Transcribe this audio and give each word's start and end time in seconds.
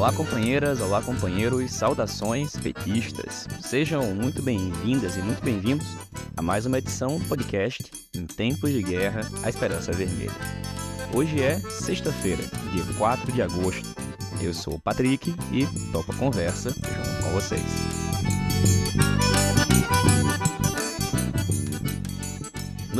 Olá, 0.00 0.14
companheiras, 0.14 0.80
olá, 0.80 1.02
companheiros, 1.02 1.72
saudações 1.72 2.56
petistas. 2.56 3.46
Sejam 3.60 4.14
muito 4.14 4.40
bem-vindas 4.40 5.14
e 5.18 5.20
muito 5.20 5.44
bem-vindos 5.44 5.86
a 6.34 6.40
mais 6.40 6.64
uma 6.64 6.78
edição 6.78 7.18
do 7.18 7.24
podcast 7.26 7.84
Em 8.14 8.24
Tempos 8.24 8.72
de 8.72 8.82
Guerra, 8.82 9.20
a 9.42 9.50
Esperança 9.50 9.92
Vermelha. 9.92 10.32
Hoje 11.14 11.42
é 11.42 11.60
sexta-feira, 11.60 12.42
dia 12.72 12.82
4 12.96 13.30
de 13.30 13.42
agosto. 13.42 13.94
Eu 14.40 14.54
sou 14.54 14.76
o 14.76 14.80
Patrick 14.80 15.34
e 15.52 15.66
topo 15.92 16.12
a 16.12 16.16
conversa 16.16 16.70
junto 16.70 17.22
com 17.22 17.30
vocês. 17.32 17.99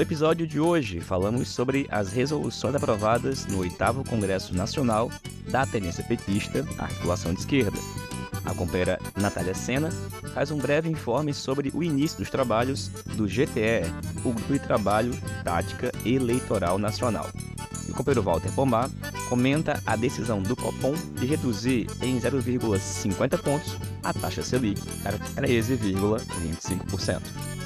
No 0.00 0.02
episódio 0.02 0.46
de 0.46 0.58
hoje, 0.58 0.98
falamos 0.98 1.50
sobre 1.50 1.86
as 1.90 2.10
resoluções 2.10 2.74
aprovadas 2.74 3.44
no 3.44 3.58
8 3.58 4.02
Congresso 4.08 4.56
Nacional 4.56 5.10
da 5.50 5.66
Tendência 5.66 6.02
Petista, 6.02 6.66
Articulação 6.78 7.34
de 7.34 7.40
Esquerda. 7.40 7.76
A 8.46 8.54
companheira 8.54 8.98
Natália 9.14 9.54
Sena 9.54 9.90
faz 10.32 10.50
um 10.50 10.56
breve 10.56 10.88
informe 10.88 11.34
sobre 11.34 11.70
o 11.74 11.82
início 11.82 12.16
dos 12.16 12.30
trabalhos 12.30 12.88
do 13.14 13.26
GTE, 13.26 13.92
o 14.24 14.32
Grupo 14.32 14.54
de 14.54 14.60
Trabalho 14.60 15.12
Tática 15.44 15.92
Eleitoral 16.02 16.78
Nacional. 16.78 17.28
E 17.86 17.90
o 17.90 17.94
companheiro 17.94 18.22
Walter 18.22 18.50
Pomar 18.52 18.88
comenta 19.28 19.82
a 19.84 19.96
decisão 19.96 20.42
do 20.42 20.56
Copom 20.56 20.94
de 21.20 21.26
reduzir 21.26 21.86
em 22.00 22.18
0,50 22.18 23.38
pontos 23.42 23.76
a 24.02 24.14
taxa 24.14 24.42
Selic 24.42 24.80
para 25.02 25.18
13,25%. 25.18 27.59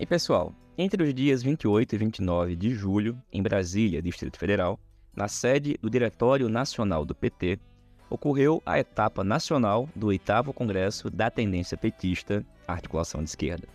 E 0.00 0.06
pessoal, 0.06 0.54
entre 0.78 1.02
os 1.02 1.12
dias 1.12 1.42
28 1.42 1.94
e 1.94 1.98
29 1.98 2.56
de 2.56 2.70
julho, 2.70 3.20
em 3.30 3.42
Brasília, 3.42 4.00
Distrito 4.00 4.38
Federal, 4.38 4.80
na 5.14 5.28
sede 5.28 5.76
do 5.82 5.90
Diretório 5.90 6.48
Nacional 6.48 7.04
do 7.04 7.14
PT, 7.14 7.58
ocorreu 8.08 8.62
a 8.64 8.78
etapa 8.78 9.22
nacional 9.22 9.86
do 9.94 10.06
8 10.06 10.54
Congresso 10.54 11.10
da 11.10 11.30
Tendência 11.30 11.76
Petista, 11.76 12.42
Articulação 12.66 13.22
de 13.22 13.28
Esquerda. 13.28 13.68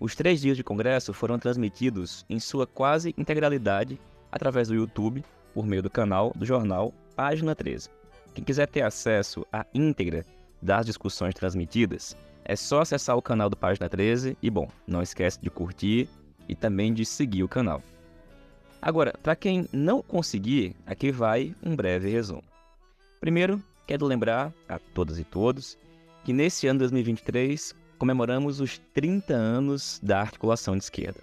Os 0.00 0.16
três 0.16 0.40
dias 0.40 0.56
de 0.56 0.64
congresso 0.64 1.12
foram 1.12 1.38
transmitidos 1.38 2.26
em 2.28 2.40
sua 2.40 2.66
quase 2.66 3.14
integralidade 3.16 3.96
através 4.32 4.66
do 4.66 4.74
YouTube, 4.74 5.22
por 5.54 5.64
meio 5.64 5.84
do 5.84 5.88
canal 5.88 6.32
do 6.34 6.44
jornal 6.44 6.92
Página 7.14 7.54
13. 7.54 7.90
Quem 8.34 8.42
quiser 8.42 8.66
ter 8.66 8.82
acesso 8.82 9.46
à 9.52 9.64
íntegra 9.72 10.26
das 10.60 10.84
discussões 10.84 11.32
transmitidas, 11.32 12.16
é 12.44 12.54
só 12.54 12.82
acessar 12.82 13.16
o 13.16 13.22
canal 13.22 13.48
do 13.48 13.56
Página 13.56 13.88
13 13.88 14.36
e, 14.42 14.50
bom, 14.50 14.68
não 14.86 15.02
esquece 15.02 15.40
de 15.40 15.50
curtir 15.50 16.08
e 16.48 16.54
também 16.54 16.92
de 16.92 17.04
seguir 17.04 17.42
o 17.42 17.48
canal. 17.48 17.82
Agora, 18.80 19.14
para 19.22 19.34
quem 19.34 19.66
não 19.72 20.02
conseguir, 20.02 20.76
aqui 20.84 21.10
vai 21.10 21.54
um 21.62 21.74
breve 21.74 22.10
resumo. 22.10 22.44
Primeiro, 23.18 23.62
quero 23.86 24.04
lembrar 24.04 24.52
a 24.68 24.78
todas 24.78 25.18
e 25.18 25.24
todos 25.24 25.78
que 26.22 26.32
nesse 26.32 26.66
ano 26.66 26.80
2023 26.80 27.74
comemoramos 27.98 28.60
os 28.60 28.78
30 28.92 29.32
anos 29.32 29.98
da 30.02 30.20
articulação 30.20 30.76
de 30.76 30.84
esquerda. 30.84 31.20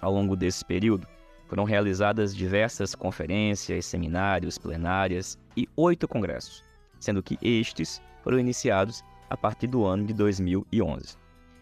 Ao 0.00 0.12
longo 0.12 0.36
desse 0.36 0.64
período, 0.64 1.08
foram 1.48 1.64
realizadas 1.64 2.34
diversas 2.34 2.94
conferências, 2.94 3.86
seminários, 3.86 4.58
plenárias 4.58 5.36
e 5.56 5.68
oito 5.76 6.06
congressos, 6.06 6.62
sendo 7.00 7.22
que 7.22 7.38
estes 7.42 8.00
foram 8.22 8.38
iniciados 8.38 9.02
a 9.28 9.36
partir 9.36 9.66
do 9.66 9.84
ano 9.84 10.04
de 10.06 10.12
2011. 10.12 11.16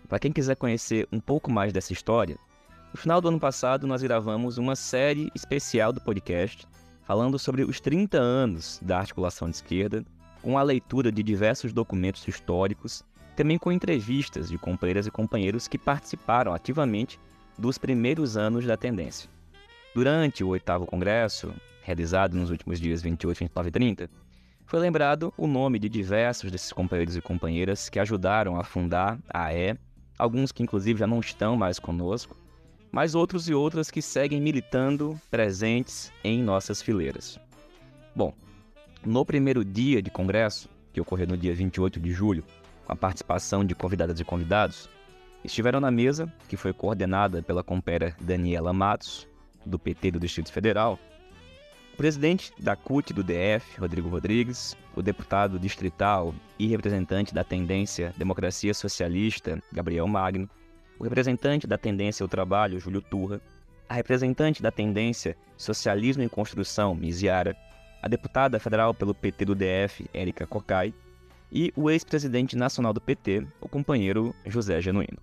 Para 0.09 0.19
quem 0.19 0.33
quiser 0.33 0.57
conhecer 0.57 1.09
um 1.11 1.20
pouco 1.20 1.51
mais 1.51 1.73
dessa 1.73 1.93
história, 1.93 2.37
no 2.93 2.98
final 2.98 3.20
do 3.20 3.29
ano 3.29 3.41
passado 3.41 3.87
nós 3.87 4.03
gravamos 4.03 4.59
uma 4.59 4.77
série 4.77 5.30
especial 5.35 5.92
do 5.92 6.01
podcast 6.01 6.67
falando 7.05 7.39
sobre 7.39 7.63
os 7.63 7.80
30 7.80 8.19
anos 8.19 8.80
da 8.83 8.98
articulação 8.98 9.48
de 9.48 9.57
esquerda, 9.57 10.05
com 10.42 10.58
a 10.58 10.63
leitura 10.63 11.11
de 11.11 11.23
diversos 11.23 11.73
documentos 11.73 12.27
históricos, 12.27 13.05
também 13.36 13.58
com 13.58 13.73
entrevistas 13.73 14.48
de 14.48 14.58
companheiras 14.58 15.07
e 15.07 15.11
companheiros 15.11 15.69
que 15.69 15.79
participaram 15.79 16.52
ativamente 16.52 17.19
dos 17.58 17.79
primeiros 17.79 18.36
anos 18.36 18.64
da 18.64 18.77
tendência. 18.77 19.29
Durante 19.95 20.42
o 20.42 20.48
oitavo 20.48 20.86
congresso, 20.86 21.55
realizado 21.83 22.36
nos 22.36 22.51
últimos 22.51 22.81
dias 22.81 23.02
28, 23.02 23.39
29 23.39 23.69
e 23.69 23.73
30, 23.73 24.11
foi 24.67 24.80
lembrado 24.80 25.33
o 25.36 25.47
nome 25.47 25.79
de 25.79 25.89
diversos 25.89 26.51
desses 26.51 26.73
companheiros 26.73 27.17
e 27.17 27.20
companheiras 27.20 27.89
que 27.89 27.98
ajudaram 27.98 28.58
a 28.58 28.64
fundar 28.64 29.19
a 29.29 29.47
AE, 29.47 29.79
alguns 30.19 30.52
que 30.52 30.63
inclusive 30.63 30.98
já 30.98 31.07
não 31.07 31.20
estão 31.20 31.57
mais 31.57 31.79
conosco, 31.79 32.36
mas 32.91 33.14
outros 33.14 33.48
e 33.48 33.55
outras 33.55 33.91
que 33.91 34.01
seguem 34.01 34.41
militando 34.41 35.20
presentes 35.30 36.13
em 36.23 36.42
nossas 36.42 36.80
fileiras. 36.80 37.39
Bom, 38.14 38.33
no 39.05 39.25
primeiro 39.25 39.64
dia 39.64 40.01
de 40.01 40.11
congresso, 40.11 40.69
que 40.92 41.01
ocorreu 41.01 41.27
no 41.27 41.36
dia 41.36 41.55
28 41.55 42.01
de 42.01 42.13
julho, 42.13 42.45
com 42.85 42.92
a 42.92 42.96
participação 42.96 43.64
de 43.64 43.75
convidadas 43.75 44.20
e 44.20 44.25
convidados, 44.25 44.89
estiveram 45.42 45.81
na 45.81 45.91
mesa, 45.91 46.33
que 46.48 46.57
foi 46.57 46.73
coordenada 46.73 47.42
pela 47.42 47.63
companheira 47.63 48.17
Daniela 48.20 48.73
Matos, 48.73 49.27
do 49.67 49.79
PT 49.79 50.13
do 50.13 50.20
Distrito 50.20 50.52
Federal, 50.52 50.98
o 51.95 51.97
presidente 51.97 52.53
da 52.59 52.75
CUT 52.75 53.15
do 53.15 53.23
DF, 53.23 53.79
Rodrigo 53.79 54.09
Rodrigues, 54.09 54.77
o 54.97 55.01
deputado 55.01 55.61
distrital 55.61 56.35
e 56.59 56.67
representante 56.67 57.33
da 57.33 57.45
tendência 57.45 58.13
Democracia 58.17 58.75
Socialista, 58.75 59.63
Gabriel 59.73 60.09
Magno, 60.09 60.51
o 60.99 61.05
representante 61.05 61.69
da 61.69 61.79
tendência 61.79 62.25
ao 62.25 62.29
trabalho, 62.29 62.81
Júlio 62.81 63.01
Turra, 63.01 63.41
a 63.89 63.95
representante 63.95 64.61
da 64.61 64.73
tendência 64.73 65.37
Socialismo 65.57 66.25
em 66.25 66.29
Construção, 66.29 66.97
Miziara, 66.97 67.57
a 68.03 68.09
deputada 68.09 68.59
federal 68.59 68.93
pelo 68.93 69.15
PT 69.15 69.45
do 69.45 69.55
DF, 69.55 70.05
Érica 70.13 70.49
Cocai, 70.49 70.93
e 71.53 71.73
o 71.77 71.89
ex-presidente 71.89 72.57
nacional 72.57 72.93
do 72.93 73.01
PT, 73.01 73.47
o 73.61 73.69
companheiro 73.69 74.35
José 74.45 74.81
Genuíno. 74.81 75.19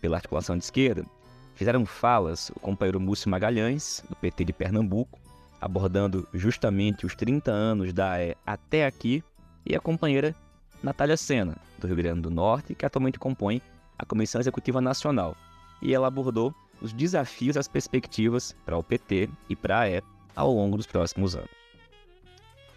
Pela 0.00 0.16
articulação 0.16 0.58
de 0.58 0.64
esquerda, 0.64 1.06
fizeram 1.54 1.86
falas 1.86 2.50
o 2.50 2.58
companheiro 2.58 2.98
Múcio 2.98 3.30
Magalhães, 3.30 4.02
do 4.10 4.16
PT 4.16 4.46
de 4.46 4.52
Pernambuco, 4.52 5.21
abordando 5.62 6.28
justamente 6.34 7.06
os 7.06 7.14
30 7.14 7.52
anos 7.52 7.92
da 7.92 8.10
AE 8.14 8.36
até 8.44 8.84
aqui, 8.84 9.22
e 9.64 9.76
a 9.76 9.80
companheira 9.80 10.34
Natália 10.82 11.16
Sena, 11.16 11.56
do 11.78 11.86
Rio 11.86 11.94
Grande 11.94 12.22
do 12.22 12.30
Norte, 12.30 12.74
que 12.74 12.84
atualmente 12.84 13.16
compõe 13.16 13.62
a 13.96 14.04
Comissão 14.04 14.40
Executiva 14.40 14.80
Nacional. 14.80 15.36
E 15.80 15.94
ela 15.94 16.08
abordou 16.08 16.52
os 16.80 16.92
desafios 16.92 17.54
e 17.54 17.60
as 17.60 17.68
perspectivas 17.68 18.56
para 18.66 18.76
o 18.76 18.82
PT 18.82 19.30
e 19.48 19.54
para 19.54 19.78
a 19.78 19.80
AE 19.82 20.02
ao 20.34 20.52
longo 20.52 20.76
dos 20.76 20.86
próximos 20.86 21.36
anos. 21.36 21.50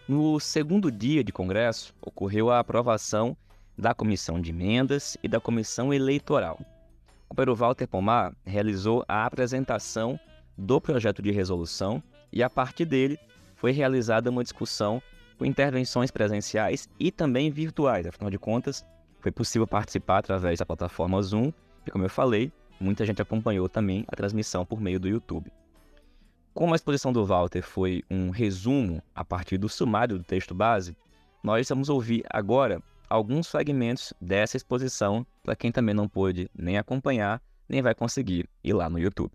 No 0.07 0.39
segundo 0.39 0.91
dia 0.91 1.23
de 1.23 1.31
congresso, 1.31 1.91
ocorreu 1.99 2.51
a 2.51 2.59
aprovação 2.59 3.35
da 3.75 3.95
Comissão 3.95 4.39
de 4.39 4.51
Emendas 4.51 5.17
e 5.23 5.27
da 5.27 5.39
Comissão 5.39 5.91
Eleitoral. 5.91 6.59
O 7.25 7.29
companheiro 7.29 7.55
Walter 7.55 7.87
Pomar 7.87 8.35
realizou 8.45 9.03
a 9.07 9.25
apresentação 9.25 10.19
do 10.55 10.79
projeto 10.79 11.23
de 11.23 11.31
resolução 11.31 12.03
e 12.35 12.43
a 12.43 12.49
partir 12.49 12.83
dele 12.83 13.17
foi 13.55 13.71
realizada 13.71 14.29
uma 14.29 14.43
discussão 14.43 15.01
com 15.37 15.45
intervenções 15.45 16.11
presenciais 16.11 16.89
e 16.99 17.09
também 17.09 17.49
virtuais. 17.49 18.05
Afinal 18.05 18.29
de 18.29 18.37
contas, 18.37 18.85
foi 19.21 19.31
possível 19.31 19.65
participar 19.65 20.17
através 20.17 20.59
da 20.59 20.65
plataforma 20.65 21.21
Zoom 21.21 21.51
e, 21.87 21.91
como 21.91 22.03
eu 22.03 22.09
falei, 22.09 22.51
muita 22.79 23.05
gente 23.05 23.21
acompanhou 23.21 23.69
também 23.69 24.05
a 24.07 24.15
transmissão 24.15 24.65
por 24.65 24.81
meio 24.81 24.99
do 24.99 25.07
YouTube. 25.07 25.51
Como 26.53 26.73
a 26.73 26.75
exposição 26.75 27.11
do 27.11 27.25
Walter 27.25 27.61
foi 27.61 28.03
um 28.09 28.29
resumo 28.29 29.01
a 29.13 29.25
partir 29.25 29.57
do 29.57 29.67
sumário 29.67 30.17
do 30.17 30.23
texto 30.23 30.53
base, 30.53 30.95
nós 31.43 31.67
vamos 31.69 31.89
ouvir 31.89 32.23
agora 32.29 32.81
alguns 33.09 33.47
fragmentos 33.47 34.13
dessa 34.19 34.57
exposição 34.57 35.25
para 35.43 35.55
quem 35.55 35.71
também 35.71 35.93
não 35.93 36.07
pôde 36.07 36.49
nem 36.57 36.77
acompanhar, 36.77 37.41
nem 37.67 37.81
vai 37.81 37.93
conseguir 37.93 38.49
ir 38.63 38.73
lá 38.73 38.89
no 38.89 38.99
YouTube. 38.99 39.31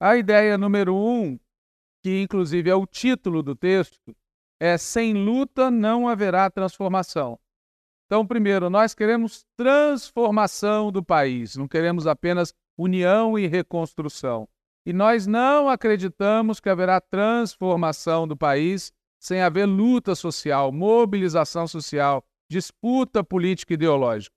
A 0.00 0.16
ideia 0.16 0.58
número 0.58 0.94
um 0.96 1.38
que 2.02 2.22
inclusive 2.22 2.68
é 2.68 2.74
o 2.74 2.86
título 2.86 3.42
do 3.42 3.54
texto, 3.54 3.98
é 4.60 4.76
Sem 4.76 5.14
luta 5.14 5.70
não 5.70 6.08
haverá 6.08 6.50
transformação. 6.50 7.38
Então, 8.06 8.26
primeiro, 8.26 8.68
nós 8.68 8.94
queremos 8.94 9.44
transformação 9.56 10.92
do 10.92 11.02
país, 11.02 11.56
não 11.56 11.66
queremos 11.66 12.06
apenas 12.06 12.52
união 12.76 13.38
e 13.38 13.46
reconstrução. 13.46 14.48
E 14.84 14.92
nós 14.92 15.26
não 15.26 15.68
acreditamos 15.68 16.60
que 16.60 16.68
haverá 16.68 17.00
transformação 17.00 18.26
do 18.26 18.36
país 18.36 18.92
sem 19.20 19.40
haver 19.40 19.66
luta 19.66 20.14
social, 20.14 20.72
mobilização 20.72 21.66
social, 21.68 22.24
disputa 22.50 23.22
política 23.22 23.72
e 23.72 23.76
ideológica. 23.76 24.34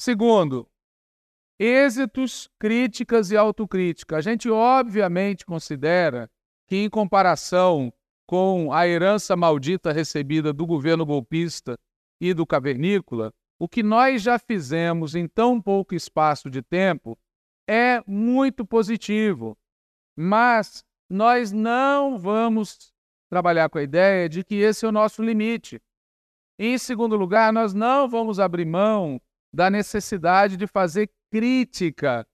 Segundo, 0.00 0.68
êxitos, 1.58 2.48
críticas 2.58 3.30
e 3.30 3.36
autocrítica. 3.36 4.16
A 4.16 4.20
gente 4.20 4.48
obviamente 4.48 5.44
considera 5.44 6.30
que, 6.66 6.76
em 6.76 6.90
comparação 6.90 7.92
com 8.26 8.72
a 8.72 8.86
herança 8.86 9.36
maldita 9.36 9.92
recebida 9.92 10.52
do 10.52 10.66
governo 10.66 11.06
golpista 11.06 11.78
e 12.20 12.34
do 12.34 12.46
cavernícola, 12.46 13.32
o 13.58 13.68
que 13.68 13.82
nós 13.82 14.22
já 14.22 14.38
fizemos 14.38 15.14
em 15.14 15.26
tão 15.26 15.60
pouco 15.62 15.94
espaço 15.94 16.50
de 16.50 16.60
tempo 16.60 17.16
é 17.68 18.02
muito 18.06 18.66
positivo, 18.66 19.56
mas 20.16 20.84
nós 21.08 21.52
não 21.52 22.18
vamos 22.18 22.92
trabalhar 23.30 23.68
com 23.68 23.78
a 23.78 23.82
ideia 23.82 24.28
de 24.28 24.44
que 24.44 24.56
esse 24.56 24.84
é 24.84 24.88
o 24.88 24.92
nosso 24.92 25.22
limite. 25.22 25.80
Em 26.58 26.78
segundo 26.78 27.16
lugar, 27.16 27.52
nós 27.52 27.74
não 27.74 28.08
vamos 28.08 28.38
abrir 28.40 28.64
mão 28.64 29.20
da 29.52 29.70
necessidade 29.70 30.56
de 30.56 30.66
fazer 30.66 31.10
crítica 31.30 32.26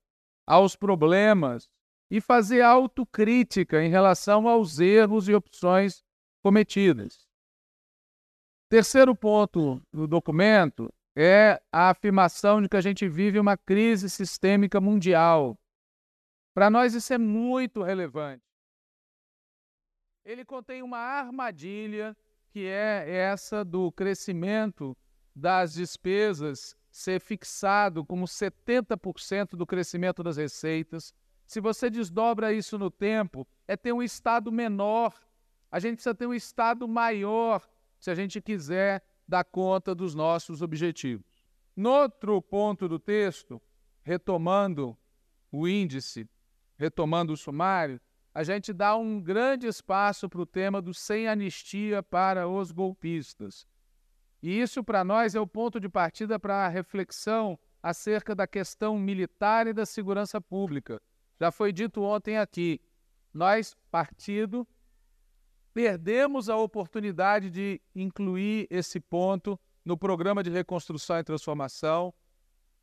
aos 0.45 0.75
problemas 0.75 1.69
e 2.13 2.21
fazer 2.21 2.61
autocrítica 2.61 3.83
em 3.83 3.89
relação 3.89 4.47
aos 4.47 4.79
erros 4.79 5.27
e 5.27 5.33
opções 5.33 6.05
cometidas. 6.43 7.27
Terceiro 8.69 9.15
ponto 9.15 9.81
do 9.91 10.05
documento 10.05 10.93
é 11.15 11.59
a 11.71 11.89
afirmação 11.89 12.61
de 12.61 12.69
que 12.69 12.77
a 12.77 12.81
gente 12.81 13.09
vive 13.09 13.39
uma 13.39 13.57
crise 13.57 14.11
sistêmica 14.11 14.79
mundial. 14.79 15.57
Para 16.53 16.69
nós 16.69 16.93
isso 16.93 17.11
é 17.11 17.17
muito 17.17 17.81
relevante. 17.81 18.43
Ele 20.23 20.45
contém 20.45 20.83
uma 20.83 20.99
armadilha 20.99 22.15
que 22.51 22.67
é 22.67 23.09
essa 23.09 23.65
do 23.65 23.91
crescimento 23.91 24.95
das 25.35 25.73
despesas 25.73 26.77
ser 26.91 27.19
fixado 27.19 28.05
como 28.05 28.25
70% 28.25 29.55
do 29.55 29.65
crescimento 29.65 30.21
das 30.21 30.37
receitas. 30.37 31.11
Se 31.45 31.59
você 31.59 31.89
desdobra 31.89 32.53
isso 32.53 32.77
no 32.77 32.89
tempo, 32.89 33.47
é 33.67 33.75
ter 33.75 33.91
um 33.91 34.01
Estado 34.01 34.51
menor. 34.51 35.13
A 35.71 35.79
gente 35.79 35.95
precisa 35.95 36.15
ter 36.15 36.27
um 36.27 36.33
Estado 36.33 36.87
maior 36.87 37.67
se 37.99 38.09
a 38.11 38.15
gente 38.15 38.41
quiser 38.41 39.03
dar 39.27 39.43
conta 39.43 39.95
dos 39.95 40.13
nossos 40.13 40.61
objetivos. 40.61 41.25
No 41.75 41.89
outro 41.89 42.41
ponto 42.41 42.87
do 42.87 42.99
texto, 42.99 43.61
retomando 44.03 44.97
o 45.51 45.67
índice, 45.67 46.29
retomando 46.77 47.33
o 47.33 47.37
sumário, 47.37 47.99
a 48.33 48.43
gente 48.43 48.73
dá 48.73 48.95
um 48.95 49.21
grande 49.21 49.67
espaço 49.67 50.27
para 50.27 50.41
o 50.41 50.45
tema 50.45 50.81
do 50.81 50.93
sem 50.93 51.27
anistia 51.27 52.01
para 52.01 52.47
os 52.47 52.71
golpistas. 52.71 53.67
E 54.41 54.59
isso, 54.59 54.83
para 54.83 55.03
nós, 55.03 55.35
é 55.35 55.39
o 55.39 55.47
ponto 55.47 55.79
de 55.79 55.87
partida 55.87 56.39
para 56.39 56.65
a 56.65 56.67
reflexão 56.67 57.57
acerca 57.81 58.35
da 58.35 58.47
questão 58.47 58.97
militar 58.97 59.67
e 59.67 59.73
da 59.73 59.85
segurança 59.85 60.41
pública. 60.41 61.01
Já 61.39 61.51
foi 61.51 61.71
dito 61.71 62.01
ontem 62.01 62.37
aqui, 62.37 62.79
nós, 63.33 63.75
partido, 63.89 64.67
perdemos 65.73 66.49
a 66.49 66.55
oportunidade 66.55 67.49
de 67.49 67.81
incluir 67.95 68.67
esse 68.69 68.99
ponto 68.99 69.59
no 69.83 69.97
programa 69.97 70.43
de 70.43 70.49
reconstrução 70.49 71.17
e 71.19 71.23
transformação. 71.23 72.13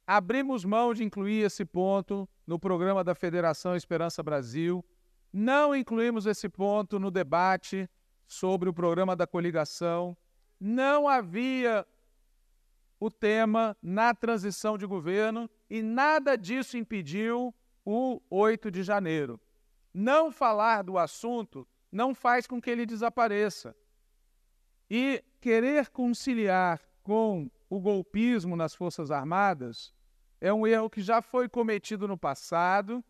Abrimos 0.07 0.65
mão 0.65 0.93
de 0.93 1.05
incluir 1.05 1.45
esse 1.45 1.65
ponto 1.65 2.29
no 2.47 2.59
programa 2.59 3.05
da 3.05 3.15
Federação 3.15 3.77
Esperança 3.77 4.23
Brasil. 4.23 4.85
Não 5.33 5.75
incluímos 5.75 6.27
esse 6.27 6.49
ponto 6.49 6.99
no 6.99 7.11
debate 7.11 7.89
sobre 8.27 8.69
o 8.69 8.75
programa 8.75 9.15
da 9.15 9.27
coligação 9.27 10.17
não 10.61 11.09
havia 11.09 11.87
o 13.01 13.11
tema 13.11 13.75
na 13.83 14.15
transição 14.15 14.77
de 14.77 14.85
governo 14.85 15.49
e 15.71 15.81
nada 15.81 16.37
disso 16.37 16.77
impediu 16.77 17.55
o 17.85 18.21
8 18.31 18.71
de 18.71 18.83
janeiro. 18.83 19.41
Não 19.93 20.31
falar 20.31 20.83
do 20.83 20.99
assunto 20.99 21.67
não 21.91 22.15
faz 22.15 22.47
com 22.47 22.61
que 22.61 22.71
ele 22.71 22.87
desapareça. 22.87 23.75
E 24.89 25.25
querer 25.41 25.89
conciliar 25.91 26.81
com 27.03 27.51
o 27.69 27.81
golpismo 27.81 28.57
nas 28.57 28.75
Forças 28.75 29.11
Armadas 29.11 29.93
é 30.41 30.53
um 30.53 30.67
erro 30.67 30.91
que 30.91 31.03
já 31.03 31.21
foi 31.21 31.49
cometido 31.49 32.09
no 32.09 32.17
passado, 32.17 33.05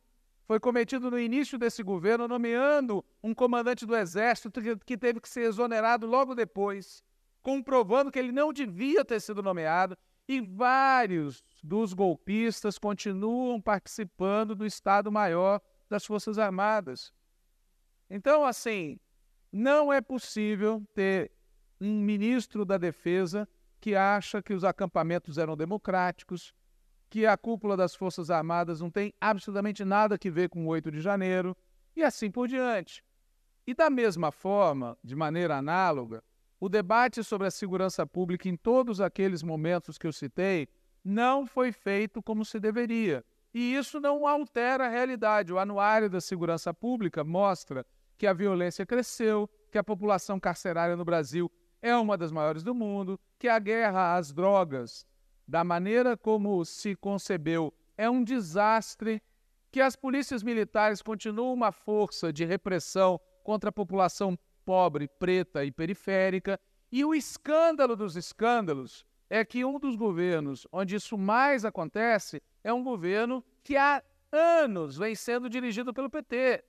foi 0.44 0.58
cometido 0.58 1.10
no 1.10 1.18
início 1.18 1.58
desse 1.58 1.82
governo, 1.82 2.26
nomeando 2.26 3.04
um 3.22 3.32
comandante 3.34 3.86
do 3.86 3.96
Exército 3.96 4.60
que 4.84 4.96
teve 4.96 5.20
que 5.20 5.28
ser 5.28 5.42
exonerado 5.42 6.06
logo 6.06 6.34
depois 6.34 7.04
comprovando 7.42 8.10
que 8.10 8.18
ele 8.18 8.32
não 8.32 8.52
devia 8.52 9.04
ter 9.04 9.20
sido 9.20 9.42
nomeado, 9.42 9.96
e 10.28 10.40
vários 10.40 11.42
dos 11.62 11.92
golpistas 11.92 12.78
continuam 12.78 13.60
participando 13.60 14.54
do 14.54 14.64
Estado-Maior 14.64 15.60
das 15.88 16.04
Forças 16.04 16.38
Armadas. 16.38 17.12
Então, 18.08 18.44
assim, 18.44 18.98
não 19.52 19.92
é 19.92 20.00
possível 20.00 20.84
ter 20.94 21.32
um 21.80 22.00
ministro 22.00 22.64
da 22.64 22.78
Defesa 22.78 23.48
que 23.80 23.96
acha 23.96 24.42
que 24.42 24.52
os 24.52 24.62
acampamentos 24.62 25.38
eram 25.38 25.56
democráticos, 25.56 26.54
que 27.08 27.26
a 27.26 27.36
cúpula 27.36 27.76
das 27.76 27.94
Forças 27.94 28.30
Armadas 28.30 28.80
não 28.80 28.90
tem 28.90 29.12
absolutamente 29.20 29.84
nada 29.84 30.16
a 30.16 30.30
ver 30.30 30.48
com 30.48 30.64
o 30.64 30.68
8 30.68 30.90
de 30.90 31.00
janeiro, 31.00 31.56
e 31.96 32.02
assim 32.02 32.30
por 32.30 32.46
diante. 32.46 33.02
E 33.66 33.74
da 33.74 33.90
mesma 33.90 34.30
forma, 34.30 34.96
de 35.02 35.16
maneira 35.16 35.56
análoga, 35.56 36.22
o 36.60 36.68
debate 36.68 37.24
sobre 37.24 37.46
a 37.46 37.50
segurança 37.50 38.06
pública 38.06 38.46
em 38.46 38.54
todos 38.54 39.00
aqueles 39.00 39.42
momentos 39.42 39.96
que 39.96 40.06
eu 40.06 40.12
citei 40.12 40.68
não 41.02 41.46
foi 41.46 41.72
feito 41.72 42.22
como 42.22 42.44
se 42.44 42.60
deveria. 42.60 43.24
E 43.52 43.74
isso 43.74 43.98
não 43.98 44.26
altera 44.26 44.86
a 44.86 44.90
realidade. 44.90 45.52
O 45.52 45.58
Anuário 45.58 46.10
da 46.10 46.20
Segurança 46.20 46.72
Pública 46.74 47.24
mostra 47.24 47.84
que 48.18 48.26
a 48.26 48.34
violência 48.34 48.84
cresceu, 48.84 49.48
que 49.72 49.78
a 49.78 49.82
população 49.82 50.38
carcerária 50.38 50.94
no 50.94 51.04
Brasil 51.04 51.50
é 51.80 51.96
uma 51.96 52.18
das 52.18 52.30
maiores 52.30 52.62
do 52.62 52.74
mundo, 52.74 53.18
que 53.38 53.48
a 53.48 53.58
guerra 53.58 54.14
às 54.16 54.30
drogas, 54.30 55.06
da 55.48 55.64
maneira 55.64 56.16
como 56.16 56.62
se 56.66 56.94
concebeu, 56.94 57.72
é 57.96 58.08
um 58.10 58.22
desastre, 58.22 59.22
que 59.72 59.80
as 59.80 59.96
polícias 59.96 60.42
militares 60.42 61.00
continuam 61.00 61.54
uma 61.54 61.72
força 61.72 62.30
de 62.30 62.44
repressão 62.44 63.18
contra 63.42 63.70
a 63.70 63.72
população 63.72 64.38
pobre, 64.70 65.08
preta 65.08 65.64
e 65.64 65.72
periférica. 65.72 66.56
E 66.92 67.04
o 67.04 67.12
escândalo 67.12 67.96
dos 67.96 68.14
escândalos 68.14 69.04
é 69.28 69.44
que 69.44 69.64
um 69.64 69.80
dos 69.80 69.96
governos 69.96 70.64
onde 70.70 70.94
isso 70.94 71.18
mais 71.18 71.64
acontece 71.64 72.40
é 72.62 72.72
um 72.72 72.84
governo 72.84 73.44
que 73.64 73.76
há 73.76 74.00
anos 74.30 74.96
vem 74.96 75.16
sendo 75.16 75.50
dirigido 75.50 75.92
pelo 75.92 76.08
PT. 76.08 76.62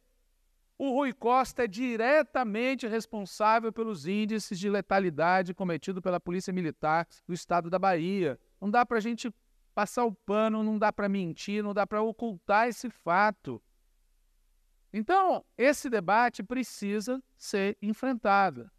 O 0.79 0.89
Rui 0.95 1.13
Costa 1.13 1.65
é 1.65 1.67
diretamente 1.67 2.87
responsável 2.87 3.71
pelos 3.71 4.07
índices 4.07 4.57
de 4.57 4.67
letalidade 4.67 5.53
cometidos 5.53 6.01
pela 6.01 6.19
Polícia 6.19 6.51
Militar 6.51 7.07
do 7.27 7.35
Estado 7.35 7.69
da 7.69 7.77
Bahia. 7.77 8.39
Não 8.59 8.71
dá 8.71 8.83
para 8.83 8.97
a 8.97 9.01
gente 9.01 9.31
passar 9.75 10.05
o 10.05 10.11
pano, 10.11 10.63
não 10.63 10.79
dá 10.79 10.91
para 10.91 11.07
mentir, 11.07 11.63
não 11.63 11.71
dá 11.71 11.85
para 11.85 12.01
ocultar 12.01 12.67
esse 12.67 12.89
fato. 12.89 13.61
Então, 14.93 15.45
esse 15.57 15.89
debate 15.89 16.43
precisa 16.43 17.23
ser 17.37 17.77
enfrentado. 17.81 18.69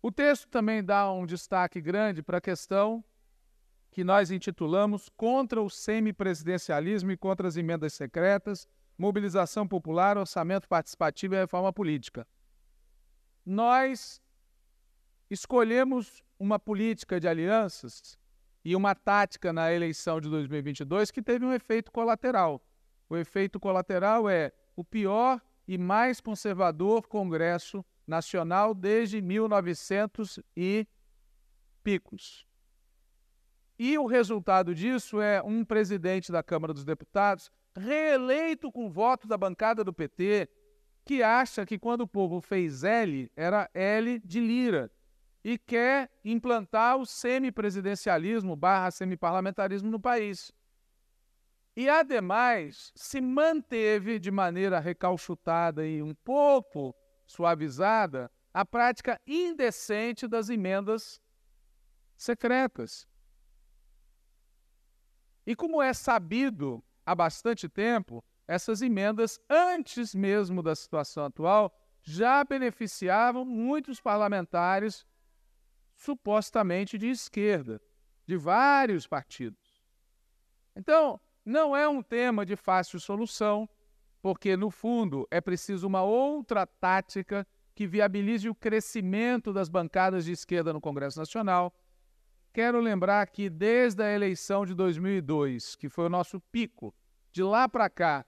O 0.00 0.12
texto 0.12 0.48
também 0.48 0.84
dá 0.84 1.10
um 1.10 1.26
destaque 1.26 1.80
grande 1.80 2.22
para 2.22 2.38
a 2.38 2.40
questão 2.40 3.02
que 3.90 4.04
nós 4.04 4.30
intitulamos 4.30 5.08
Contra 5.16 5.62
o 5.62 5.70
Semipresidencialismo 5.70 7.10
e 7.10 7.16
contra 7.16 7.48
as 7.48 7.56
Emendas 7.56 7.94
Secretas, 7.94 8.68
Mobilização 8.98 9.66
Popular, 9.66 10.18
Orçamento 10.18 10.68
Participativo 10.68 11.34
e 11.34 11.38
Reforma 11.38 11.72
Política. 11.72 12.26
Nós 13.46 14.20
escolhemos 15.30 16.22
uma 16.38 16.58
política 16.58 17.18
de 17.18 17.26
alianças 17.26 18.18
e 18.64 18.74
uma 18.76 18.94
tática 18.94 19.52
na 19.52 19.72
eleição 19.72 20.20
de 20.20 20.28
2022 20.28 21.10
que 21.10 21.22
teve 21.22 21.44
um 21.44 21.52
efeito 21.52 21.90
colateral. 21.90 22.62
O 23.08 23.16
efeito 23.16 23.60
colateral 23.60 24.28
é 24.28 24.52
o 24.76 24.84
pior 24.84 25.40
e 25.66 25.78
mais 25.78 26.20
conservador 26.20 27.06
Congresso 27.06 27.84
Nacional 28.06 28.74
desde 28.74 29.22
1900 29.22 30.40
e 30.56 30.86
picos. 31.82 32.46
E 33.78 33.98
o 33.98 34.06
resultado 34.06 34.74
disso 34.74 35.20
é 35.20 35.42
um 35.42 35.64
presidente 35.64 36.30
da 36.30 36.42
Câmara 36.42 36.72
dos 36.72 36.84
Deputados 36.84 37.50
reeleito 37.76 38.70
com 38.70 38.90
voto 38.90 39.26
da 39.26 39.36
bancada 39.36 39.82
do 39.82 39.92
PT, 39.92 40.48
que 41.04 41.22
acha 41.22 41.66
que 41.66 41.78
quando 41.78 42.02
o 42.02 42.08
povo 42.08 42.40
fez 42.40 42.84
L, 42.84 43.30
era 43.36 43.68
L 43.74 44.18
de 44.20 44.40
lira, 44.40 44.90
e 45.42 45.58
quer 45.58 46.10
implantar 46.24 46.96
o 46.96 47.04
semipresidencialismo 47.04 48.56
barra 48.56 48.90
semiparlamentarismo 48.90 49.90
no 49.90 50.00
país. 50.00 50.52
E, 51.76 51.88
ademais, 51.88 52.92
se 52.94 53.20
manteve 53.20 54.18
de 54.18 54.30
maneira 54.30 54.78
recalchutada 54.78 55.86
e 55.86 56.02
um 56.02 56.14
pouco 56.14 56.94
suavizada 57.26 58.30
a 58.52 58.64
prática 58.64 59.20
indecente 59.26 60.28
das 60.28 60.48
emendas 60.48 61.20
secretas. 62.16 63.08
E 65.44 65.56
como 65.56 65.82
é 65.82 65.92
sabido 65.92 66.82
há 67.04 67.14
bastante 67.14 67.68
tempo, 67.68 68.24
essas 68.46 68.80
emendas, 68.80 69.40
antes 69.50 70.14
mesmo 70.14 70.62
da 70.62 70.76
situação 70.76 71.24
atual, 71.24 71.74
já 72.02 72.44
beneficiavam 72.44 73.44
muitos 73.44 74.00
parlamentares 74.00 75.06
supostamente 75.96 76.98
de 76.98 77.08
esquerda, 77.08 77.80
de 78.26 78.36
vários 78.36 79.06
partidos. 79.06 79.82
Então, 80.76 81.20
não 81.44 81.76
é 81.76 81.88
um 81.88 82.02
tema 82.02 82.46
de 82.46 82.56
fácil 82.56 82.98
solução, 82.98 83.68
porque, 84.22 84.56
no 84.56 84.70
fundo, 84.70 85.28
é 85.30 85.40
preciso 85.40 85.86
uma 85.86 86.02
outra 86.02 86.66
tática 86.66 87.46
que 87.74 87.86
viabilize 87.86 88.48
o 88.48 88.54
crescimento 88.54 89.52
das 89.52 89.68
bancadas 89.68 90.24
de 90.24 90.32
esquerda 90.32 90.72
no 90.72 90.80
Congresso 90.80 91.18
Nacional. 91.18 91.74
Quero 92.52 92.80
lembrar 92.80 93.26
que, 93.26 93.50
desde 93.50 94.02
a 94.02 94.12
eleição 94.12 94.64
de 94.64 94.74
2002, 94.74 95.76
que 95.76 95.88
foi 95.88 96.06
o 96.06 96.08
nosso 96.08 96.40
pico, 96.40 96.94
de 97.32 97.42
lá 97.42 97.68
para 97.68 97.90
cá, 97.90 98.24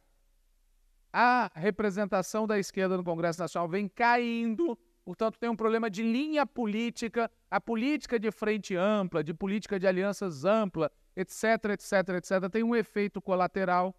a 1.12 1.50
representação 1.54 2.46
da 2.46 2.58
esquerda 2.58 2.96
no 2.96 3.04
Congresso 3.04 3.40
Nacional 3.40 3.68
vem 3.68 3.88
caindo, 3.88 4.76
portanto, 5.02 5.38
tem 5.38 5.48
um 5.48 5.56
problema 5.56 5.88
de 5.88 6.02
linha 6.02 6.44
política, 6.44 7.30
a 7.50 7.58
política 7.58 8.18
de 8.18 8.30
frente 8.30 8.76
ampla, 8.76 9.24
de 9.24 9.32
política 9.32 9.80
de 9.80 9.86
alianças 9.86 10.44
ampla, 10.44 10.90
etc, 11.16 11.70
etc, 11.70 11.92
etc, 12.16 12.50
tem 12.50 12.62
um 12.62 12.76
efeito 12.76 13.20
colateral 13.20 13.94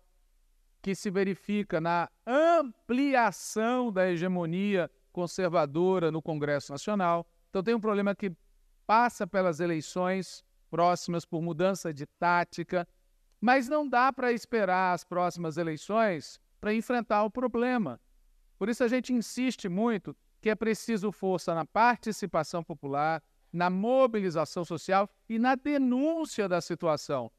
que 0.82 0.94
se 0.94 1.10
verifica 1.10 1.82
na 1.82 2.10
ampliação 2.26 3.92
da 3.92 4.10
hegemonia 4.10 4.90
conservadora 5.12 6.12
no 6.12 6.22
Congresso 6.22 6.72
Nacional. 6.72 7.28
Então, 7.50 7.64
tem 7.64 7.74
um 7.74 7.80
problema 7.80 8.16
que 8.16 8.32
passa 8.86 9.26
pelas 9.26 9.60
eleições 9.60 10.46
próximas 10.70 11.26
por 11.26 11.42
mudança 11.42 11.94
de 11.94 12.06
tática, 12.06 12.88
mas 13.42 13.68
não 13.68 13.88
dá 13.88 14.14
para 14.14 14.32
esperar 14.32 14.94
as 14.94 15.04
próximas 15.04 15.58
eleições 15.58 16.40
para 16.62 16.74
enfrentar 16.74 17.24
o 17.24 17.32
problema. 17.32 18.00
Por 18.58 18.70
isso 18.70 18.84
a 18.84 18.88
gente 18.88 19.14
insiste 19.14 19.70
muito 19.70 20.16
que 20.42 20.50
é 20.50 20.56
preciso 20.56 21.12
força 21.12 21.54
na 21.54 21.66
participação 21.66 22.64
popular, 22.64 23.22
na 23.52 23.70
mobilização 23.70 24.64
social 24.66 25.10
e 25.28 25.40
na 25.40 25.56
denúncia 25.56 26.48
da 26.48 26.62
situação. 26.62 27.32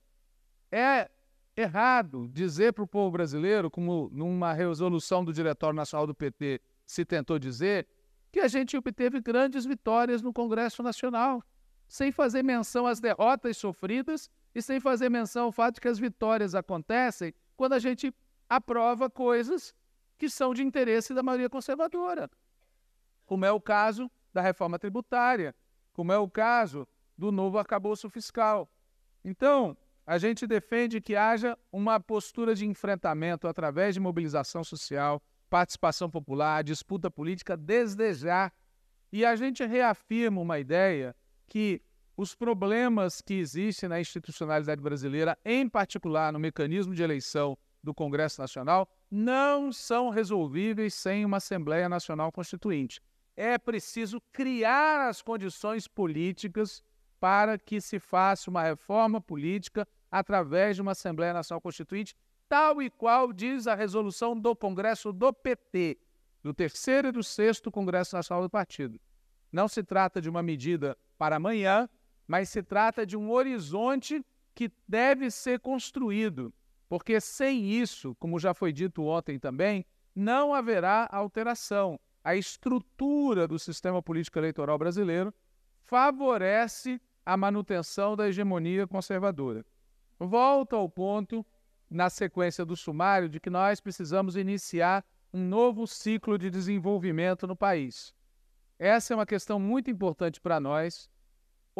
É 0.71 1.11
errado 1.57 2.29
dizer 2.33 2.73
para 2.73 2.85
o 2.85 2.87
povo 2.87 3.11
brasileiro, 3.11 3.71
como 3.71 4.09
numa 4.13 4.53
resolução 4.53 5.25
do 5.25 5.33
Diretório 5.33 5.77
Nacional 5.77 6.07
do 6.07 6.15
PT 6.15 6.61
se 6.87 7.05
tentou 7.05 7.39
dizer, 7.39 7.87
que 8.31 8.41
a 8.41 8.49
gente 8.49 8.77
obteve 8.77 9.21
grandes 9.21 9.65
vitórias 9.65 10.23
no 10.23 10.33
Congresso 10.33 10.83
Nacional, 10.83 11.43
sem 11.87 12.13
fazer 12.13 12.43
menção 12.43 12.87
às 12.87 13.01
derrotas 13.01 13.57
sofridas 13.57 14.31
e 14.55 14.63
sem 14.63 14.79
fazer 14.79 15.09
menção 15.09 15.47
ao 15.47 15.53
fato 15.53 15.77
de 15.77 15.81
que 15.81 15.89
as 15.89 15.99
vitórias 15.99 16.55
acontecem 16.55 17.35
quando 17.57 17.73
a 17.73 17.79
gente 17.79 18.15
aprova 18.49 19.11
coisas 19.11 19.75
que 20.19 20.29
são 20.29 20.53
de 20.53 20.63
interesse 20.63 21.15
da 21.15 21.23
maioria 21.23 21.49
conservadora, 21.49 22.31
como 23.25 23.45
é 23.45 23.53
o 23.53 23.61
caso 23.61 24.11
da 24.33 24.41
reforma 24.41 24.79
tributária, 24.79 25.55
como 25.99 26.13
é 26.13 26.19
o 26.19 26.31
caso 26.31 26.87
do 27.17 27.33
novo 27.33 27.59
arcabouço 27.59 28.09
fiscal. 28.09 28.71
Então, 29.25 29.77
a 30.07 30.17
gente 30.17 30.47
defende 30.47 31.01
que 31.01 31.17
haja 31.17 31.59
uma 31.73 31.99
postura 31.99 32.55
de 32.55 32.65
enfrentamento 32.65 33.49
através 33.49 33.95
de 33.95 34.01
mobilização 34.01 34.63
social, 34.63 35.21
participação 35.51 36.09
popular, 36.09 36.63
disputa 36.63 37.11
política 37.11 37.57
desde 37.57 38.15
já. 38.15 38.53
E 39.11 39.25
a 39.25 39.35
gente 39.35 39.67
reafirma 39.67 40.41
uma 40.41 40.61
ideia 40.61 41.17
que 41.49 41.83
os 42.17 42.33
problemas 42.33 43.21
que 43.21 43.35
existem 43.35 43.89
na 43.89 44.01
institucionalidade 44.01 44.81
brasileira, 44.81 45.37
em 45.45 45.69
particular 45.69 46.33
no 46.33 46.39
mecanismo 46.39 46.95
de 46.95 47.03
eleição 47.03 47.59
do 47.83 47.93
Congresso 47.93 48.41
Nacional 48.41 48.89
não 49.11 49.73
são 49.73 50.11
resolvíveis 50.11 50.95
sem 50.95 51.25
uma 51.25 51.39
Assembleia 51.39 51.89
Nacional 51.89 52.31
Constituinte. 52.31 53.01
É 53.39 53.57
preciso 53.57 54.21
criar 54.33 55.09
as 55.09 55.23
condições 55.23 55.87
políticas 55.87 56.83
para 57.21 57.57
que 57.57 57.81
se 57.81 58.01
faça 58.01 58.51
uma 58.51 58.63
reforma 58.63 59.21
política 59.21 59.87
através 60.11 60.75
de 60.75 60.83
uma 60.83 60.93
Assembleia 60.93 61.33
Nacional 61.33 61.61
Constituinte, 61.61 62.17
tal 62.49 62.83
e 62.83 62.91
qual 62.91 63.33
diz 63.33 63.69
a 63.69 63.77
resolução 63.77 64.37
do 64.37 64.57
Congresso 64.57 65.13
do 65.13 65.33
PT, 65.33 65.99
do 66.43 66.53
terceiro 66.53 67.09
e 67.09 67.13
do 67.13 67.23
sexto 67.23 67.71
Congresso 67.71 68.17
Nacional 68.17 68.43
do 68.43 68.51
Partido. 68.51 69.01
Não 69.53 69.69
se 69.69 69.85
trata 69.85 70.21
de 70.21 70.29
uma 70.29 70.43
medida 70.43 70.99
para 71.17 71.37
amanhã, 71.37 71.89
mas 72.27 72.49
se 72.49 72.63
trata 72.63 73.07
de 73.07 73.17
um 73.17 73.31
horizonte 73.31 74.21
que 74.53 74.69
deve 74.89 75.31
ser 75.31 75.61
construído 75.61 76.53
porque 76.89 77.21
sem 77.21 77.71
isso, 77.71 78.15
como 78.17 78.39
já 78.39 78.55
foi 78.55 78.73
dito 78.73 79.05
ontem 79.05 79.39
também, 79.39 79.85
não 80.15 80.55
haverá 80.55 81.07
alteração. 81.13 82.01
A 82.29 82.37
estrutura 82.37 83.49
do 83.49 83.59
sistema 83.59 84.03
político 84.03 84.39
eleitoral 84.39 84.77
brasileiro 84.77 85.33
favorece 85.81 87.01
a 87.25 87.39
manutenção 87.39 88.15
da 88.15 88.29
hegemonia 88.29 88.87
conservadora. 88.87 89.65
Volto 90.19 90.77
ao 90.77 90.91
ponto, 90.91 91.47
na 91.89 92.11
sequência 92.11 92.67
do 92.67 92.77
sumário, 92.77 93.31
de 93.31 93.41
que 93.41 93.49
nós 93.49 93.81
precisamos 93.81 94.37
iniciar 94.37 95.03
um 95.33 95.43
novo 95.43 95.87
ciclo 95.87 96.37
de 96.37 96.51
desenvolvimento 96.51 97.47
no 97.47 97.57
país. 97.57 98.13
Essa 98.79 99.15
é 99.15 99.17
uma 99.17 99.25
questão 99.25 99.59
muito 99.59 99.91
importante 99.91 100.39
para 100.39 100.61
nós 100.61 101.09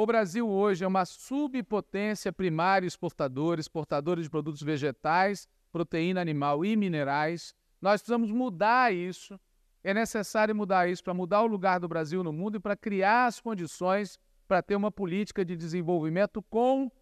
o 0.01 0.07
Brasil 0.07 0.49
hoje 0.49 0.85
é 0.85 0.87
uma 0.87 1.05
subpotência 1.05 2.33
primária 2.33 2.87
exportadora, 2.87 3.61
exportadora 3.61 4.23
de 4.23 4.31
produtos 4.31 4.63
vegetais, 4.63 5.49
proteína 5.73 6.21
animal 6.21 6.65
e 6.65 6.77
minerais. 6.77 7.53
Nós 7.83 8.01
precisamos 8.01 8.31
mudar 8.31 8.95
isso. 8.95 9.41
É 9.89 9.95
necessário 9.95 10.55
mudar 10.55 10.87
isso 10.87 11.03
para 11.03 11.15
mudar 11.15 11.41
o 11.41 11.47
lugar 11.47 11.81
do 11.81 11.89
Brasil 11.89 12.23
no 12.23 12.31
mundo 12.31 12.59
e 12.59 12.61
para 12.61 12.77
criar 12.77 13.25
as 13.25 13.41
condições 13.41 14.19
para 14.47 14.61
ter 14.61 14.77
uma 14.77 14.93
política 14.93 15.43
de 15.43 15.57
desenvolvimento 15.57 16.43
com 16.43 16.93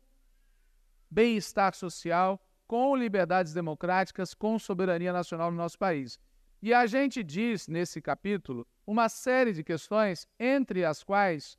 bem-estar 1.11 1.75
social, 1.75 2.41
com 2.65 2.95
liberdades 2.95 3.53
democráticas, 3.53 4.35
com 4.35 4.57
soberania 4.57 5.13
nacional 5.13 5.51
no 5.51 5.57
nosso 5.57 5.77
país. 5.77 6.17
E 6.63 6.73
a 6.73 6.87
gente 6.87 7.25
diz 7.25 7.67
nesse 7.67 8.01
capítulo 8.01 8.65
uma 8.87 9.09
série 9.09 9.53
de 9.53 9.65
questões, 9.65 10.25
entre 10.39 10.85
as 10.85 11.03
quais 11.03 11.59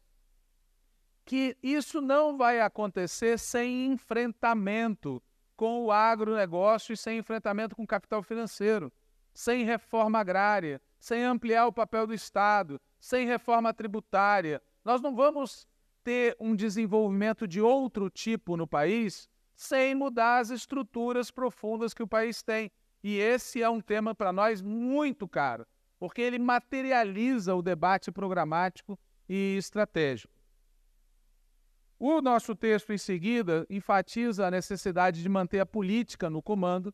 que 1.25 1.57
isso 1.61 1.99
não 1.99 2.37
vai 2.37 2.61
acontecer 2.61 3.37
sem 3.37 3.87
enfrentamento 3.87 5.21
com 5.57 5.83
o 5.83 5.91
agronegócio 5.91 6.93
e 6.93 6.97
sem 6.97 7.17
enfrentamento 7.17 7.75
com 7.75 7.83
o 7.83 7.87
capital 7.87 8.23
financeiro, 8.23 8.93
sem 9.33 9.65
reforma 9.65 10.19
agrária, 10.19 10.81
sem 11.07 11.23
ampliar 11.23 11.65
o 11.67 11.71
papel 11.71 12.05
do 12.05 12.13
Estado, 12.13 12.81
sem 12.99 13.25
reforma 13.25 13.73
tributária. 13.73 14.61
Nós 14.83 15.01
não 15.01 15.15
vamos 15.15 15.65
ter 16.03 16.35
um 16.37 16.53
desenvolvimento 16.53 17.47
de 17.47 17.61
outro 17.61 18.09
tipo 18.09 18.57
no 18.57 18.67
país 18.67 19.29
sem 19.55 19.95
mudar 19.95 20.39
as 20.39 20.49
estruturas 20.49 21.31
profundas 21.31 21.93
que 21.93 22.03
o 22.03 22.07
país 22.07 22.43
tem. 22.43 22.69
E 23.01 23.19
esse 23.19 23.63
é 23.63 23.69
um 23.69 23.79
tema 23.79 24.13
para 24.13 24.33
nós 24.33 24.61
muito 24.61 25.29
caro, 25.29 25.65
porque 25.97 26.21
ele 26.21 26.37
materializa 26.37 27.55
o 27.55 27.61
debate 27.61 28.11
programático 28.11 28.99
e 29.29 29.55
estratégico. 29.57 30.33
O 31.97 32.21
nosso 32.21 32.53
texto 32.53 32.91
em 32.91 32.97
seguida 32.97 33.65
enfatiza 33.69 34.45
a 34.45 34.51
necessidade 34.51 35.23
de 35.23 35.29
manter 35.29 35.61
a 35.61 35.65
política 35.65 36.29
no 36.29 36.41
comando, 36.41 36.93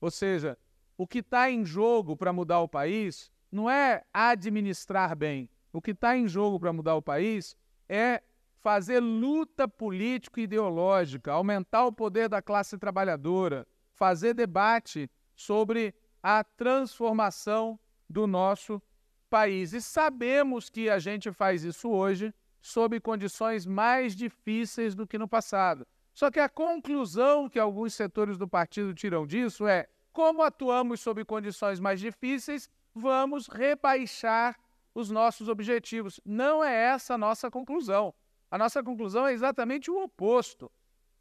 ou 0.00 0.10
seja, 0.10 0.58
o 0.98 1.06
que 1.06 1.20
está 1.20 1.48
em 1.48 1.64
jogo 1.64 2.16
para 2.16 2.32
mudar 2.32 2.60
o 2.60 2.68
país 2.68 3.30
não 3.50 3.70
é 3.70 4.04
administrar 4.12 5.16
bem. 5.16 5.48
O 5.72 5.80
que 5.80 5.92
está 5.92 6.16
em 6.16 6.26
jogo 6.26 6.58
para 6.58 6.72
mudar 6.72 6.96
o 6.96 7.02
país 7.02 7.56
é 7.88 8.20
fazer 8.56 8.98
luta 8.98 9.68
político-ideológica, 9.68 11.32
aumentar 11.32 11.86
o 11.86 11.92
poder 11.92 12.28
da 12.28 12.42
classe 12.42 12.76
trabalhadora, 12.76 13.64
fazer 13.94 14.34
debate 14.34 15.08
sobre 15.36 15.94
a 16.20 16.42
transformação 16.42 17.78
do 18.10 18.26
nosso 18.26 18.82
país. 19.30 19.72
E 19.72 19.80
sabemos 19.80 20.68
que 20.68 20.90
a 20.90 20.98
gente 20.98 21.30
faz 21.30 21.62
isso 21.62 21.88
hoje 21.88 22.34
sob 22.60 22.98
condições 22.98 23.64
mais 23.64 24.16
difíceis 24.16 24.96
do 24.96 25.06
que 25.06 25.16
no 25.16 25.28
passado. 25.28 25.86
Só 26.12 26.28
que 26.28 26.40
a 26.40 26.48
conclusão 26.48 27.48
que 27.48 27.60
alguns 27.60 27.94
setores 27.94 28.36
do 28.36 28.48
partido 28.48 28.92
tiram 28.92 29.24
disso 29.24 29.68
é: 29.68 29.88
como 30.18 30.42
atuamos 30.42 30.98
sob 30.98 31.24
condições 31.24 31.78
mais 31.78 32.00
difíceis, 32.00 32.68
vamos 32.92 33.46
rebaixar 33.46 34.58
os 34.92 35.12
nossos 35.12 35.48
objetivos. 35.48 36.20
Não 36.24 36.64
é 36.64 36.74
essa 36.74 37.14
a 37.14 37.18
nossa 37.18 37.48
conclusão. 37.48 38.12
A 38.50 38.58
nossa 38.58 38.82
conclusão 38.82 39.28
é 39.28 39.32
exatamente 39.32 39.92
o 39.92 40.02
oposto. 40.02 40.68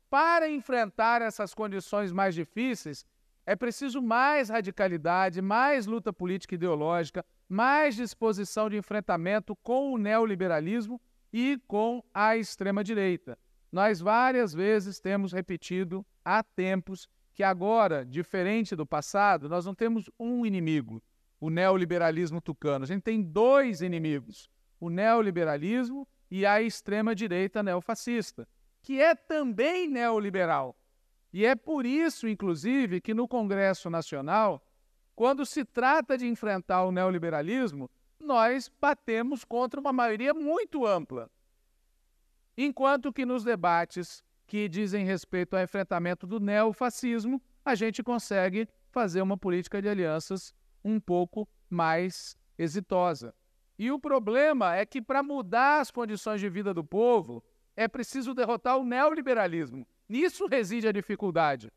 Para 0.10 0.50
enfrentar 0.50 1.22
essas 1.22 1.54
condições 1.54 2.12
mais 2.12 2.34
difíceis, 2.34 3.06
é 3.46 3.56
preciso 3.56 4.02
mais 4.02 4.50
radicalidade, 4.50 5.44
mais 5.44 5.86
luta 5.86 6.12
política 6.12 6.56
e 6.56 6.58
ideológica, 6.58 7.24
mais 7.48 7.96
disposição 7.96 8.68
de 8.68 8.78
enfrentamento 8.78 9.56
com 9.58 9.94
o 9.94 10.00
neoliberalismo 10.00 11.00
e 11.32 11.62
com 11.68 12.04
a 12.12 12.36
extrema-direita. 12.36 13.38
Nós 13.72 14.00
várias 14.00 14.56
vezes 14.56 15.00
temos 15.00 15.34
repetido 15.34 16.04
há 16.26 16.42
tempos 16.42 17.08
que 17.38 17.44
agora, 17.44 18.04
diferente 18.04 18.76
do 18.76 18.84
passado, 18.84 19.48
nós 19.48 19.64
não 19.64 19.76
temos 19.76 20.10
um 20.20 20.44
inimigo, 20.44 21.04
o 21.40 21.52
neoliberalismo 21.52 22.42
tucano. 22.42 22.84
A 22.84 22.88
gente 22.88 23.04
tem 23.04 23.22
dois 23.22 23.84
inimigos: 23.84 24.50
o 24.80 24.90
neoliberalismo 24.90 26.08
e 26.32 26.48
a 26.48 26.64
extrema-direita 26.64 27.62
neofascista, 27.62 28.48
que 28.82 29.00
é 29.00 29.14
também 29.14 29.88
neoliberal. 29.88 30.76
E 31.32 31.46
é 31.46 31.54
por 31.54 31.86
isso, 31.86 32.28
inclusive, 32.28 33.00
que 33.00 33.14
no 33.14 33.28
Congresso 33.28 33.88
Nacional, 33.88 34.60
quando 35.16 35.46
se 35.46 35.64
trata 35.64 36.18
de 36.18 36.26
enfrentar 36.26 36.86
o 36.86 36.92
neoliberalismo, 36.92 37.88
nós 38.20 38.68
batemos 38.82 39.46
contra 39.46 39.80
uma 39.80 39.94
maioria 39.94 40.34
muito 40.34 40.88
ampla. 40.88 41.30
Enquanto 42.58 43.14
que 43.14 43.28
nos 43.28 43.44
debates 43.44 44.24
que 44.48 44.70
dizem 44.70 45.06
respeito 45.06 45.56
ao 45.56 45.62
enfrentamento 45.62 46.26
do 46.26 46.40
neofascismo, 46.40 47.42
a 47.66 47.76
gente 47.76 48.02
consegue 48.02 48.68
fazer 48.90 49.22
uma 49.22 49.38
política 49.38 49.82
de 49.82 49.90
alianças 49.90 50.54
um 50.84 51.00
pouco 51.00 51.48
mais 51.70 52.38
exitosa. 52.58 53.36
E 53.78 53.92
o 53.92 54.00
problema 54.00 54.76
é 54.76 54.86
que 54.86 55.02
para 55.02 55.22
mudar 55.22 55.82
as 55.82 55.92
condições 55.92 56.40
de 56.40 56.50
vida 56.50 56.74
do 56.74 56.84
povo, 56.84 57.44
é 57.76 57.88
preciso 57.88 58.34
derrotar 58.34 58.78
o 58.78 58.86
neoliberalismo. 58.86 59.86
Nisso 60.08 60.48
reside 60.48 60.88
a 60.88 60.92
dificuldade. 60.94 61.72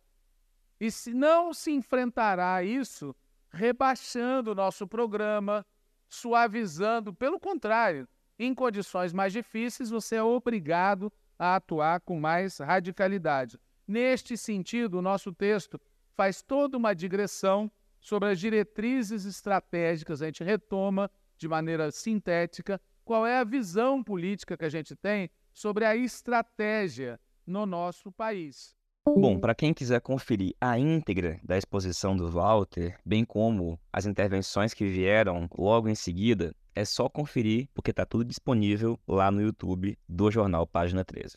E 0.78 0.90
se 0.90 1.12
não 1.12 1.52
se 1.52 1.72
enfrentará 1.72 2.62
isso 2.62 3.14
rebaixando 3.52 4.52
o 4.52 4.54
nosso 4.54 4.86
programa, 4.86 5.66
suavizando, 6.08 7.12
pelo 7.12 7.38
contrário, 7.38 8.08
em 8.38 8.54
condições 8.54 9.12
mais 9.12 9.32
difíceis, 9.32 9.90
você 9.90 10.16
é 10.16 10.22
obrigado 10.22 11.12
a 11.40 11.56
atuar 11.56 12.00
com 12.00 12.20
mais 12.20 12.58
radicalidade. 12.58 13.58
Neste 13.88 14.36
sentido, 14.36 14.98
o 14.98 15.02
nosso 15.02 15.32
texto 15.32 15.80
faz 16.14 16.42
toda 16.42 16.76
uma 16.76 16.94
digressão 16.94 17.72
sobre 17.98 18.28
as 18.28 18.38
diretrizes 18.38 19.24
estratégicas, 19.24 20.20
a 20.20 20.26
gente 20.26 20.44
retoma 20.44 21.10
de 21.38 21.48
maneira 21.48 21.90
sintética 21.90 22.78
qual 23.02 23.26
é 23.26 23.38
a 23.38 23.44
visão 23.44 24.04
política 24.04 24.54
que 24.54 24.66
a 24.66 24.68
gente 24.68 24.94
tem 24.94 25.30
sobre 25.54 25.86
a 25.86 25.96
estratégia 25.96 27.18
no 27.46 27.64
nosso 27.64 28.12
país. 28.12 28.76
Bom, 29.06 29.40
para 29.40 29.54
quem 29.54 29.72
quiser 29.72 30.00
conferir 30.00 30.54
a 30.60 30.78
íntegra 30.78 31.40
da 31.42 31.56
exposição 31.56 32.14
do 32.14 32.30
Walter, 32.30 32.98
bem 33.04 33.24
como 33.24 33.80
as 33.90 34.04
intervenções 34.04 34.74
que 34.74 34.86
vieram 34.86 35.48
logo 35.56 35.88
em 35.88 35.94
seguida, 35.94 36.54
é 36.74 36.84
só 36.84 37.08
conferir, 37.08 37.68
porque 37.72 37.90
está 37.90 38.04
tudo 38.04 38.24
disponível 38.24 39.00
lá 39.08 39.30
no 39.30 39.40
YouTube 39.40 39.98
do 40.08 40.30
jornal 40.30 40.66
Página 40.66 41.04
13. 41.04 41.36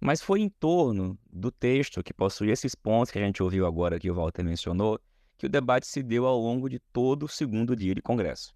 Mas 0.00 0.22
foi 0.22 0.40
em 0.40 0.48
torno 0.48 1.18
do 1.30 1.50
texto 1.50 2.02
que 2.02 2.12
possui 2.12 2.50
esses 2.50 2.74
pontos 2.74 3.10
que 3.10 3.18
a 3.18 3.22
gente 3.22 3.42
ouviu 3.42 3.66
agora 3.66 3.98
que 3.98 4.10
o 4.10 4.14
Walter 4.14 4.42
mencionou, 4.42 4.98
que 5.38 5.46
o 5.46 5.50
debate 5.50 5.86
se 5.86 6.02
deu 6.02 6.26
ao 6.26 6.38
longo 6.38 6.68
de 6.68 6.78
todo 6.78 7.24
o 7.24 7.28
segundo 7.28 7.76
dia 7.76 7.94
de 7.94 8.02
Congresso. 8.02 8.54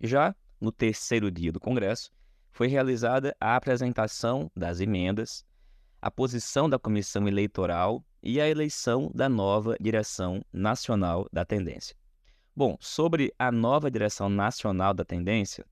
Já 0.00 0.34
no 0.60 0.72
terceiro 0.72 1.30
dia 1.30 1.52
do 1.52 1.60
Congresso, 1.60 2.10
foi 2.50 2.68
realizada 2.68 3.36
a 3.40 3.54
apresentação 3.54 4.50
das 4.56 4.80
emendas, 4.80 5.44
a 6.06 6.10
posição 6.12 6.70
da 6.70 6.78
comissão 6.78 7.26
eleitoral 7.26 8.00
e 8.22 8.40
a 8.40 8.48
eleição 8.48 9.10
da 9.12 9.28
nova 9.28 9.76
direção 9.80 10.40
nacional 10.52 11.26
da 11.32 11.44
tendência. 11.44 11.96
Bom, 12.54 12.76
sobre 12.78 13.34
a 13.36 13.50
nova 13.50 13.90
direção 13.90 14.28
nacional 14.28 14.94
da 14.94 15.04
tendência, 15.04 15.66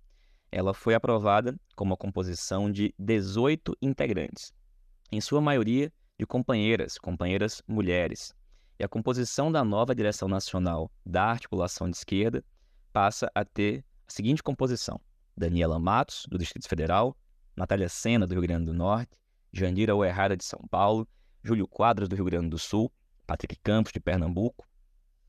ela 0.51 0.75
foi 0.75 0.93
aprovada 0.93 1.55
com 1.77 1.85
uma 1.85 1.97
composição 1.97 2.69
de 2.69 2.93
18 2.99 3.77
integrantes, 3.81 4.53
em 5.13 5.21
sua 5.21 5.41
maioria 5.41 5.93
de 6.19 6.27
companheiras, 6.27 6.99
companheiras 6.99 7.63
mulheres. 7.69 8.35
E 8.77 8.83
a 8.83 8.89
composição 8.89 9.53
da 9.53 9.63
nova 9.63 9.95
direção 9.95 10.27
nacional 10.27 10.91
da 11.07 11.27
articulação 11.27 11.89
de 11.89 11.97
esquerda 11.97 12.45
passa 12.93 13.31
a 13.37 13.45
ter 13.45 13.85
a 14.05 14.11
seguinte 14.11 14.43
composição: 14.43 15.01
Daniela 15.37 15.79
Matos, 15.79 16.27
do 16.29 16.37
Distrito 16.37 16.69
Federal, 16.69 17.17
Natália 17.57 17.89
Sena, 17.89 18.27
do 18.27 18.33
Rio 18.33 18.43
Grande 18.43 18.65
do 18.65 18.75
Norte, 18.75 19.17
Jandira 19.55 19.95
Oerrara, 19.95 20.37
de 20.37 20.45
São 20.45 20.59
Paulo, 20.69 21.07
Júlio 21.41 21.69
Quadros, 21.69 22.09
do 22.09 22.17
Rio 22.17 22.25
Grande 22.25 22.49
do 22.49 22.59
Sul, 22.59 22.91
Patrick 23.25 23.57
Campos, 23.63 23.93
de 23.93 24.01
Pernambuco, 24.01 24.67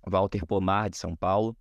Walter 0.04 0.44
Pomar, 0.48 0.90
de 0.90 0.98
São 0.98 1.16
Paulo, 1.16 1.56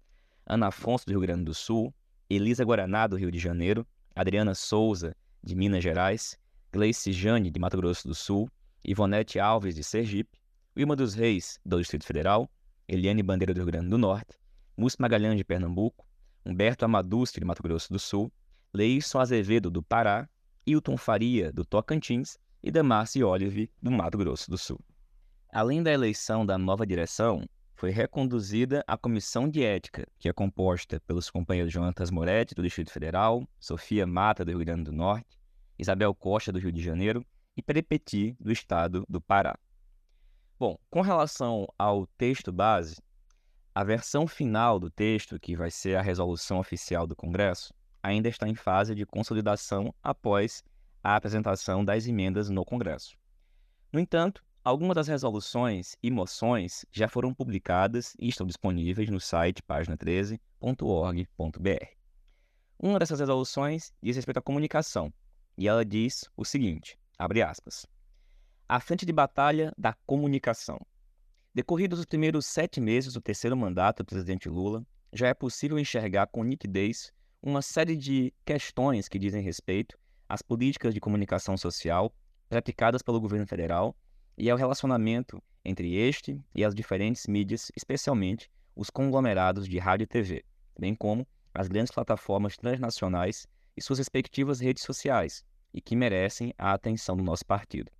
Ana 0.46 0.68
Afonso, 0.68 1.04
do 1.04 1.10
Rio 1.10 1.20
Grande 1.20 1.44
do 1.44 1.52
Sul, 1.52 1.94
Elisa 2.28 2.64
Guaraná, 2.64 3.06
do 3.06 3.16
Rio 3.16 3.30
de 3.30 3.38
Janeiro, 3.38 3.86
Adriana 4.16 4.54
Souza, 4.54 5.14
de 5.42 5.54
Minas 5.54 5.84
Gerais, 5.84 6.38
Gleice 6.72 7.12
Jane, 7.12 7.50
de 7.50 7.60
Mato 7.60 7.76
Grosso 7.76 8.08
do 8.08 8.14
Sul, 8.14 8.48
Ivonete 8.82 9.38
Alves, 9.38 9.74
de 9.74 9.84
Sergipe, 9.84 10.38
Wilma 10.74 10.96
dos 10.96 11.12
Reis, 11.12 11.60
do 11.66 11.78
Distrito 11.78 12.06
Federal, 12.06 12.50
Eliane 12.88 13.22
Bandeira, 13.22 13.52
do 13.52 13.58
Rio 13.58 13.66
Grande 13.66 13.90
do 13.90 13.98
Norte, 13.98 14.38
Múcio 14.74 15.02
Magalhães, 15.02 15.36
de 15.36 15.44
Pernambuco, 15.44 16.06
Humberto 16.46 16.86
Amadusti, 16.86 17.40
de 17.40 17.44
Mato 17.44 17.62
Grosso 17.62 17.92
do 17.92 17.98
Sul, 17.98 18.32
Leison 18.72 19.20
Azevedo, 19.20 19.70
do 19.70 19.82
Pará, 19.82 20.26
Hilton 20.66 20.96
Faria, 20.96 21.52
do 21.52 21.62
Tocantins 21.62 22.38
e 22.64 22.70
Damarci 22.70 23.22
Olive, 23.22 23.70
do 23.82 23.90
Mato 23.90 24.16
Grosso 24.16 24.50
do 24.50 24.56
Sul. 24.56 24.80
Além 25.52 25.82
da 25.82 25.92
eleição 25.92 26.46
da 26.46 26.56
nova 26.56 26.86
direção, 26.86 27.44
foi 27.74 27.90
reconduzida 27.90 28.82
a 28.86 28.96
comissão 28.96 29.46
de 29.46 29.62
ética, 29.62 30.06
que 30.18 30.30
é 30.30 30.32
composta 30.32 30.98
pelos 31.06 31.28
companheiros 31.28 31.70
Jonatas 31.70 32.10
Moretti, 32.10 32.54
do 32.54 32.62
Distrito 32.62 32.90
Federal, 32.90 33.46
Sofia 33.60 34.06
Mata, 34.06 34.46
do 34.46 34.52
Rio 34.52 34.60
Grande 34.60 34.84
do 34.84 34.92
Norte, 34.92 35.38
Isabel 35.78 36.14
Costa, 36.14 36.50
do 36.50 36.58
Rio 36.58 36.72
de 36.72 36.82
Janeiro, 36.82 37.22
e 37.54 37.62
Perepeti, 37.62 38.34
do 38.40 38.50
Estado 38.50 39.04
do 39.10 39.20
Pará. 39.20 39.58
Bom, 40.58 40.78
com 40.88 41.02
relação 41.02 41.66
ao 41.78 42.06
texto 42.16 42.50
base, 42.50 42.96
a 43.74 43.84
versão 43.84 44.26
final 44.26 44.80
do 44.80 44.88
texto, 44.88 45.38
que 45.38 45.54
vai 45.54 45.70
ser 45.70 45.96
a 45.96 46.02
resolução 46.02 46.60
oficial 46.60 47.06
do 47.06 47.14
Congresso, 47.14 47.74
ainda 48.02 48.28
está 48.30 48.48
em 48.48 48.54
fase 48.54 48.94
de 48.94 49.04
consolidação 49.04 49.94
após 50.02 50.64
a 51.04 51.14
apresentação 51.16 51.84
das 51.84 52.06
emendas 52.06 52.48
no 52.48 52.64
Congresso. 52.64 53.18
No 53.92 54.00
entanto, 54.00 54.42
algumas 54.64 54.94
das 54.94 55.06
resoluções 55.06 55.94
e 56.02 56.10
moções 56.10 56.86
já 56.90 57.06
foram 57.06 57.34
publicadas 57.34 58.16
e 58.18 58.30
estão 58.30 58.46
disponíveis 58.46 59.10
no 59.10 59.20
site 59.20 59.62
página13.org.br. 59.62 61.86
Uma 62.78 62.98
dessas 62.98 63.20
resoluções 63.20 63.92
diz 64.02 64.16
respeito 64.16 64.38
à 64.38 64.42
comunicação, 64.42 65.12
e 65.58 65.68
ela 65.68 65.84
diz 65.84 66.24
o 66.34 66.44
seguinte, 66.44 66.98
abre 67.18 67.42
aspas, 67.42 67.86
a 68.66 68.80
frente 68.80 69.04
de 69.04 69.12
batalha 69.12 69.74
da 69.76 69.92
comunicação. 70.06 70.80
Decorridos 71.54 71.98
os 71.98 72.06
primeiros 72.06 72.46
sete 72.46 72.80
meses 72.80 73.12
do 73.12 73.20
terceiro 73.20 73.54
mandato 73.54 74.02
do 74.02 74.06
presidente 74.06 74.48
Lula, 74.48 74.82
já 75.12 75.28
é 75.28 75.34
possível 75.34 75.78
enxergar 75.78 76.28
com 76.28 76.42
nitidez 76.42 77.12
uma 77.42 77.60
série 77.60 77.94
de 77.94 78.32
questões 78.44 79.06
que 79.06 79.18
dizem 79.18 79.42
respeito 79.42 79.98
às 80.34 80.42
políticas 80.42 80.92
de 80.92 80.98
comunicação 80.98 81.56
social 81.56 82.12
praticadas 82.48 83.02
pelo 83.02 83.20
governo 83.20 83.46
federal 83.46 83.96
e 84.36 84.50
ao 84.50 84.58
relacionamento 84.58 85.40
entre 85.64 85.94
este 85.94 86.42
e 86.52 86.64
as 86.64 86.74
diferentes 86.74 87.28
mídias, 87.28 87.70
especialmente 87.76 88.50
os 88.74 88.90
conglomerados 88.90 89.68
de 89.68 89.78
rádio 89.78 90.02
e 90.02 90.08
TV, 90.08 90.44
bem 90.76 90.92
como 90.92 91.24
as 91.54 91.68
grandes 91.68 91.92
plataformas 91.92 92.56
transnacionais 92.56 93.46
e 93.76 93.80
suas 93.80 94.00
respectivas 94.00 94.58
redes 94.58 94.82
sociais, 94.82 95.44
e 95.72 95.80
que 95.80 95.94
merecem 95.94 96.52
a 96.58 96.72
atenção 96.72 97.16
do 97.16 97.22
nosso 97.22 97.46
partido. 97.46 97.92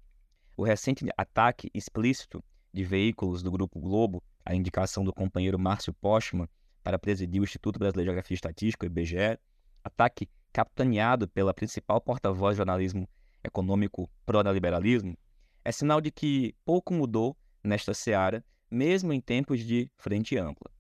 O 0.57 0.64
recente 0.64 1.07
ataque 1.16 1.70
explícito 1.73 2.42
de 2.73 2.83
veículos 2.83 3.44
do 3.44 3.51
Grupo 3.53 3.79
Globo, 3.79 4.20
a 4.44 4.57
indicação 4.57 5.05
do 5.05 5.12
companheiro 5.12 5.59
Márcio 5.59 5.92
Postman 5.92 6.49
para 6.83 6.99
presidir 6.99 7.40
o 7.40 7.44
Instituto 7.44 7.79
Brasileiro 7.79 8.11
de 8.11 8.12
Geografia 8.12 8.35
e 8.35 8.38
Estatística, 8.38 8.85
o 8.85 8.88
IBGE, 8.88 9.38
ataque 9.85 10.29
capitaneado 10.55 11.27
pela 11.27 11.53
principal 11.53 12.01
porta-voz 12.01 12.55
do 12.55 12.59
jornalismo 12.59 13.09
econômico 13.43 14.09
pró-neoliberalismo, 14.25 15.19
é 15.64 15.73
sinal 15.73 16.01
de 16.01 16.12
que 16.12 16.55
pouco 16.64 16.95
mudou 16.95 17.37
nesta 17.62 17.93
seara, 17.93 18.45
mesmo 18.71 19.12
em 19.12 19.21
tempos 19.21 19.64
de 19.64 19.90
frente 19.99 20.38
ampla. 20.38 20.71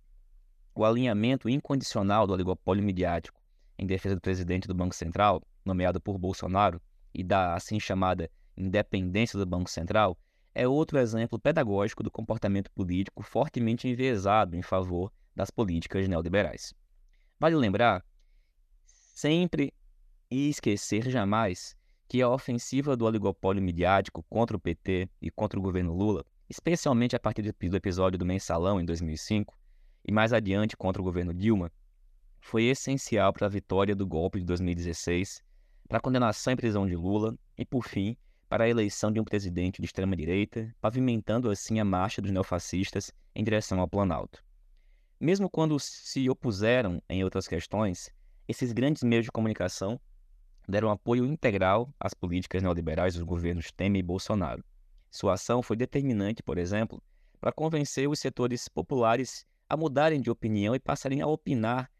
O 0.76 0.84
alinhamento 0.84 1.48
incondicional 1.48 2.24
do 2.24 2.32
oligopólio 2.32 2.84
midiático 2.84 3.42
em 3.76 3.84
defesa 3.84 4.14
do 4.14 4.20
presidente 4.20 4.68
do 4.68 4.74
Banco 4.74 4.94
Central, 4.94 5.42
nomeado 5.64 6.00
por 6.00 6.16
Bolsonaro, 6.18 6.80
e 7.12 7.24
da 7.24 7.54
assim 7.54 7.80
chamada 7.80 8.30
independência 8.56 9.36
do 9.36 9.44
Banco 9.44 9.68
Central, 9.68 10.16
é 10.54 10.68
outro 10.68 10.98
exemplo 10.98 11.36
pedagógico 11.36 12.04
do 12.04 12.12
comportamento 12.12 12.70
político 12.70 13.24
fortemente 13.24 13.88
enviesado 13.88 14.56
em 14.56 14.62
favor 14.62 15.12
das 15.34 15.50
políticas 15.50 16.06
neoliberais. 16.06 16.72
Vale 17.40 17.56
lembrar, 17.56 18.04
sempre 19.14 19.72
e 20.28 20.48
esquecer 20.48 21.08
jamais, 21.08 21.76
que 22.08 22.20
a 22.20 22.28
ofensiva 22.28 22.96
do 22.96 23.04
oligopólio 23.04 23.62
midiático 23.62 24.24
contra 24.28 24.56
o 24.56 24.60
PT 24.60 25.08
e 25.22 25.30
contra 25.30 25.58
o 25.58 25.62
governo 25.62 25.94
Lula, 25.94 26.24
especialmente 26.50 27.14
a 27.14 27.20
partir 27.20 27.42
do 27.42 27.76
episódio 27.76 28.18
do 28.18 28.26
Mensalão 28.26 28.80
em 28.80 28.84
2005 28.84 29.56
e 30.04 30.12
mais 30.12 30.32
adiante 30.32 30.76
contra 30.76 31.00
o 31.00 31.04
governo 31.04 31.32
Dilma, 31.32 31.70
foi 32.40 32.64
essencial 32.64 33.32
para 33.32 33.46
a 33.46 33.50
vitória 33.50 33.94
do 33.94 34.06
golpe 34.06 34.40
de 34.40 34.44
2016, 34.44 35.42
para 35.88 35.98
a 35.98 36.00
condenação 36.00 36.52
e 36.52 36.56
prisão 36.56 36.86
de 36.86 36.96
Lula 36.96 37.38
e, 37.56 37.64
por 37.64 37.86
fim, 37.88 38.16
para 38.48 38.64
a 38.64 38.68
eleição 38.68 39.12
de 39.12 39.20
um 39.20 39.24
presidente 39.24 39.80
de 39.80 39.86
extrema-direita, 39.86 40.74
pavimentando 40.80 41.48
assim 41.48 41.78
a 41.78 41.84
marcha 41.84 42.20
dos 42.20 42.32
neofascistas 42.32 43.12
em 43.34 43.44
direção 43.44 43.80
ao 43.80 43.88
Planalto. 43.88 44.44
Mesmo 45.18 45.48
quando 45.48 45.78
se 45.78 46.28
opuseram 46.28 47.00
em 47.08 47.24
outras 47.24 47.48
questões, 47.48 48.10
esses 48.46 48.72
grandes 48.72 49.02
meios 49.02 49.24
de 49.24 49.32
comunicação 49.32 50.00
deram 50.68 50.90
apoio 50.90 51.24
integral 51.24 51.92
às 51.98 52.14
políticas 52.14 52.62
neoliberais 52.62 53.14
dos 53.14 53.22
governos 53.22 53.70
Temer 53.70 54.00
e 54.00 54.02
Bolsonaro, 54.02 54.64
Sua 55.10 55.34
ação 55.34 55.62
foi 55.62 55.76
determinante, 55.76 56.42
por 56.42 56.58
exemplo, 56.58 57.02
para 57.40 57.52
convencer 57.52 58.08
os 58.08 58.18
setores 58.18 58.68
populares 58.68 59.44
a 59.68 59.76
mudarem 59.76 60.20
de 60.20 60.30
opinião 60.30 60.74
e 60.74 60.80
passarem 60.80 61.20
a 61.20 61.26
opinar 61.26 61.90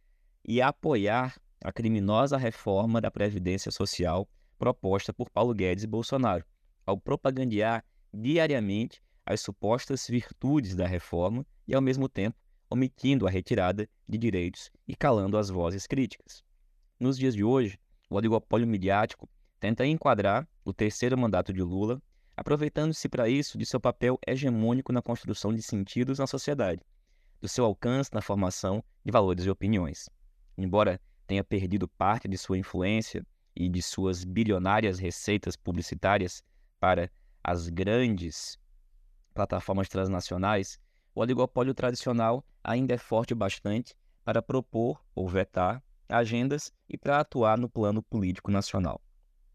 e 0.44 0.60
a 0.60 0.68
apoiar 0.68 1.36
a 1.62 1.72
criminosa 1.72 2.36
reforma 2.36 3.00
da 3.00 3.10
Previdência 3.10 3.70
Social 3.70 4.28
proposta 4.58 5.12
por 5.12 5.30
Paulo 5.30 5.54
Guedes 5.54 5.84
e 5.84 5.86
Bolsonaro, 5.86 6.44
ao 6.86 6.98
propagandear 6.98 7.84
diariamente 8.12 9.02
as 9.24 9.40
supostas 9.40 10.06
virtudes 10.06 10.74
da 10.74 10.86
reforma 10.86 11.46
e, 11.66 11.74
ao 11.74 11.80
mesmo 11.80 12.08
tempo, 12.08 12.36
omitindo 12.70 13.26
a 13.26 13.30
retirada 13.30 13.88
de 14.08 14.18
direitos 14.18 14.70
e 14.86 14.94
calando 14.94 15.36
as 15.36 15.48
vozes 15.48 15.86
críticas. 15.86 16.42
Nos 16.98 17.18
dias 17.18 17.34
de 17.34 17.44
hoje, 17.44 17.78
o 18.08 18.16
oligopólio 18.16 18.66
midiático 18.66 19.28
tenta 19.60 19.86
enquadrar 19.86 20.48
o 20.64 20.72
terceiro 20.72 21.16
mandato 21.16 21.52
de 21.52 21.62
Lula, 21.62 22.00
aproveitando-se 22.36 23.08
para 23.08 23.28
isso 23.28 23.56
de 23.56 23.64
seu 23.64 23.80
papel 23.80 24.18
hegemônico 24.26 24.92
na 24.92 25.02
construção 25.02 25.54
de 25.54 25.62
sentidos 25.62 26.18
na 26.18 26.26
sociedade, 26.26 26.82
do 27.40 27.48
seu 27.48 27.64
alcance 27.64 28.10
na 28.12 28.20
formação 28.20 28.82
de 29.04 29.10
valores 29.12 29.44
e 29.44 29.50
opiniões. 29.50 30.08
Embora 30.56 31.00
tenha 31.26 31.42
perdido 31.42 31.88
parte 31.88 32.28
de 32.28 32.36
sua 32.36 32.58
influência 32.58 33.26
e 33.56 33.68
de 33.68 33.82
suas 33.82 34.24
bilionárias 34.24 34.98
receitas 34.98 35.56
publicitárias 35.56 36.42
para 36.80 37.10
as 37.42 37.68
grandes 37.68 38.58
plataformas 39.32 39.88
transnacionais, 39.88 40.78
o 41.14 41.20
oligopólio 41.20 41.72
tradicional 41.72 42.44
ainda 42.62 42.94
é 42.94 42.98
forte 42.98 43.34
bastante 43.34 43.94
para 44.24 44.42
propor 44.42 45.00
ou 45.14 45.28
vetar 45.28 45.82
agendas 46.08 46.72
e 46.88 46.98
para 46.98 47.20
atuar 47.20 47.56
no 47.58 47.68
plano 47.68 48.02
político 48.02 48.50
nacional. 48.50 49.00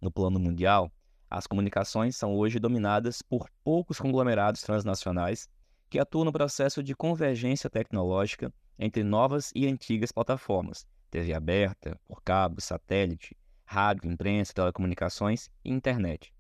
No 0.02 0.12
plano 0.12 0.40
mundial, 0.40 0.92
as 1.30 1.46
comunicações 1.46 2.16
são 2.16 2.36
hoje 2.36 2.60
dominadas 2.60 3.22
por 3.22 3.50
poucos 3.64 4.00
conglomerados 4.00 4.62
transnacionais 4.62 5.50
que 5.90 6.00
atuam 6.00 6.26
no 6.26 6.32
processo 6.32 6.82
de 6.82 6.96
convergência 6.96 7.70
tecnológica 7.70 8.54
entre 8.78 9.04
novas 9.04 9.52
e 9.54 9.68
antigas 9.68 10.12
plataformas, 10.12 10.88
TV 11.12 11.34
aberta, 11.34 12.00
por 12.08 12.22
cabo, 12.24 12.62
satélite, 12.62 13.36
rádio, 13.66 14.10
imprensa, 14.10 14.54
telecomunicações 14.54 15.50
e 15.64 15.72
internet, 15.72 16.34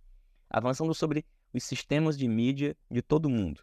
avançando 0.50 0.94
sobre 0.94 1.26
os 1.54 1.64
sistemas 1.64 2.18
de 2.18 2.28
mídia 2.28 2.78
de 2.90 3.02
todo 3.02 3.26
o 3.26 3.30
mundo. 3.30 3.62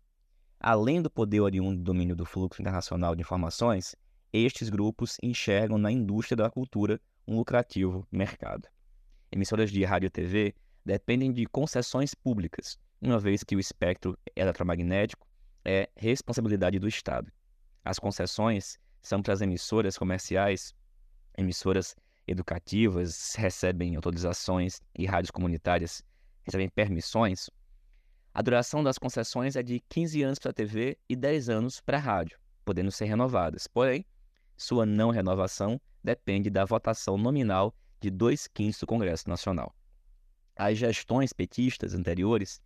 Além 0.58 1.02
do 1.02 1.10
poder 1.10 1.40
oriundo 1.40 1.76
do 1.76 1.84
domínio 1.84 2.16
do 2.16 2.24
fluxo 2.24 2.60
internacional 2.60 3.14
de 3.14 3.22
informações, 3.22 3.94
estes 4.32 4.68
grupos 4.68 5.16
enxergam 5.22 5.78
na 5.78 5.90
indústria 5.90 6.36
da 6.36 6.50
cultura 6.50 7.00
um 7.26 7.36
lucrativo 7.36 8.06
mercado. 8.10 8.68
Emissoras 9.30 9.70
de 9.70 9.84
rádio 9.84 10.06
e 10.06 10.10
TV 10.10 10.54
dependem 10.84 11.32
de 11.32 11.46
concessões 11.46 12.14
públicas, 12.14 12.78
uma 13.00 13.18
vez 13.18 13.42
que 13.42 13.56
o 13.56 13.60
espectro 13.60 14.18
eletromagnético 14.34 15.26
é 15.64 15.88
responsabilidade 15.96 16.78
do 16.78 16.88
Estado. 16.88 17.30
As 17.84 17.98
concessões 17.98 18.78
são 19.02 19.22
para 19.22 19.34
as 19.34 19.40
emissoras 19.40 19.98
comerciais, 19.98 20.74
emissoras 21.36 21.94
educativas 22.26 23.34
recebem 23.36 23.94
autorizações 23.94 24.80
e 24.98 25.06
rádios 25.06 25.30
comunitárias 25.30 26.02
recebem 26.44 26.68
permissões. 26.68 27.48
A 28.36 28.42
duração 28.42 28.84
das 28.84 28.98
concessões 28.98 29.56
é 29.56 29.62
de 29.62 29.80
15 29.88 30.22
anos 30.22 30.38
para 30.38 30.50
a 30.50 30.52
TV 30.52 30.98
e 31.08 31.16
10 31.16 31.48
anos 31.48 31.80
para 31.80 31.96
a 31.96 32.00
rádio, 32.00 32.38
podendo 32.66 32.92
ser 32.92 33.06
renovadas. 33.06 33.66
Porém, 33.66 34.04
sua 34.58 34.84
não 34.84 35.08
renovação 35.08 35.80
depende 36.04 36.50
da 36.50 36.66
votação 36.66 37.16
nominal 37.16 37.74
de 37.98 38.10
dois 38.10 38.46
quintos 38.46 38.78
do 38.78 38.86
Congresso 38.86 39.26
Nacional. 39.26 39.74
As 40.54 40.76
gestões 40.76 41.32
petistas 41.32 41.94
anteriores 41.94 42.60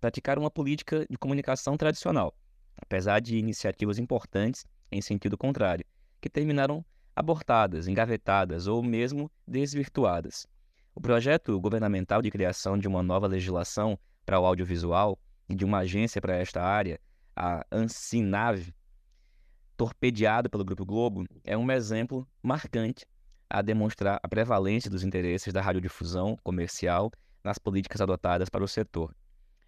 praticaram 0.00 0.42
uma 0.42 0.50
política 0.50 1.06
de 1.08 1.16
comunicação 1.16 1.76
tradicional, 1.76 2.36
apesar 2.76 3.20
de 3.20 3.38
iniciativas 3.38 4.00
importantes 4.00 4.66
em 4.90 5.00
sentido 5.00 5.38
contrário, 5.38 5.86
que 6.20 6.28
terminaram 6.28 6.84
abortadas, 7.14 7.86
engavetadas 7.86 8.66
ou 8.66 8.82
mesmo 8.82 9.30
desvirtuadas. 9.46 10.44
O 10.92 11.00
projeto 11.00 11.60
governamental 11.60 12.20
de 12.20 12.32
criação 12.32 12.76
de 12.76 12.88
uma 12.88 13.00
nova 13.00 13.28
legislação 13.28 13.96
para 14.24 14.40
o 14.40 14.46
audiovisual 14.46 15.18
e 15.48 15.54
de 15.54 15.64
uma 15.64 15.78
agência 15.78 16.20
para 16.20 16.36
esta 16.36 16.62
área, 16.62 16.98
a 17.36 17.64
Ancinave, 17.70 18.74
torpedeado 19.76 20.48
pelo 20.48 20.64
Grupo 20.64 20.84
Globo, 20.84 21.26
é 21.42 21.56
um 21.56 21.70
exemplo 21.70 22.26
marcante 22.42 23.06
a 23.50 23.60
demonstrar 23.60 24.18
a 24.22 24.28
prevalência 24.28 24.90
dos 24.90 25.04
interesses 25.04 25.52
da 25.52 25.60
radiodifusão 25.60 26.36
comercial 26.42 27.10
nas 27.42 27.58
políticas 27.58 28.00
adotadas 28.00 28.48
para 28.48 28.64
o 28.64 28.68
setor. 28.68 29.14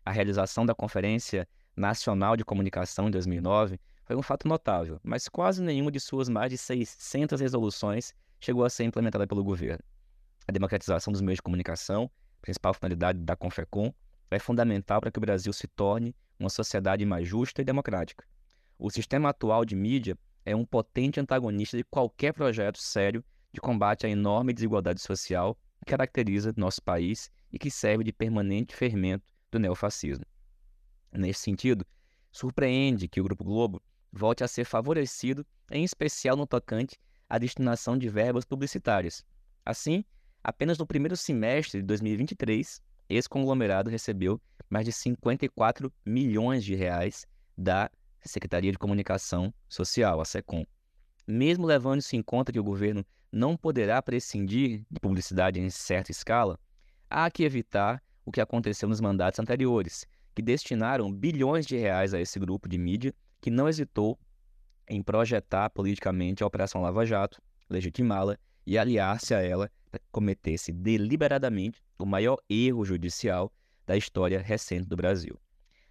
A 0.04 0.10
realização 0.10 0.64
da 0.64 0.74
Conferência 0.74 1.46
Nacional 1.76 2.36
de 2.36 2.44
Comunicação 2.44 3.08
em 3.08 3.10
2009 3.10 3.78
foi 4.04 4.16
um 4.16 4.22
fato 4.22 4.48
notável, 4.48 5.00
mas 5.02 5.28
quase 5.28 5.62
nenhuma 5.62 5.90
de 5.90 6.00
suas 6.00 6.28
mais 6.28 6.50
de 6.50 6.56
600 6.56 7.40
resoluções 7.40 8.14
chegou 8.40 8.64
a 8.64 8.70
ser 8.70 8.84
implementada 8.84 9.26
pelo 9.26 9.44
governo. 9.44 9.82
A 10.48 10.52
democratização 10.52 11.12
dos 11.12 11.20
meios 11.20 11.38
de 11.38 11.42
comunicação, 11.42 12.08
principal 12.40 12.72
finalidade 12.72 13.18
da 13.18 13.34
Confecom, 13.34 13.92
é 14.30 14.38
fundamental 14.38 15.00
para 15.00 15.10
que 15.10 15.18
o 15.18 15.20
Brasil 15.20 15.52
se 15.52 15.66
torne 15.68 16.14
uma 16.38 16.50
sociedade 16.50 17.04
mais 17.04 17.26
justa 17.26 17.62
e 17.62 17.64
democrática. 17.64 18.24
O 18.78 18.90
sistema 18.90 19.30
atual 19.30 19.64
de 19.64 19.74
mídia 19.74 20.18
é 20.44 20.54
um 20.54 20.64
potente 20.64 21.18
antagonista 21.18 21.76
de 21.76 21.84
qualquer 21.84 22.32
projeto 22.32 22.78
sério 22.78 23.24
de 23.52 23.60
combate 23.60 24.06
à 24.06 24.08
enorme 24.08 24.52
desigualdade 24.52 25.00
social 25.00 25.58
que 25.78 25.90
caracteriza 25.90 26.52
nosso 26.56 26.82
país 26.82 27.30
e 27.52 27.58
que 27.58 27.70
serve 27.70 28.04
de 28.04 28.12
permanente 28.12 28.74
fermento 28.74 29.32
do 29.50 29.58
neofascismo. 29.58 30.24
Nesse 31.12 31.40
sentido, 31.40 31.86
surpreende 32.30 33.08
que 33.08 33.20
o 33.20 33.24
Grupo 33.24 33.44
Globo 33.44 33.82
volte 34.12 34.44
a 34.44 34.48
ser 34.48 34.64
favorecido, 34.64 35.46
em 35.70 35.84
especial 35.84 36.36
no 36.36 36.46
tocante 36.46 36.98
à 37.28 37.38
destinação 37.38 37.96
de 37.96 38.08
verbas 38.08 38.44
publicitárias. 38.44 39.24
Assim, 39.64 40.04
apenas 40.44 40.78
no 40.78 40.86
primeiro 40.86 41.16
semestre 41.16 41.80
de 41.80 41.86
2023, 41.86 42.82
esse 43.08 43.28
conglomerado 43.28 43.90
recebeu 43.90 44.40
mais 44.68 44.84
de 44.84 44.92
54 44.92 45.92
milhões 46.04 46.64
de 46.64 46.74
reais 46.74 47.26
da 47.56 47.90
Secretaria 48.24 48.72
de 48.72 48.78
Comunicação 48.78 49.54
Social, 49.68 50.20
a 50.20 50.24
SECOM. 50.24 50.64
Mesmo 51.26 51.66
levando-se 51.66 52.16
em 52.16 52.22
conta 52.22 52.52
que 52.52 52.58
o 52.58 52.64
governo 52.64 53.04
não 53.30 53.56
poderá 53.56 54.00
prescindir 54.02 54.84
de 54.90 55.00
publicidade 55.00 55.60
em 55.60 55.70
certa 55.70 56.10
escala, 56.10 56.58
há 57.08 57.30
que 57.30 57.44
evitar 57.44 58.02
o 58.24 58.32
que 58.32 58.40
aconteceu 58.40 58.88
nos 58.88 59.00
mandatos 59.00 59.38
anteriores, 59.38 60.06
que 60.34 60.42
destinaram 60.42 61.12
bilhões 61.12 61.64
de 61.66 61.76
reais 61.76 62.12
a 62.12 62.20
esse 62.20 62.38
grupo 62.38 62.68
de 62.68 62.76
mídia 62.76 63.14
que 63.40 63.50
não 63.50 63.68
hesitou 63.68 64.18
em 64.88 65.02
projetar 65.02 65.70
politicamente 65.70 66.42
a 66.42 66.46
Operação 66.46 66.80
Lava 66.80 67.04
Jato, 67.06 67.40
legitimá-la 67.68 68.36
e 68.66 68.76
aliar-se 68.76 69.34
a 69.34 69.40
ela 69.40 69.70
cometesse 70.10 70.72
deliberadamente 70.72 71.82
o 71.98 72.06
maior 72.06 72.38
erro 72.48 72.84
judicial 72.84 73.52
da 73.86 73.96
história 73.96 74.40
recente 74.40 74.88
do 74.88 74.96
Brasil. 74.96 75.38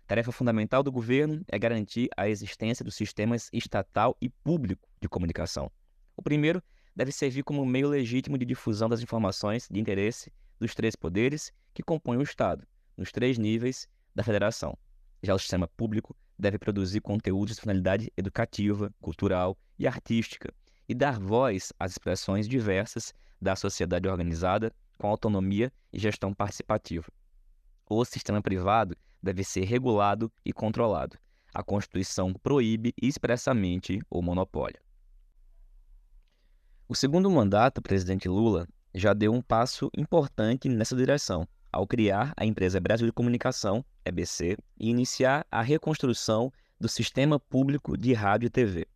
Tarefa 0.07 0.31
fundamental 0.31 0.83
do 0.83 0.91
governo 0.91 1.43
é 1.47 1.57
garantir 1.57 2.09
a 2.15 2.29
existência 2.29 2.85
dos 2.85 2.95
sistemas 2.95 3.49
estatal 3.51 4.15
e 4.21 4.29
público 4.29 4.87
de 5.01 5.09
comunicação. 5.09 5.71
O 6.15 6.21
primeiro 6.21 6.61
deve 6.95 7.11
servir 7.11 7.43
como 7.43 7.65
meio 7.65 7.89
legítimo 7.89 8.37
de 8.37 8.45
difusão 8.45 8.87
das 8.87 9.01
informações 9.01 9.67
de 9.69 9.79
interesse 9.79 10.31
dos 10.59 10.75
três 10.75 10.95
poderes 10.95 11.51
que 11.73 11.83
compõem 11.83 12.17
o 12.17 12.21
Estado, 12.21 12.67
nos 12.95 13.11
três 13.11 13.37
níveis 13.37 13.87
da 14.13 14.23
federação. 14.23 14.77
Já 15.23 15.33
o 15.33 15.39
sistema 15.39 15.67
público 15.67 16.15
deve 16.37 16.59
produzir 16.59 17.01
conteúdos 17.01 17.55
de 17.55 17.61
finalidade 17.61 18.11
educativa, 18.15 18.93
cultural 19.01 19.57
e 19.79 19.87
artística 19.87 20.53
e 20.87 20.93
dar 20.93 21.19
voz 21.19 21.73
às 21.79 21.91
expressões 21.91 22.47
diversas 22.47 23.13
da 23.45 23.55
sociedade 23.55 24.09
organizada 24.09 24.73
com 24.97 25.07
autonomia 25.07 25.71
e 25.93 25.99
gestão 25.99 26.33
participativa. 26.33 27.05
O 27.87 28.03
sistema 28.03 28.41
privado 28.41 28.97
deve 29.21 29.43
ser 29.43 29.65
regulado 29.65 30.31
e 30.43 30.51
controlado. 30.51 31.15
A 31.53 31.63
Constituição 31.63 32.33
proíbe 32.33 32.91
expressamente 32.99 34.01
o 34.09 34.19
monopólio. 34.21 34.81
O 36.87 36.95
segundo 36.95 37.29
mandato 37.29 37.83
presidente 37.83 38.27
Lula 38.27 38.67
já 38.95 39.13
deu 39.13 39.31
um 39.31 39.41
passo 39.41 39.91
importante 39.95 40.67
nessa 40.67 40.95
direção, 40.95 41.47
ao 41.71 41.85
criar 41.85 42.33
a 42.35 42.45
empresa 42.45 42.79
Brasil 42.79 43.05
de 43.05 43.13
Comunicação, 43.13 43.85
EBC, 44.03 44.57
e 44.79 44.89
iniciar 44.89 45.45
a 45.51 45.61
reconstrução 45.61 46.51
do 46.79 46.89
sistema 46.89 47.39
público 47.39 47.95
de 47.95 48.11
rádio 48.13 48.47
e 48.47 48.49
TV. 48.49 48.87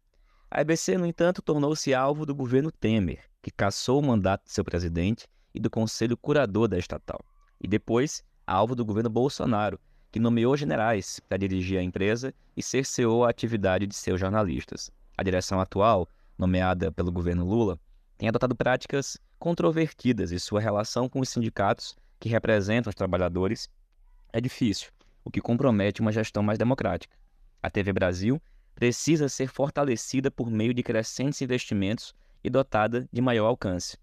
A 0.50 0.62
EBC, 0.62 0.98
no 0.98 1.06
entanto, 1.06 1.42
tornou-se 1.42 1.94
alvo 1.94 2.26
do 2.26 2.34
governo 2.34 2.72
Temer, 2.72 3.29
que 3.42 3.52
cassou 3.52 4.00
o 4.00 4.06
mandato 4.06 4.46
de 4.46 4.52
seu 4.52 4.64
presidente 4.64 5.28
e 5.54 5.60
do 5.60 5.70
conselho 5.70 6.18
curador 6.18 6.68
da 6.68 6.78
estatal, 6.78 7.20
e 7.60 7.68
depois 7.68 8.24
alvo 8.46 8.76
do 8.76 8.86
governo 8.86 9.10
Bolsonaro, 9.10 9.80
que 10.12 10.20
nomeou 10.20 10.58
generais 10.58 11.20
para 11.20 11.38
dirigir 11.38 11.78
a 11.78 11.84
empresa 11.84 12.34
e 12.58 12.64
cerceou 12.64 13.24
a 13.24 13.30
atividade 13.30 13.86
de 13.86 13.96
seus 13.96 14.20
jornalistas. 14.20 14.90
A 15.18 15.24
direção 15.24 15.60
atual, 15.60 16.08
nomeada 16.38 16.92
pelo 16.92 17.12
governo 17.12 17.46
Lula, 17.46 17.80
tem 18.18 18.28
adotado 18.28 18.56
práticas 18.56 19.18
controvertidas 19.38 20.32
e 20.32 20.40
sua 20.40 20.60
relação 20.60 21.08
com 21.08 21.20
os 21.20 21.30
sindicatos 21.30 21.96
que 22.20 22.28
representam 22.28 22.90
os 22.90 22.96
trabalhadores 22.96 23.70
é 24.34 24.42
difícil. 24.42 24.92
o 25.24 25.30
que 25.30 25.42
compromete 25.42 26.02
uma 26.02 26.12
gestão 26.12 26.42
mais 26.42 26.58
democrática. 26.58 27.16
A 27.62 27.70
TV 27.70 27.94
Brasil 27.94 28.42
precisa 28.74 29.28
ser 29.28 29.48
fortalecida 29.48 30.32
por 30.32 30.50
meio 30.50 30.74
de 30.74 30.82
crescentes 30.82 31.42
investimentos 31.42 32.16
e 32.44 32.50
dotada 32.50 33.08
de 33.12 33.22
maior 33.22 33.48
alcance. 33.48 33.98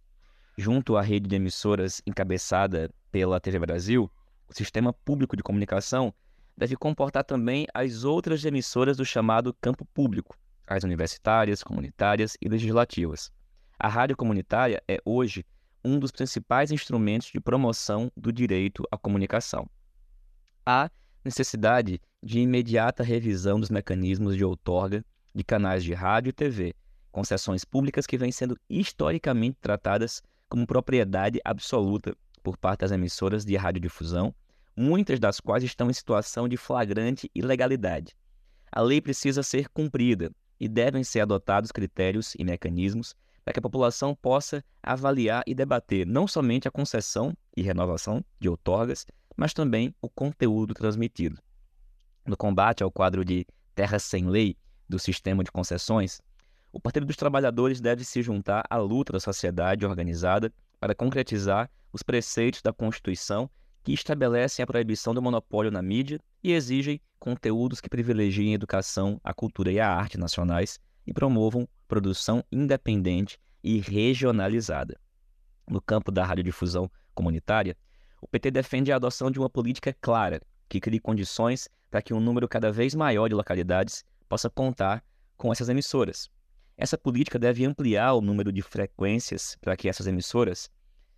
Junto 0.56 0.96
à 0.96 1.02
rede 1.02 1.28
de 1.28 1.36
emissoras 1.36 2.00
encabeçada 2.06 2.90
pela 3.10 3.40
TV 3.40 3.58
Brasil, 3.58 4.10
o 4.48 4.54
sistema 4.54 4.92
público 4.92 5.36
de 5.36 5.42
comunicação 5.42 6.14
deve 6.56 6.76
comportar 6.76 7.24
também 7.24 7.66
as 7.74 8.04
outras 8.04 8.44
emissoras 8.44 8.96
do 8.96 9.04
chamado 9.04 9.54
campo 9.60 9.84
público, 9.84 10.36
as 10.66 10.84
universitárias, 10.84 11.62
comunitárias 11.62 12.36
e 12.40 12.48
legislativas. 12.48 13.30
A 13.78 13.88
rádio 13.88 14.16
comunitária 14.16 14.82
é 14.88 14.98
hoje 15.04 15.44
um 15.84 15.98
dos 15.98 16.10
principais 16.10 16.72
instrumentos 16.72 17.28
de 17.28 17.40
promoção 17.40 18.10
do 18.16 18.32
direito 18.32 18.82
à 18.90 18.96
comunicação. 18.96 19.68
Há 20.64 20.90
necessidade 21.24 22.00
de 22.22 22.40
imediata 22.40 23.02
revisão 23.02 23.60
dos 23.60 23.70
mecanismos 23.70 24.36
de 24.36 24.44
outorga 24.44 25.04
de 25.34 25.44
canais 25.44 25.84
de 25.84 25.92
rádio 25.92 26.30
e 26.30 26.32
TV, 26.32 26.74
concessões 27.16 27.64
públicas 27.64 28.06
que 28.06 28.18
vêm 28.18 28.30
sendo 28.30 28.58
historicamente 28.68 29.56
tratadas 29.58 30.22
como 30.50 30.66
propriedade 30.66 31.40
absoluta 31.42 32.14
por 32.42 32.58
parte 32.58 32.80
das 32.80 32.92
emissoras 32.92 33.42
de 33.42 33.56
radiodifusão, 33.56 34.34
muitas 34.76 35.18
das 35.18 35.40
quais 35.40 35.64
estão 35.64 35.88
em 35.88 35.94
situação 35.94 36.46
de 36.46 36.58
flagrante 36.58 37.30
ilegalidade. 37.34 38.14
A 38.70 38.82
lei 38.82 39.00
precisa 39.00 39.42
ser 39.42 39.70
cumprida 39.70 40.30
e 40.60 40.68
devem 40.68 41.02
ser 41.02 41.20
adotados 41.20 41.72
critérios 41.72 42.34
e 42.38 42.44
mecanismos 42.44 43.14
para 43.42 43.54
que 43.54 43.60
a 43.60 43.62
população 43.62 44.14
possa 44.14 44.62
avaliar 44.82 45.42
e 45.46 45.54
debater 45.54 46.06
não 46.06 46.28
somente 46.28 46.68
a 46.68 46.70
concessão 46.70 47.32
e 47.56 47.62
renovação 47.62 48.22
de 48.38 48.46
outorgas, 48.46 49.06
mas 49.34 49.54
também 49.54 49.94
o 50.02 50.10
conteúdo 50.10 50.74
transmitido. 50.74 51.38
No 52.26 52.36
combate 52.36 52.82
ao 52.82 52.92
quadro 52.92 53.24
de 53.24 53.46
terra 53.74 53.98
sem 53.98 54.28
lei 54.28 54.54
do 54.86 54.98
sistema 54.98 55.42
de 55.42 55.50
concessões, 55.50 56.20
o 56.72 56.80
Partido 56.80 57.06
dos 57.06 57.16
Trabalhadores 57.16 57.80
deve 57.80 58.04
se 58.04 58.22
juntar 58.22 58.64
à 58.68 58.76
luta 58.76 59.12
da 59.12 59.20
sociedade 59.20 59.86
organizada 59.86 60.52
para 60.78 60.94
concretizar 60.94 61.70
os 61.92 62.02
preceitos 62.02 62.60
da 62.62 62.72
Constituição 62.72 63.48
que 63.82 63.92
estabelecem 63.92 64.62
a 64.62 64.66
proibição 64.66 65.14
do 65.14 65.22
monopólio 65.22 65.70
na 65.70 65.80
mídia 65.80 66.20
e 66.42 66.52
exigem 66.52 67.00
conteúdos 67.18 67.80
que 67.80 67.88
privilegiem 67.88 68.52
a 68.52 68.54
educação, 68.56 69.20
a 69.24 69.32
cultura 69.32 69.72
e 69.72 69.80
a 69.80 69.88
arte 69.88 70.18
nacionais 70.18 70.78
e 71.06 71.12
promovam 71.12 71.68
produção 71.88 72.42
independente 72.50 73.38
e 73.62 73.78
regionalizada. 73.80 74.98
No 75.68 75.80
campo 75.80 76.12
da 76.12 76.24
radiodifusão 76.24 76.90
comunitária, 77.14 77.76
o 78.20 78.28
PT 78.28 78.50
defende 78.50 78.92
a 78.92 78.96
adoção 78.96 79.30
de 79.30 79.38
uma 79.38 79.48
política 79.48 79.96
clara 80.00 80.40
que 80.68 80.80
crie 80.80 81.00
condições 81.00 81.68
para 81.90 82.02
que 82.02 82.12
um 82.12 82.20
número 82.20 82.48
cada 82.48 82.70
vez 82.72 82.94
maior 82.94 83.28
de 83.28 83.34
localidades 83.34 84.04
possa 84.28 84.50
contar 84.50 85.02
com 85.36 85.52
essas 85.52 85.68
emissoras. 85.68 86.28
Essa 86.78 86.98
política 86.98 87.38
deve 87.38 87.64
ampliar 87.64 88.12
o 88.12 88.20
número 88.20 88.52
de 88.52 88.60
frequências 88.60 89.56
para 89.62 89.74
que 89.74 89.88
essas 89.88 90.06
emissoras, 90.06 90.70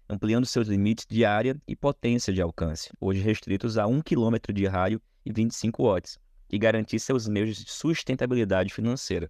ampliando 0.08 0.46
seus 0.46 0.68
limites 0.68 1.04
de 1.04 1.24
área 1.24 1.60
e 1.66 1.74
potência 1.74 2.32
de 2.32 2.40
alcance, 2.40 2.90
hoje 3.00 3.20
restritos 3.20 3.76
a 3.76 3.84
1 3.84 4.00
km 4.02 4.52
de 4.54 4.66
raio 4.66 5.02
e 5.26 5.32
25 5.32 5.82
watts, 5.82 6.16
e 6.48 6.58
garantir 6.58 7.00
seus 7.00 7.26
meios 7.26 7.56
de 7.56 7.68
sustentabilidade 7.68 8.72
financeira. 8.72 9.28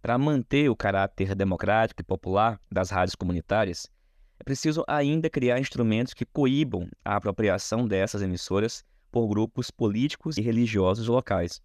Para 0.00 0.16
manter 0.16 0.70
o 0.70 0.76
caráter 0.76 1.34
democrático 1.34 2.00
e 2.00 2.04
popular 2.04 2.60
das 2.70 2.90
rádios 2.90 3.16
comunitárias, 3.16 3.90
é 4.38 4.44
preciso 4.44 4.84
ainda 4.86 5.28
criar 5.28 5.58
instrumentos 5.58 6.14
que 6.14 6.24
coíbam 6.24 6.88
a 7.04 7.16
apropriação 7.16 7.86
dessas 7.86 8.22
emissoras 8.22 8.84
por 9.10 9.28
grupos 9.28 9.70
políticos 9.72 10.38
e 10.38 10.40
religiosos 10.40 11.08
locais. 11.08 11.60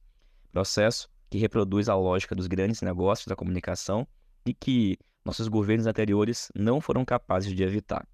Processo 0.52 1.08
que 1.30 1.38
reproduz 1.38 1.90
a 1.90 1.96
lógica 1.96 2.36
dos 2.36 2.48
grandes 2.48 2.82
negócios 2.82 3.28
da 3.28 3.36
comunicação 3.36 4.08
e 4.46 4.54
que 4.54 4.98
nossos 5.26 5.48
governos 5.48 5.88
anteriores 5.88 6.50
não 6.56 6.80
foram 6.80 7.04
capazes 7.04 7.54
de 7.54 7.64
evitar. 7.64 8.08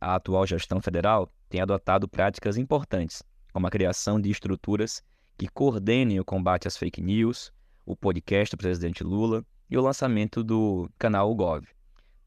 A 0.00 0.14
atual 0.14 0.46
gestão 0.46 0.80
federal 0.80 1.32
tem 1.48 1.60
adotado 1.60 2.08
práticas 2.08 2.56
importantes, 2.56 3.22
como 3.52 3.66
a 3.66 3.70
criação 3.70 4.20
de 4.20 4.30
estruturas 4.30 5.02
que 5.36 5.48
coordenem 5.48 6.20
o 6.20 6.24
combate 6.24 6.68
às 6.68 6.76
fake 6.76 7.00
news, 7.00 7.52
o 7.84 7.96
podcast 7.96 8.54
do 8.54 8.58
presidente 8.58 9.02
Lula 9.02 9.44
e 9.68 9.76
o 9.76 9.82
lançamento 9.82 10.44
do 10.44 10.88
canal 10.98 11.34
Gov. 11.34 11.66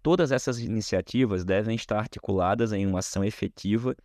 Todas 0.04 0.32
essas 0.32 0.60
iniciativas 0.60 1.46
devem 1.46 1.76
estar 1.76 2.00
articuladas 2.00 2.74
em 2.74 2.86
uma 2.86 3.00
ação 3.00 3.24
efetiva 3.24 3.96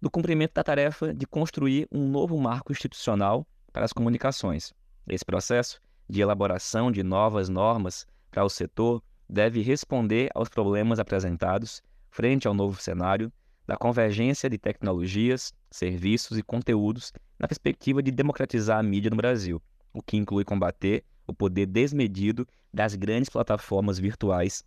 do 0.00 0.10
cumprimento 0.10 0.54
da 0.54 0.64
tarefa 0.64 1.14
de 1.14 1.26
construir 1.26 1.86
um 1.90 2.08
novo 2.08 2.36
marco 2.38 2.72
institucional 2.72 3.46
para 3.72 3.84
as 3.84 3.92
comunicações. 3.92 4.72
Esse 5.08 5.24
processo 5.24 5.80
de 6.08 6.20
elaboração 6.20 6.90
de 6.90 7.02
novas 7.02 7.48
normas 7.48 8.06
para 8.30 8.44
o 8.44 8.48
setor 8.48 9.02
deve 9.28 9.62
responder 9.62 10.30
aos 10.34 10.48
problemas 10.48 10.98
apresentados 10.98 11.82
frente 12.10 12.46
ao 12.46 12.54
novo 12.54 12.80
cenário 12.80 13.32
da 13.66 13.76
convergência 13.76 14.50
de 14.50 14.58
tecnologias, 14.58 15.54
serviços 15.70 16.36
e 16.36 16.42
conteúdos 16.42 17.12
na 17.38 17.48
perspectiva 17.48 18.02
de 18.02 18.10
democratizar 18.10 18.78
a 18.78 18.82
mídia 18.82 19.10
no 19.10 19.16
Brasil, 19.16 19.62
o 19.92 20.02
que 20.02 20.16
inclui 20.16 20.44
combater 20.44 21.04
o 21.26 21.32
poder 21.32 21.66
desmedido 21.66 22.46
das 22.72 22.94
grandes 22.94 23.30
plataformas 23.30 23.98
virtuais 23.98 24.64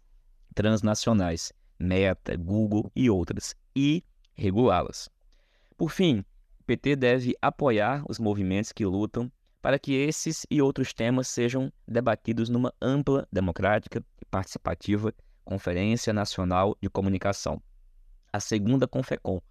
transnacionais, 0.54 1.52
Meta, 1.78 2.36
Google 2.38 2.92
e 2.96 3.10
outras, 3.10 3.56
e 3.76 4.04
regulá-las. 4.34 5.10
Por 5.78 5.92
fim, 5.92 6.20
o 6.60 6.64
PT 6.66 6.96
deve 6.96 7.36
apoiar 7.42 8.04
os 8.08 8.18
movimentos 8.18 8.72
que 8.72 8.86
lutam 8.86 9.32
para 9.66 9.80
que 9.80 9.94
esses 9.94 10.46
e 10.48 10.62
outros 10.62 10.94
temas 10.94 11.28
sejam 11.28 11.74
debatidos 11.88 12.50
numa 12.50 12.72
ampla, 12.80 13.28
democrática 13.32 14.00
e 14.22 14.26
participativa 14.26 15.12
Conferência 15.44 16.14
Nacional 16.14 16.78
de 16.80 16.88
Comunicação, 16.88 17.60
a 18.32 18.40
segunda 18.40 18.88
Confecom, 18.88 19.42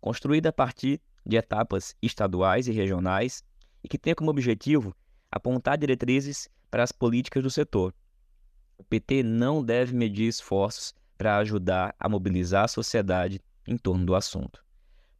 construída 0.00 0.48
a 0.48 0.52
partir 0.52 1.00
de 1.24 1.36
etapas 1.36 1.94
estaduais 2.02 2.66
e 2.66 2.72
regionais 2.72 3.44
e 3.80 3.86
que 3.86 3.96
tem 3.96 4.12
como 4.12 4.32
objetivo 4.32 4.92
apontar 5.30 5.78
diretrizes 5.78 6.48
para 6.68 6.82
as 6.82 6.90
políticas 6.90 7.40
do 7.40 7.48
setor, 7.48 7.94
o 8.76 8.82
PT 8.82 9.22
não 9.22 9.62
deve 9.62 9.94
medir 9.94 10.26
esforços 10.26 10.92
para 11.16 11.36
ajudar 11.36 11.94
a 11.96 12.08
mobilizar 12.08 12.64
a 12.64 12.68
sociedade 12.68 13.40
em 13.68 13.76
torno 13.76 14.04
do 14.04 14.16
assunto. 14.16 14.64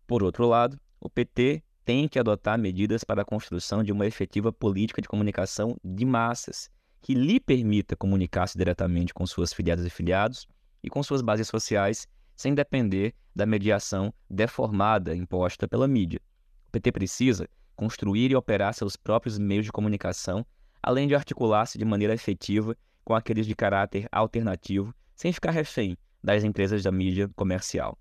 Por 0.09 0.25
outro 0.25 0.45
lado, 0.49 0.77
o 0.99 1.09
PT 1.09 1.63
tem 1.85 2.07
que 2.09 2.19
adotar 2.19 2.59
medidas 2.59 3.05
para 3.05 3.23
a 3.23 3.25
construção 3.25 3.83
de 3.83 3.93
uma 3.93 4.07
efetiva 4.07 4.53
política 4.53 5.01
de 5.01 5.09
comunicação 5.09 5.77
de 5.85 6.05
massas, 6.05 6.71
que 7.01 7.15
lhe 7.15 7.41
permita 7.41 7.97
comunicar-se 7.97 8.57
diretamente 8.57 9.15
com 9.15 9.27
suas 9.27 9.53
filiadas 9.53 9.87
e 9.87 9.91
filiados 9.91 10.47
e 10.83 10.91
com 10.91 11.03
suas 11.03 11.23
bases 11.23 11.49
sociais, 11.49 12.07
sem 12.37 12.55
depender 12.55 13.15
da 13.35 13.47
mediação 13.47 14.13
deformada 14.29 15.15
imposta 15.15 15.67
pela 15.67 15.89
mídia. 15.89 16.21
O 16.69 16.73
PT 16.73 16.93
precisa 16.93 17.49
construir 17.75 18.31
e 18.31 18.37
operar 18.37 18.75
seus 18.75 18.97
próprios 18.97 19.39
meios 19.39 19.65
de 19.65 19.73
comunicação, 19.73 20.45
além 20.83 21.09
de 21.09 21.15
articular-se 21.15 21.79
de 21.79 21.85
maneira 21.85 22.15
efetiva 22.15 22.77
com 23.05 23.15
aqueles 23.15 23.47
de 23.47 23.55
caráter 23.55 24.07
alternativo, 24.13 24.95
sem 25.15 25.33
ficar 25.33 25.51
refém 25.51 25.97
das 26.23 26.45
empresas 26.45 26.83
da 26.83 26.93
mídia 26.93 27.31
comercial. 27.35 27.99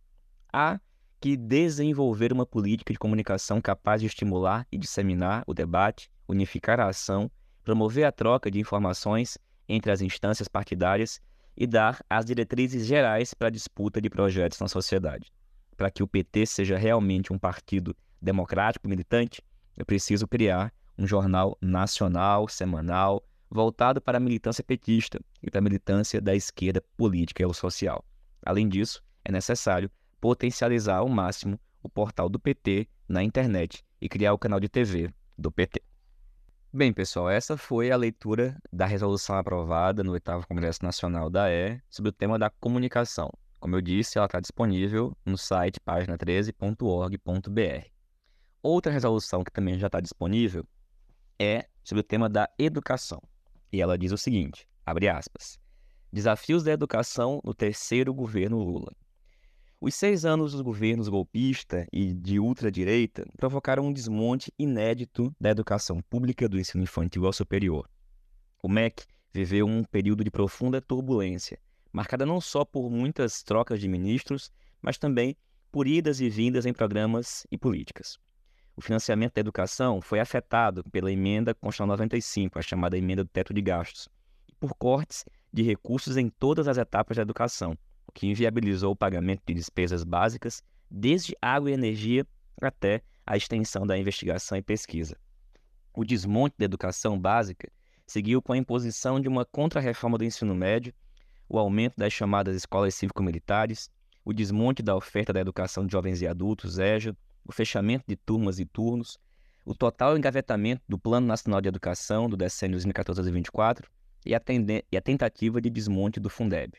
Há 0.52 0.80
que 1.20 1.36
desenvolver 1.36 2.32
uma 2.32 2.46
política 2.46 2.94
de 2.94 3.00
comunicação 3.00 3.60
capaz 3.60 4.02
de 4.02 4.08
estimular 4.08 4.66
e 4.72 4.78
disseminar 4.78 5.44
o 5.46 5.54
debate, 5.54 6.10
unificar 6.28 6.80
a 6.80 6.88
ação, 6.88 7.30
promover 7.64 8.06
a 8.06 8.12
troca 8.12 8.50
de 8.50 8.60
informações 8.60 9.38
entre 9.68 9.92
as 9.92 10.02
instâncias 10.02 10.48
partidárias 10.48 11.22
e 11.56 11.68
dar 11.68 12.04
as 12.10 12.26
diretrizes 12.26 12.86
gerais 12.86 13.34
para 13.34 13.50
a 13.50 13.52
disputa 13.52 14.02
de 14.02 14.10
projetos 14.10 14.60
na 14.60 14.68
sociedade. 14.68 15.32
Para 15.76 15.92
que 15.92 16.02
o 16.02 16.08
PT 16.08 16.46
seja 16.46 16.78
realmente 16.78 17.34
um 17.34 17.38
partido 17.38 17.96
democrático 18.22 18.88
militante, 18.88 19.42
é 19.78 19.84
preciso 19.84 20.28
criar 20.28 20.74
um 20.98 21.06
jornal 21.06 21.58
nacional, 21.62 22.48
semanal, 22.48 23.24
voltado 23.50 24.02
para 24.02 24.18
a 24.18 24.22
militância 24.22 24.64
petista 24.64 25.20
e 25.42 25.50
para 25.50 25.60
a 25.60 25.62
militância 25.62 26.22
da 26.22 26.36
esquerda 26.36 26.82
política 26.96 27.44
e 27.44 27.54
social. 27.54 28.06
Além 28.46 28.68
disso, 28.70 29.04
é 29.24 29.32
necessário 29.32 29.92
potencializar 30.20 30.98
ao 30.98 31.10
máximo 31.10 31.60
o 31.82 31.90
portal 31.90 32.30
do 32.30 32.40
PT 32.40 32.88
na 33.08 33.24
internet 33.24 33.84
e 34.02 34.10
criar 34.10 34.34
o 34.34 34.38
canal 34.38 34.60
de 34.60 34.70
TV 34.70 35.12
do 35.38 35.52
PT. 35.52 35.82
Bem, 36.72 36.94
pessoal, 36.94 37.30
essa 37.30 37.58
foi 37.58 37.90
a 37.90 37.98
leitura 37.98 38.56
da 38.72 38.86
resolução 38.86 39.36
aprovada 39.36 40.04
no 40.04 40.12
8 40.12 40.48
Congresso 40.48 40.84
Nacional 40.84 41.30
da 41.30 41.52
E 41.52 41.82
sobre 41.90 42.10
o 42.10 42.14
tema 42.14 42.38
da 42.38 42.50
comunicação. 42.50 43.32
Como 43.60 43.76
eu 43.76 43.82
disse, 43.82 44.18
ela 44.18 44.28
está 44.28 44.40
disponível 44.40 45.18
no 45.26 45.38
site 45.38 45.80
página13.org.br. 45.80 47.90
Outra 48.62 48.92
resolução 48.92 49.44
que 49.44 49.52
também 49.52 49.80
já 49.80 49.88
está 49.88 50.00
disponível 50.00 50.64
é 51.40 51.68
sobre 51.84 52.02
o 52.02 52.04
tema 52.04 52.30
da 52.30 52.48
educação. 52.58 53.22
E 53.72 53.82
ela 53.82 53.98
diz 53.98 54.12
o 54.12 54.18
seguinte, 54.18 54.68
abre 54.86 55.10
aspas, 55.10 55.60
Desafios 56.12 56.64
da 56.64 56.72
educação 56.72 57.40
no 57.44 57.54
terceiro 57.54 58.14
governo 58.14 58.58
Lula. 58.58 58.92
Os 59.82 59.96
seis 59.96 60.26
anos 60.26 60.52
dos 60.52 60.60
governos 60.60 61.08
golpista 61.08 61.88
e 61.94 62.14
de 62.14 62.38
ultradireita 62.38 63.26
provocaram 63.38 63.86
um 63.86 63.94
desmonte 63.94 64.54
inédito 64.60 65.34
da 65.40 65.52
educação 65.52 66.02
pública 66.02 66.50
do 66.50 66.60
ensino 66.60 66.84
infantil 66.84 67.26
ao 67.26 67.32
superior. 67.32 67.90
O 68.62 68.68
MEC 68.68 69.06
viveu 69.32 69.66
um 69.66 69.86
período 69.86 70.22
de 70.22 70.30
profunda 70.30 70.82
turbulência, 70.82 71.58
marcada 71.94 72.26
não 72.26 72.42
só 72.42 72.66
por 72.66 72.90
muitas 72.90 73.42
trocas 73.42 73.80
de 73.80 73.88
ministros, 73.88 74.52
mas 74.82 74.98
também 74.98 75.38
por 75.72 75.88
idas 75.88 76.20
e 76.20 76.30
vindas 76.30 76.66
em 76.66 76.74
programas 76.74 77.48
e 77.50 77.58
políticas. 77.58 78.20
O 78.76 78.82
financiamento 78.82 79.36
da 79.36 79.40
educação 79.40 80.02
foi 80.02 80.20
afetado 80.20 80.84
pela 80.92 81.10
emenda 81.10 81.56
Constitucional 81.56 81.96
95, 81.96 82.60
a 82.60 82.62
chamada 82.62 82.98
emenda 82.98 83.24
do 83.24 83.30
teto 83.30 83.54
de 83.54 83.62
gastos, 83.62 84.10
e 84.46 84.54
por 84.56 84.74
cortes 84.76 85.24
de 85.54 85.64
recursos 85.64 86.18
em 86.18 86.28
todas 86.28 86.68
as 86.68 86.78
etapas 86.78 87.16
da 87.16 87.24
educação, 87.24 87.78
o 88.10 88.12
que 88.12 88.26
inviabilizou 88.26 88.92
o 88.92 88.96
pagamento 88.96 89.44
de 89.46 89.54
despesas 89.54 90.04
básicas, 90.04 90.64
desde 90.90 91.38
água 91.40 91.70
e 91.70 91.74
energia 91.74 92.26
até 92.60 93.04
a 93.26 93.38
extensão 93.38 93.86
da 93.86 93.98
investigação 93.98 94.58
e 94.58 94.64
pesquisa. 94.64 95.16
O 95.94 96.04
desmonte 96.04 96.56
da 96.58 96.66
educação 96.66 97.20
básica 97.20 97.72
seguiu 98.08 98.42
com 98.42 98.52
a 98.52 98.58
imposição 98.58 99.22
de 99.22 99.28
uma 99.28 99.46
contra-reforma 99.46 100.18
do 100.18 100.26
ensino 100.26 100.56
médio, 100.56 100.92
o 101.48 101.60
aumento 101.60 101.98
das 101.98 102.12
chamadas 102.12 102.56
escolas 102.56 102.96
cívico-militares, 102.96 103.92
o 104.26 104.34
desmonte 104.34 104.82
da 104.82 104.96
oferta 104.96 105.32
da 105.32 105.40
educação 105.40 105.86
de 105.86 105.92
jovens 105.92 106.20
e 106.22 106.28
adultos, 106.28 106.80
EJA, 106.80 107.16
o 107.46 107.52
fechamento 107.52 108.06
de 108.08 108.16
turmas 108.16 108.60
e 108.60 108.66
turnos, 108.66 109.20
o 109.64 109.76
total 109.76 110.18
engavetamento 110.18 110.82
do 110.90 110.98
Plano 110.98 111.28
Nacional 111.28 111.62
de 111.62 111.68
Educação 111.68 112.28
do 112.28 112.36
decênio 112.36 112.74
2014 112.74 113.20
a 113.20 113.24
2024 113.24 113.88
e 114.26 114.32
e 114.92 114.98
a 114.98 115.02
tentativa 115.02 115.62
de 115.62 115.70
desmonte 115.70 116.20
do 116.20 116.30
Fundeb 116.30 116.74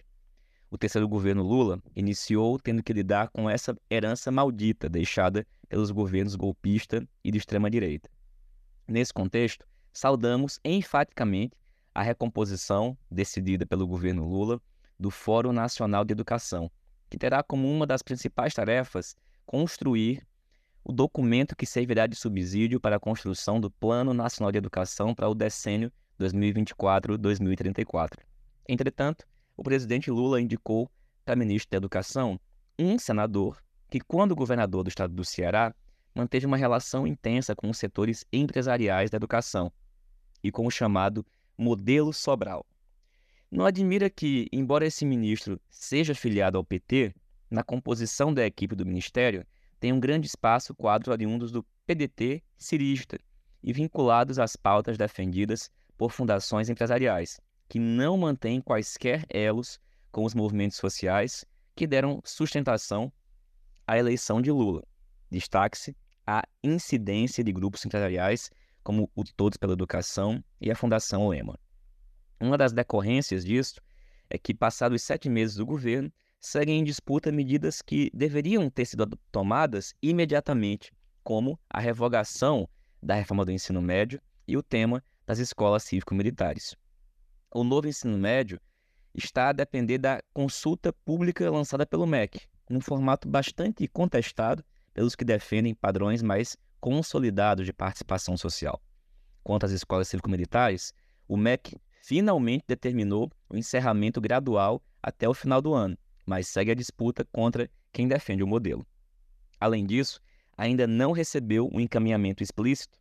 o 0.71 0.79
terceiro 0.79 1.09
governo 1.09 1.43
Lula 1.43 1.83
iniciou 1.97 2.59
tendo 2.59 2.83
que 2.83 2.93
lidar 2.93 3.29
com 3.31 3.51
essa 3.51 3.77
herança 3.91 4.31
maldita 4.31 4.89
deixada 4.89 5.47
pelos 5.69 5.91
governos 5.91 6.37
golpista 6.37 7.07
e 7.25 7.31
de 7.31 7.39
extrema-direita. 7.39 8.09
Nesse 8.87 9.13
contexto, 9.13 9.67
saudamos 9.93 10.61
enfaticamente 10.65 11.57
a 11.95 12.03
recomposição 12.03 12.97
decidida 13.11 13.67
pelo 13.67 13.87
governo 13.87 14.27
Lula 14.27 14.61
do 14.99 15.11
Fórum 15.11 15.53
Nacional 15.53 16.05
de 16.05 16.13
Educação, 16.13 16.71
que 17.09 17.19
terá 17.19 17.43
como 17.43 17.69
uma 17.69 17.87
das 17.87 18.03
principais 18.03 18.55
tarefas 18.55 19.17
construir 19.45 20.25
o 20.85 20.93
documento 20.93 21.57
que 21.57 21.67
servirá 21.67 22.07
de 22.07 22.15
subsídio 22.15 22.81
para 22.81 22.97
a 22.97 23.01
construção 23.01 23.61
do 23.61 23.71
Plano 23.71 24.15
Nacional 24.15 24.53
de 24.53 24.59
Educação 24.59 25.15
para 25.15 25.29
o 25.29 25.35
decênio 25.35 25.93
2024-2034. 26.21 28.19
Entretanto, 28.69 29.27
o 29.57 29.63
presidente 29.63 30.11
Lula 30.11 30.41
indicou 30.41 30.91
para 31.25 31.37
ministro 31.37 31.71
da 31.71 31.77
Educação 31.77 32.39
um 32.79 32.99
senador 32.99 33.63
que, 33.91 34.01
quando 34.01 34.35
governador 34.35 34.85
do 34.85 34.89
estado 34.89 35.15
do 35.15 35.25
Ceará, 35.25 35.75
manteve 36.15 36.47
uma 36.47 36.57
relação 36.57 37.07
intensa 37.07 37.55
com 37.55 37.71
os 37.71 37.79
setores 37.79 38.25
empresariais 38.33 39.11
da 39.11 39.17
educação 39.17 39.73
e 40.43 40.51
com 40.51 40.67
o 40.67 40.71
chamado 40.71 41.25
modelo 41.57 42.13
Sobral. 42.13 42.65
Não 43.51 43.65
admira 43.65 44.09
que, 44.09 44.49
embora 44.53 44.87
esse 44.87 45.05
ministro 45.05 45.61
seja 45.69 46.13
afiliado 46.13 46.57
ao 46.57 46.65
PT, 46.65 47.15
na 47.51 47.65
composição 47.65 48.33
da 48.33 48.47
equipe 48.47 48.77
do 48.77 48.87
ministério 48.87 49.45
tem 49.81 49.93
um 49.93 49.99
grande 49.99 50.29
espaço 50.29 50.75
quadros 50.75 51.13
oriundos 51.13 51.51
do 51.51 51.67
PDT 51.87 52.43
cirista 52.57 53.19
e 53.63 53.73
vinculados 53.73 54.39
às 54.39 54.55
pautas 54.55 54.97
defendidas 54.97 55.71
por 55.97 56.13
fundações 56.13 56.69
empresariais, 56.69 57.41
que 57.71 57.79
não 57.79 58.17
mantém 58.17 58.61
quaisquer 58.61 59.25
elos 59.29 59.79
com 60.11 60.25
os 60.25 60.35
movimentos 60.35 60.77
sociais 60.77 61.45
que 61.77 61.87
deram 61.87 62.21
sustentação 62.25 63.13
à 63.87 63.97
eleição 63.97 64.43
de 64.43 64.51
Lula. 64.51 64.83
Destaque-se 65.31 65.97
a 66.27 66.43
incidência 66.65 67.45
de 67.45 67.53
grupos 67.53 67.87
empresariais 67.87 68.51
como 68.83 69.09
o 69.15 69.23
Todos 69.23 69.57
pela 69.57 69.75
Educação 69.75 70.43
e 70.61 70.69
a 70.69 70.75
Fundação 70.75 71.29
Lema. 71.29 71.57
Uma 72.41 72.59
das 72.59 72.73
decorrências 72.73 73.45
disso 73.45 73.81
é 74.29 74.37
que, 74.37 74.53
passados 74.53 75.03
sete 75.03 75.29
meses 75.29 75.55
do 75.55 75.65
governo, 75.65 76.13
seguem 76.41 76.81
em 76.81 76.85
disputa 76.85 77.31
medidas 77.31 77.81
que 77.81 78.11
deveriam 78.13 78.69
ter 78.69 78.87
sido 78.87 79.07
tomadas 79.31 79.95
imediatamente, 80.03 80.91
como 81.23 81.57
a 81.71 81.79
revogação 81.79 82.69
da 83.01 83.15
reforma 83.15 83.45
do 83.45 83.53
ensino 83.53 83.81
médio 83.81 84.21
e 84.49 84.57
o 84.57 84.63
tema 84.63 85.05
das 85.25 85.39
escolas 85.39 85.85
cívico-militares 85.85 86.75
o 87.53 87.65
novo 87.65 87.89
ensino 87.89 88.17
médio 88.17 88.61
está 89.15 89.49
a 89.49 89.53
depender 89.53 89.99
da 89.99 90.23
consulta 90.33 90.93
pública 90.93 91.51
lançada 91.51 91.85
pelo 91.85 92.07
MEC, 92.07 92.41
num 92.69 92.81
formato 92.81 93.29
bastante 93.29 93.87
contestado 93.89 94.65
pelos 94.95 95.17
que 95.17 95.25
defendem 95.25 95.75
padrões 95.75 96.23
mais 96.23 96.57
consolidados 96.81 97.67
de 97.67 97.73
participação 97.73 98.37
social. 98.37 98.81
Quanto 99.43 99.67
às 99.67 99.73
escolas 99.73 100.09
cívico-militares, 100.09 100.95
o 101.27 101.37
MEC 101.37 101.77
finalmente 102.03 102.65
determinou 102.67 103.31
o 103.49 103.57
encerramento 103.57 104.21
gradual 104.21 104.83
até 105.03 105.29
o 105.29 105.35
final 105.35 105.61
do 105.61 105.75
ano, 105.75 105.99
mas 106.25 106.49
segue 106.49 106.71
a 106.71 106.75
disputa 106.75 107.25
contra 107.33 107.71
quem 107.93 108.07
defende 108.07 108.43
o 108.43 108.47
modelo. 108.47 108.87
Além 109.59 109.85
disso, 109.85 110.21
ainda 110.57 110.87
não 110.87 111.13
recebeu 111.13 111.69
um 111.73 111.81
encaminhamento 111.81 112.43
explícito 112.43 112.99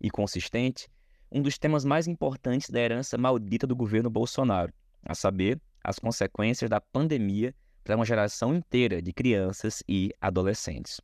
e 0.00 0.10
consistente 0.10 0.88
um 1.32 1.40
dos 1.40 1.56
temas 1.56 1.84
mais 1.84 2.06
importantes 2.06 2.68
da 2.68 2.78
herança 2.78 3.16
maldita 3.16 3.66
do 3.66 3.74
governo 3.74 4.10
Bolsonaro, 4.10 4.72
a 5.02 5.14
saber, 5.14 5.58
as 5.82 5.98
consequências 5.98 6.68
da 6.68 6.80
pandemia 6.80 7.54
para 7.82 7.96
uma 7.96 8.04
geração 8.04 8.54
inteira 8.54 9.00
de 9.00 9.12
crianças 9.12 9.82
e 9.88 10.12
adolescentes. 10.20 11.00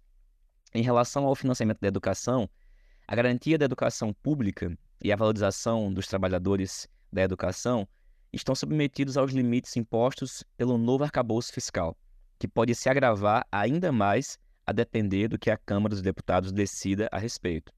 Em 0.75 0.83
relação 0.83 1.25
ao 1.25 1.35
financiamento 1.35 1.81
da 1.81 1.88
educação, 1.88 2.49
a 3.07 3.17
garantia 3.17 3.57
da 3.57 3.64
educação 3.64 4.12
pública 4.12 4.77
e 5.03 5.11
a 5.11 5.17
valorização 5.17 5.93
dos 5.93 6.07
trabalhadores 6.07 6.87
da 7.11 7.23
educação 7.23 7.88
estão 8.33 8.55
submetidos 8.55 9.17
aos 9.17 9.33
limites 9.33 9.77
impostos 9.77 10.45
pelo 10.57 10.77
novo 10.77 11.05
arcabouço 11.05 11.53
fiscal, 11.53 11.97
que 12.38 12.47
pode 12.47 12.75
se 12.75 12.88
agravar 12.88 13.47
ainda 13.51 13.91
mais 13.91 14.38
a 14.67 14.73
depender 14.73 15.29
do 15.29 15.38
que 15.38 15.51
a 15.51 15.57
Câmara 15.57 15.88
dos 15.88 16.03
Deputados 16.03 16.53
decida 16.53 17.09
a 17.11 17.19
respeito. 17.19 17.73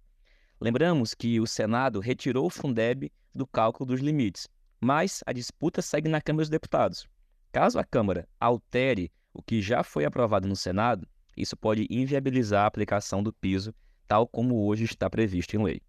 Lembramos 0.60 1.14
que 1.14 1.40
o 1.40 1.46
Senado 1.46 2.00
retirou 2.00 2.46
o 2.46 2.50
Fundeb 2.50 3.10
do 3.34 3.46
cálculo 3.46 3.86
dos 3.86 4.00
limites, 4.00 4.46
mas 4.78 5.22
a 5.26 5.32
disputa 5.32 5.80
segue 5.80 6.06
na 6.06 6.20
Câmara 6.20 6.42
dos 6.42 6.50
Deputados. 6.50 7.08
Caso 7.50 7.78
a 7.78 7.84
Câmara 7.84 8.28
altere 8.38 9.10
o 9.32 9.42
que 9.42 9.62
já 9.62 9.82
foi 9.82 10.04
aprovado 10.04 10.46
no 10.46 10.54
Senado, 10.54 11.08
isso 11.34 11.56
pode 11.56 11.86
inviabilizar 11.88 12.64
a 12.64 12.66
aplicação 12.66 13.22
do 13.22 13.32
piso, 13.32 13.74
tal 14.06 14.26
como 14.28 14.66
hoje 14.66 14.84
está 14.84 15.08
previsto 15.08 15.56
em 15.56 15.62
lei. 15.62 15.80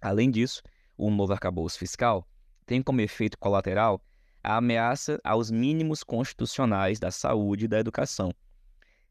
Além 0.00 0.28
disso, 0.28 0.60
o 0.96 1.08
novo 1.08 1.32
arcabouço 1.32 1.78
fiscal 1.78 2.26
tem 2.66 2.82
como 2.82 3.00
efeito 3.00 3.38
colateral 3.38 4.02
a 4.42 4.56
ameaça 4.56 5.20
aos 5.22 5.52
mínimos 5.52 6.02
constitucionais 6.02 6.98
da 6.98 7.12
saúde 7.12 7.66
e 7.66 7.68
da 7.68 7.78
educação. 7.78 8.32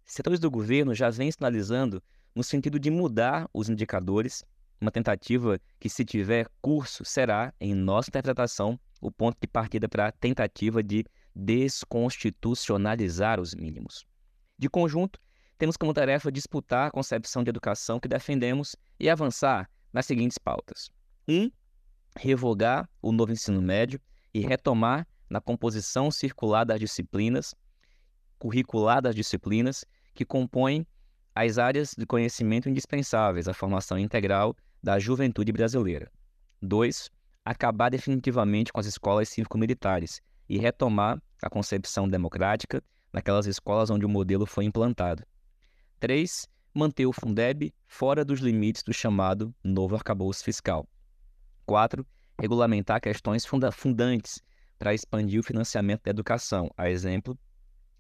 Setores 0.04 0.40
do 0.40 0.52
governo 0.52 0.94
já 0.94 1.10
vêm 1.10 1.32
sinalizando 1.32 2.04
no 2.36 2.44
sentido 2.44 2.78
de 2.78 2.92
mudar 2.92 3.50
os 3.54 3.70
indicadores 3.70 4.44
uma 4.84 4.92
tentativa 4.92 5.60
que, 5.80 5.90
se 5.90 6.06
tiver 6.06 6.48
curso, 6.62 7.04
será, 7.06 7.52
em 7.60 7.74
nossa 7.74 8.10
interpretação, 8.10 8.80
o 9.02 9.12
ponto 9.12 9.38
de 9.42 9.48
partida 9.48 9.90
para 9.90 10.08
a 10.08 10.12
tentativa 10.12 10.84
de 10.84 11.06
desconstitucionalizar 11.34 13.40
os 13.40 13.56
mínimos. 13.56 14.06
De 14.58 14.70
conjunto, 14.70 15.20
temos 15.58 15.78
como 15.78 15.94
tarefa 15.94 16.30
disputar 16.32 16.88
a 16.88 16.92
concepção 16.92 17.44
de 17.44 17.50
educação 17.50 18.00
que 18.00 18.08
defendemos 18.08 18.76
e 19.00 19.10
avançar 19.10 19.68
nas 19.92 20.06
seguintes 20.06 20.38
pautas: 20.38 20.92
1. 21.28 21.34
Um, 21.34 21.52
revogar 22.18 22.88
o 23.02 23.12
novo 23.12 23.32
ensino 23.32 23.60
médio 23.62 24.00
e 24.34 24.42
retomar 24.42 25.08
na 25.30 25.40
composição 25.42 26.12
circular 26.12 26.66
das 26.66 26.80
disciplinas, 26.80 27.56
curricular 28.38 29.02
das 29.02 29.16
disciplinas, 29.16 29.84
que 30.14 30.26
compõem 30.26 30.86
as 31.34 31.58
áreas 31.58 31.96
de 31.98 32.06
conhecimento 32.06 32.70
indispensáveis 32.70 33.48
à 33.48 33.54
formação 33.54 33.98
integral 33.98 34.56
da 34.84 35.00
juventude 35.00 35.52
brasileira. 35.54 36.12
2. 36.62 37.10
Acabar 37.46 37.90
definitivamente 37.90 38.72
com 38.74 38.80
as 38.80 38.86
escolas 38.86 39.30
cívico-militares 39.30 40.22
e 40.50 40.58
retomar 40.58 41.22
a 41.42 41.50
concepção 41.50 42.08
democrática 42.08 42.84
naquelas 43.12 43.46
escolas 43.46 43.90
onde 43.90 44.06
o 44.06 44.10
modelo 44.10 44.46
foi 44.46 44.66
implantado. 44.66 45.24
3. 46.00 46.48
Manter 46.74 47.06
o 47.06 47.14
Fundeb 47.14 47.74
fora 47.88 48.26
dos 48.26 48.40
limites 48.40 48.84
do 48.84 48.94
chamado 48.94 49.56
novo 49.64 49.96
arcabouço 49.96 50.44
fiscal. 50.44 50.88
4. 51.66 52.06
Regulamentar 52.40 53.00
questões 53.00 53.46
funda 53.46 53.72
fundantes 53.72 54.42
para 54.78 54.94
expandir 54.94 55.40
o 55.40 55.44
financiamento 55.44 56.04
da 56.04 56.10
educação, 56.10 56.70
a 56.76 56.90
exemplo 56.90 57.38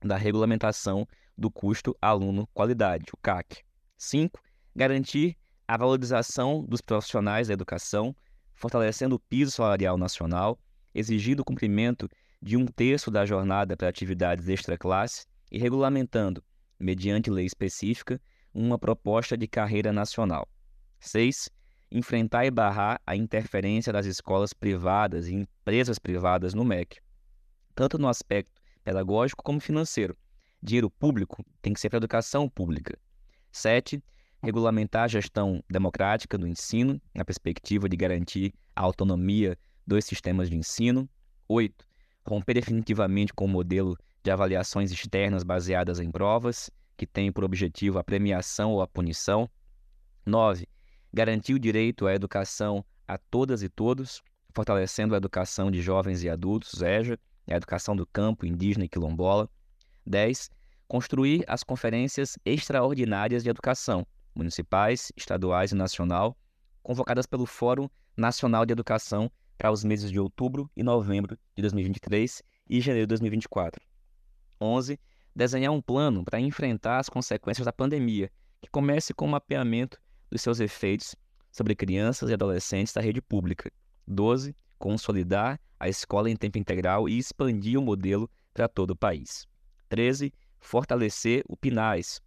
da 0.02 0.18
regulamentação 0.18 1.08
do 1.38 1.50
custo 1.50 1.96
aluno-qualidade, 2.02 3.06
o 3.14 3.18
CAC. 3.18 3.64
5. 3.98 4.38
Garantir 4.76 5.38
a 5.74 5.78
valorização 5.78 6.64
dos 6.64 6.82
profissionais 6.82 7.48
da 7.48 7.54
educação, 7.56 8.16
fortalecendo 8.54 9.16
o 9.16 9.20
piso 9.20 9.50
salarial 9.50 9.98
nacional, 9.98 10.60
exigindo 10.94 11.40
o 11.40 11.44
cumprimento 11.44 12.08
de 12.40 12.56
um 12.56 12.68
terço 12.68 13.10
da 13.10 13.26
jornada 13.26 13.76
para 13.76 13.90
atividades 13.90 14.48
extra-classe 14.48 15.26
e 15.52 15.58
regulamentando, 15.58 16.44
mediante 16.80 17.32
lei 17.32 17.48
específica, 17.48 18.22
uma 18.54 18.78
proposta 18.78 19.36
de 19.36 19.48
carreira 19.48 19.92
nacional. 19.92 20.48
6. 21.00 21.50
Enfrentar 21.92 22.46
e 22.46 22.52
barrar 22.52 23.02
a 23.04 23.16
interferência 23.16 23.92
das 23.92 24.06
escolas 24.06 24.54
privadas 24.54 25.28
e 25.28 25.34
empresas 25.34 25.98
privadas 25.98 26.54
no 26.54 26.64
MEC, 26.64 27.00
tanto 27.74 27.98
no 27.98 28.08
aspecto 28.08 28.62
pedagógico 28.84 29.44
como 29.44 29.60
financeiro. 29.60 30.16
Dinheiro 30.62 30.92
público 30.92 31.44
tem 31.64 31.74
que 31.74 31.80
ser 31.80 31.90
para 31.90 31.98
a 31.98 32.02
educação 32.02 32.48
pública. 32.48 32.96
7. 33.52 34.04
Regulamentar 34.44 35.04
a 35.04 35.08
gestão 35.08 35.64
democrática 35.70 36.38
do 36.38 36.46
ensino, 36.46 37.02
na 37.16 37.24
perspectiva 37.24 37.88
de 37.88 37.96
garantir 37.96 38.54
a 38.76 38.82
autonomia 38.82 39.58
dos 39.88 40.04
sistemas 40.04 40.50
de 40.50 40.58
ensino. 40.58 41.10
8. 41.48 41.86
Romper 42.28 42.56
definitivamente 42.56 43.34
com 43.34 43.46
o 43.46 43.48
modelo 43.48 43.98
de 44.22 44.30
avaliações 44.30 44.92
externas 44.92 45.44
baseadas 45.44 46.02
em 46.02 46.12
provas, 46.12 46.70
que 46.98 47.08
tem 47.08 47.32
por 47.32 47.46
objetivo 47.46 47.98
a 47.98 48.04
premiação 48.04 48.74
ou 48.74 48.82
a 48.82 48.88
punição. 48.88 49.50
9. 50.26 50.68
Garantir 51.14 51.54
o 51.54 51.60
direito 51.60 52.06
à 52.06 52.14
educação 52.14 52.84
a 53.08 53.18
todas 53.18 53.64
e 53.64 53.70
todos, 53.70 54.22
fortalecendo 54.54 55.14
a 55.14 55.18
educação 55.18 55.72
de 55.72 55.82
jovens 55.82 56.22
e 56.22 56.30
adultos, 56.30 56.82
EJA, 56.82 57.18
a 57.48 57.56
educação 57.56 57.96
do 57.96 58.06
campo, 58.06 58.46
indígena 58.46 58.84
e 58.84 58.90
quilombola. 58.90 59.50
10. 60.06 60.50
Construir 60.86 61.46
as 61.48 61.64
conferências 61.64 62.38
extraordinárias 62.46 63.42
de 63.42 63.50
educação, 63.50 64.06
municipais, 64.36 65.12
estaduais 65.16 65.72
e 65.72 65.76
nacional, 65.76 66.38
convocadas 66.82 67.26
pelo 67.26 67.46
Fórum 67.46 67.90
Nacional 68.16 68.66
de 68.66 68.74
Educação 68.74 69.32
para 69.58 69.72
os 69.72 69.84
meses 69.84 70.12
de 70.12 70.20
outubro 70.20 70.70
e 70.76 70.84
novembro 70.84 71.38
de 71.56 71.62
2023 71.62 72.44
e 72.70 72.82
janeiro 72.82 73.08
de 73.08 73.10
2024. 73.10 73.82
11. 74.60 75.00
Desenhar 75.36 75.72
um 75.72 75.82
plano 75.82 76.24
para 76.24 76.40
enfrentar 76.40 77.00
as 77.00 77.10
consequências 77.10 77.66
da 77.66 77.74
pandemia, 77.74 78.32
que 78.62 78.70
comece 78.70 79.14
com 79.14 79.26
o 79.26 79.30
mapeamento 79.30 80.00
dos 80.30 80.42
seus 80.42 80.60
efeitos 80.60 81.16
sobre 81.52 81.76
crianças 81.76 82.30
e 82.30 82.34
adolescentes 82.34 82.94
da 82.94 83.02
rede 83.02 83.22
pública. 83.22 83.72
12. 84.08 84.56
Consolidar 84.78 85.60
a 85.80 85.88
escola 85.88 86.30
em 86.30 86.36
tempo 86.36 86.58
integral 86.58 87.08
e 87.08 87.18
expandir 87.18 87.80
o 87.80 87.82
modelo 87.82 88.30
para 88.54 88.68
todo 88.68 88.92
o 88.92 88.96
país. 88.96 89.48
13. 89.90 90.34
Fortalecer 90.60 91.44
o 91.48 91.58
PNAES, 91.58 92.22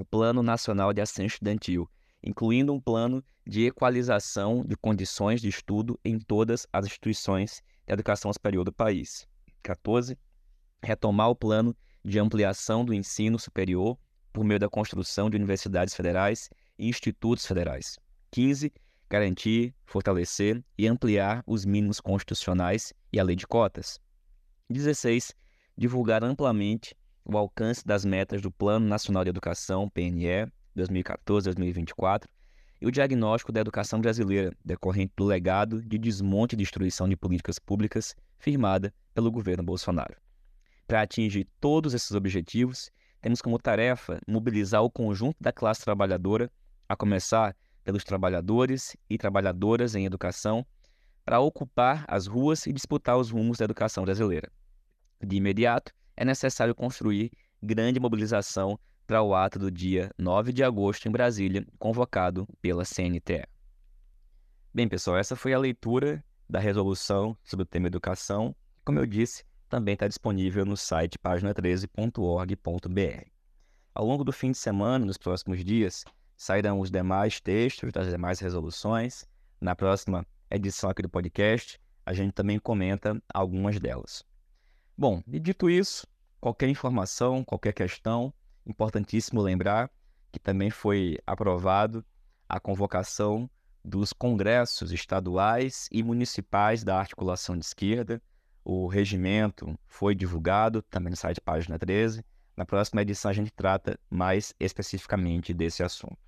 o 0.00 0.04
Plano 0.04 0.42
Nacional 0.42 0.92
de 0.92 1.00
Assistência 1.00 1.34
Estudantil, 1.34 1.88
incluindo 2.22 2.72
um 2.72 2.80
plano 2.80 3.22
de 3.46 3.66
equalização 3.66 4.64
de 4.64 4.76
condições 4.76 5.40
de 5.40 5.48
estudo 5.48 5.98
em 6.04 6.18
todas 6.18 6.66
as 6.72 6.86
instituições 6.86 7.62
de 7.86 7.92
educação 7.92 8.32
superior 8.32 8.64
do 8.64 8.72
país. 8.72 9.26
14. 9.62 10.18
Retomar 10.82 11.28
o 11.28 11.36
plano 11.36 11.76
de 12.04 12.18
ampliação 12.18 12.84
do 12.84 12.94
ensino 12.94 13.38
superior 13.38 13.98
por 14.32 14.44
meio 14.44 14.58
da 14.58 14.68
construção 14.68 15.28
de 15.28 15.36
universidades 15.36 15.94
federais 15.94 16.48
e 16.78 16.88
institutos 16.88 17.44
federais. 17.44 17.98
15 18.30 18.72
garantir, 19.10 19.74
fortalecer 19.84 20.62
e 20.78 20.86
ampliar 20.86 21.42
os 21.44 21.64
mínimos 21.64 22.00
constitucionais 22.00 22.94
e 23.12 23.18
a 23.18 23.24
lei 23.24 23.34
de 23.34 23.44
cotas. 23.44 24.00
16. 24.70 25.34
Divulgar 25.76 26.22
amplamente 26.22 26.94
o 27.34 27.38
alcance 27.38 27.86
das 27.86 28.04
metas 28.04 28.42
do 28.42 28.50
Plano 28.50 28.86
Nacional 28.86 29.24
de 29.24 29.30
Educação, 29.30 29.88
PNE, 29.88 30.50
2014-2024, 30.76 32.26
e 32.80 32.86
o 32.86 32.90
diagnóstico 32.90 33.52
da 33.52 33.60
educação 33.60 34.00
brasileira, 34.00 34.52
decorrente 34.64 35.12
do 35.16 35.24
legado 35.24 35.82
de 35.82 35.98
desmonte 35.98 36.54
e 36.54 36.58
destruição 36.58 37.08
de 37.08 37.16
políticas 37.16 37.58
públicas 37.58 38.16
firmada 38.38 38.92
pelo 39.14 39.30
governo 39.30 39.62
Bolsonaro. 39.62 40.16
Para 40.86 41.02
atingir 41.02 41.46
todos 41.60 41.94
esses 41.94 42.12
objetivos, 42.12 42.90
temos 43.20 43.42
como 43.42 43.58
tarefa 43.58 44.18
mobilizar 44.26 44.82
o 44.82 44.90
conjunto 44.90 45.36
da 45.40 45.52
classe 45.52 45.82
trabalhadora, 45.82 46.50
a 46.88 46.96
começar 46.96 47.54
pelos 47.84 48.02
trabalhadores 48.02 48.96
e 49.08 49.18
trabalhadoras 49.18 49.94
em 49.94 50.06
educação 50.06 50.66
para 51.24 51.38
ocupar 51.38 52.04
as 52.08 52.26
ruas 52.26 52.66
e 52.66 52.72
disputar 52.72 53.18
os 53.18 53.30
rumos 53.30 53.58
da 53.58 53.66
educação 53.66 54.04
brasileira. 54.04 54.50
De 55.22 55.36
imediato, 55.36 55.92
é 56.20 56.24
necessário 56.24 56.74
construir 56.74 57.32
grande 57.62 57.98
mobilização 57.98 58.78
para 59.06 59.22
o 59.22 59.34
ato 59.34 59.58
do 59.58 59.70
dia 59.70 60.10
9 60.18 60.52
de 60.52 60.62
agosto 60.62 61.08
em 61.08 61.10
Brasília, 61.10 61.66
convocado 61.78 62.46
pela 62.60 62.84
CNTE. 62.84 63.46
Bem, 64.74 64.86
pessoal, 64.86 65.16
essa 65.16 65.34
foi 65.34 65.54
a 65.54 65.58
leitura 65.58 66.22
da 66.46 66.60
resolução 66.60 67.34
sobre 67.42 67.62
o 67.62 67.66
tema 67.66 67.86
educação. 67.86 68.54
Como 68.84 68.98
eu 68.98 69.06
disse, 69.06 69.44
também 69.66 69.94
está 69.94 70.06
disponível 70.06 70.66
no 70.66 70.76
site 70.76 71.18
página13.org.br. 71.18 73.30
Ao 73.94 74.04
longo 74.04 74.22
do 74.22 74.32
fim 74.32 74.50
de 74.50 74.58
semana, 74.58 75.06
nos 75.06 75.16
próximos 75.16 75.64
dias, 75.64 76.04
sairão 76.36 76.80
os 76.80 76.90
demais 76.90 77.40
textos 77.40 77.92
das 77.92 78.10
demais 78.10 78.40
resoluções. 78.40 79.24
Na 79.58 79.74
próxima 79.74 80.26
edição 80.50 80.90
aqui 80.90 81.00
do 81.00 81.08
podcast, 81.08 81.80
a 82.04 82.12
gente 82.12 82.34
também 82.34 82.58
comenta 82.58 83.18
algumas 83.32 83.80
delas. 83.80 84.22
Bom, 85.00 85.22
e 85.26 85.40
dito 85.40 85.70
isso, 85.70 86.06
qualquer 86.38 86.68
informação, 86.68 87.42
qualquer 87.42 87.72
questão, 87.72 88.34
importantíssimo 88.66 89.40
lembrar 89.40 89.90
que 90.30 90.38
também 90.38 90.68
foi 90.68 91.16
aprovado 91.26 92.04
a 92.46 92.60
convocação 92.60 93.48
dos 93.82 94.12
congressos 94.12 94.92
estaduais 94.92 95.88
e 95.90 96.02
municipais 96.02 96.84
da 96.84 96.98
articulação 96.98 97.56
de 97.56 97.64
esquerda. 97.64 98.20
O 98.62 98.88
regimento 98.88 99.74
foi 99.86 100.14
divulgado 100.14 100.82
também 100.82 101.12
no 101.12 101.16
site 101.16 101.40
página 101.40 101.78
13. 101.78 102.22
Na 102.54 102.66
próxima 102.66 103.00
edição 103.00 103.30
a 103.30 103.34
gente 103.34 103.52
trata 103.52 103.98
mais 104.10 104.54
especificamente 104.60 105.54
desse 105.54 105.82
assunto. 105.82 106.18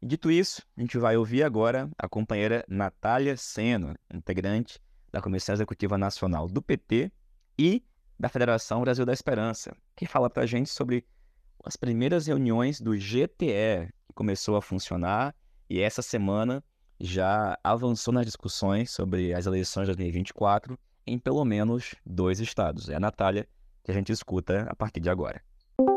Dito 0.00 0.30
isso, 0.30 0.62
a 0.76 0.80
gente 0.80 0.96
vai 0.96 1.16
ouvir 1.16 1.42
agora 1.42 1.90
a 1.98 2.08
companheira 2.08 2.64
Natália 2.68 3.36
Seno, 3.36 3.96
integrante 4.14 4.80
da 5.10 5.20
Comissão 5.20 5.56
Executiva 5.56 5.98
Nacional 5.98 6.46
do 6.46 6.62
PT 6.62 7.10
e 7.58 7.82
da 8.18 8.28
Federação 8.28 8.80
Brasil 8.80 9.04
da 9.04 9.12
Esperança, 9.12 9.76
que 9.96 10.06
fala 10.06 10.30
para 10.30 10.44
a 10.44 10.46
gente 10.46 10.70
sobre 10.70 11.04
as 11.64 11.76
primeiras 11.76 12.26
reuniões 12.26 12.80
do 12.80 12.92
GTE, 12.92 13.88
que 14.06 14.14
começou 14.14 14.56
a 14.56 14.62
funcionar 14.62 15.34
e 15.68 15.80
essa 15.80 16.02
semana 16.02 16.62
já 17.00 17.58
avançou 17.62 18.12
nas 18.12 18.26
discussões 18.26 18.90
sobre 18.90 19.34
as 19.34 19.46
eleições 19.46 19.88
de 19.88 19.94
2024 19.94 20.78
em 21.06 21.18
pelo 21.18 21.44
menos 21.44 21.94
dois 22.04 22.40
estados. 22.40 22.88
É 22.88 22.94
a 22.94 23.00
Natália 23.00 23.48
que 23.82 23.90
a 23.90 23.94
gente 23.94 24.12
escuta 24.12 24.66
a 24.68 24.74
partir 24.74 25.00
de 25.00 25.10
agora. 25.10 25.42